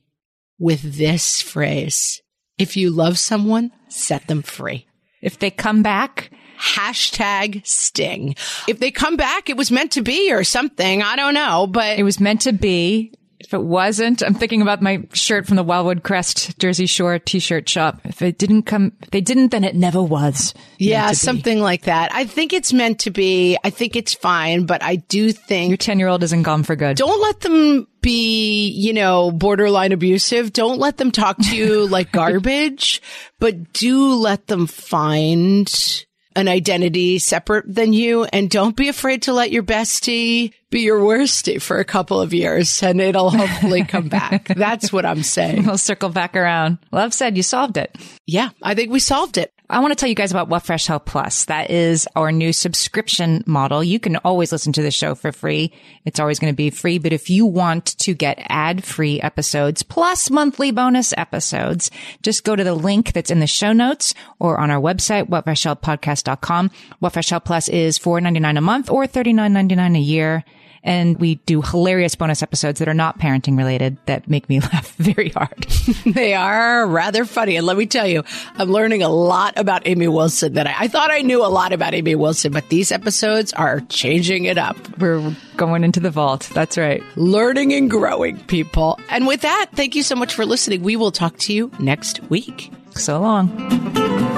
with 0.58 0.96
this 0.96 1.40
phrase. 1.40 2.22
If 2.58 2.76
you 2.76 2.90
love 2.90 3.18
someone, 3.18 3.70
set 3.88 4.26
them 4.26 4.42
free. 4.42 4.86
If 5.22 5.38
they 5.38 5.50
come 5.50 5.82
back, 5.82 6.30
Hashtag 6.58 7.64
sting. 7.64 8.34
If 8.66 8.80
they 8.80 8.90
come 8.90 9.16
back, 9.16 9.48
it 9.48 9.56
was 9.56 9.70
meant 9.70 9.92
to 9.92 10.02
be 10.02 10.32
or 10.32 10.42
something. 10.42 11.02
I 11.02 11.14
don't 11.14 11.34
know, 11.34 11.68
but 11.68 11.98
it 11.98 12.02
was 12.02 12.18
meant 12.18 12.42
to 12.42 12.52
be. 12.52 13.12
If 13.40 13.54
it 13.54 13.62
wasn't, 13.62 14.22
I'm 14.22 14.34
thinking 14.34 14.62
about 14.62 14.82
my 14.82 15.06
shirt 15.12 15.46
from 15.46 15.56
the 15.56 15.62
Wildwood 15.62 16.02
Crest 16.02 16.58
Jersey 16.58 16.86
Shore 16.86 17.18
t-shirt 17.20 17.68
shop. 17.68 18.00
If 18.04 18.20
it 18.20 18.36
didn't 18.36 18.64
come, 18.64 18.92
if 19.02 19.10
they 19.10 19.20
didn't, 19.20 19.48
then 19.52 19.62
it 19.62 19.76
never 19.76 20.02
was. 20.02 20.54
yeah, 20.78 21.12
something 21.12 21.60
like 21.60 21.82
that. 21.82 22.12
I 22.12 22.24
think 22.24 22.52
it's 22.52 22.72
meant 22.72 23.00
to 23.00 23.10
be. 23.10 23.56
I 23.62 23.70
think 23.70 23.94
it's 23.94 24.12
fine, 24.14 24.66
but 24.66 24.82
I 24.82 24.96
do 24.96 25.30
think 25.32 25.70
Your 25.70 25.76
10 25.76 25.98
year 26.00 26.08
old 26.08 26.22
isn't 26.24 26.42
gone 26.42 26.64
for 26.64 26.74
good. 26.74 26.96
don't 26.96 27.22
let 27.22 27.40
them 27.40 27.86
be, 28.00 28.68
you 28.70 28.92
know, 28.92 29.30
borderline 29.30 29.92
abusive. 29.92 30.52
Don't 30.52 30.78
let 30.78 30.96
them 30.96 31.10
talk 31.12 31.36
to 31.38 31.56
you 31.56 31.86
like 31.90 32.10
garbage, 32.12 33.00
but 33.38 33.72
do 33.72 34.14
let 34.14 34.46
them 34.48 34.66
find 34.66 36.04
an 36.38 36.46
identity 36.48 37.18
separate 37.18 37.64
than 37.72 37.92
you. 37.92 38.24
And 38.24 38.48
don't 38.48 38.76
be 38.76 38.88
afraid 38.88 39.22
to 39.22 39.32
let 39.32 39.50
your 39.50 39.64
bestie 39.64 40.52
be 40.70 40.80
your 40.80 41.00
worstie 41.00 41.60
for 41.60 41.80
a 41.80 41.84
couple 41.84 42.20
of 42.20 42.32
years 42.32 42.82
and 42.82 43.00
it'll 43.00 43.30
hopefully 43.30 43.84
come 43.84 44.08
back. 44.20 44.48
That's 44.48 44.92
what 44.92 45.04
I'm 45.04 45.22
saying. 45.22 45.66
We'll 45.66 45.78
circle 45.78 46.10
back 46.10 46.36
around. 46.36 46.78
Love 46.92 47.12
said 47.12 47.36
you 47.36 47.42
solved 47.42 47.76
it. 47.76 47.96
Yeah, 48.26 48.50
I 48.62 48.74
think 48.74 48.92
we 48.92 49.00
solved 49.00 49.36
it. 49.36 49.52
I 49.70 49.80
want 49.80 49.90
to 49.90 49.96
tell 49.96 50.08
you 50.08 50.14
guys 50.14 50.30
about 50.30 50.48
What 50.48 50.62
Fresh 50.62 50.86
Hell 50.86 50.98
Plus. 50.98 51.44
That 51.44 51.70
is 51.70 52.08
our 52.16 52.32
new 52.32 52.54
subscription 52.54 53.44
model. 53.46 53.84
You 53.84 54.00
can 54.00 54.16
always 54.16 54.50
listen 54.50 54.72
to 54.72 54.82
the 54.82 54.90
show 54.90 55.14
for 55.14 55.30
free. 55.30 55.74
It's 56.06 56.18
always 56.18 56.38
going 56.38 56.50
to 56.50 56.56
be 56.56 56.70
free. 56.70 56.96
But 56.96 57.12
if 57.12 57.28
you 57.28 57.44
want 57.44 57.84
to 57.98 58.14
get 58.14 58.38
ad 58.48 58.82
free 58.82 59.20
episodes 59.20 59.82
plus 59.82 60.30
monthly 60.30 60.70
bonus 60.70 61.12
episodes, 61.18 61.90
just 62.22 62.44
go 62.44 62.56
to 62.56 62.64
the 62.64 62.74
link 62.74 63.12
that's 63.12 63.30
in 63.30 63.40
the 63.40 63.46
show 63.46 63.74
notes 63.74 64.14
or 64.38 64.58
on 64.58 64.70
our 64.70 64.80
website, 64.80 65.28
whatfreshhellpodcast.com. 65.28 66.70
What 67.00 67.12
Fresh 67.12 67.28
Hell 67.28 67.40
Plus 67.40 67.68
is 67.68 67.98
$4.99 67.98 68.56
a 68.56 68.62
month 68.62 68.88
or 68.88 69.04
$39.99 69.04 69.96
a 69.96 70.00
year. 70.00 70.44
And 70.82 71.18
we 71.18 71.36
do 71.36 71.62
hilarious 71.62 72.14
bonus 72.14 72.42
episodes 72.42 72.78
that 72.78 72.88
are 72.88 72.94
not 72.94 73.18
parenting 73.18 73.56
related 73.56 73.96
that 74.06 74.28
make 74.28 74.48
me 74.48 74.60
laugh 74.72 74.94
very 74.96 75.30
hard. 75.30 75.66
they 76.06 76.34
are 76.34 76.86
rather 76.86 77.24
funny. 77.24 77.56
And 77.56 77.66
let 77.66 77.76
me 77.76 77.86
tell 77.86 78.06
you, 78.06 78.22
I'm 78.56 78.70
learning 78.70 79.02
a 79.02 79.08
lot 79.08 79.58
about 79.58 79.86
Amy 79.86 80.08
Wilson 80.08 80.54
that 80.54 80.66
I, 80.66 80.74
I 80.80 80.88
thought 80.88 81.10
I 81.10 81.20
knew 81.20 81.44
a 81.44 81.48
lot 81.48 81.72
about 81.72 81.94
Amy 81.94 82.14
Wilson, 82.14 82.52
but 82.52 82.68
these 82.68 82.92
episodes 82.92 83.52
are 83.52 83.80
changing 83.88 84.44
it 84.44 84.58
up. 84.58 84.76
We're 84.98 85.34
going 85.56 85.84
into 85.84 86.00
the 86.00 86.10
vault. 86.10 86.50
That's 86.54 86.78
right. 86.78 87.02
Learning 87.16 87.72
and 87.72 87.90
growing, 87.90 88.38
people. 88.44 88.98
And 89.08 89.26
with 89.26 89.42
that, 89.42 89.70
thank 89.74 89.94
you 89.94 90.02
so 90.02 90.14
much 90.14 90.34
for 90.34 90.46
listening. 90.46 90.82
We 90.82 90.96
will 90.96 91.12
talk 91.12 91.36
to 91.38 91.52
you 91.52 91.70
next 91.78 92.22
week. 92.30 92.72
So 92.94 93.20
long. 93.20 94.37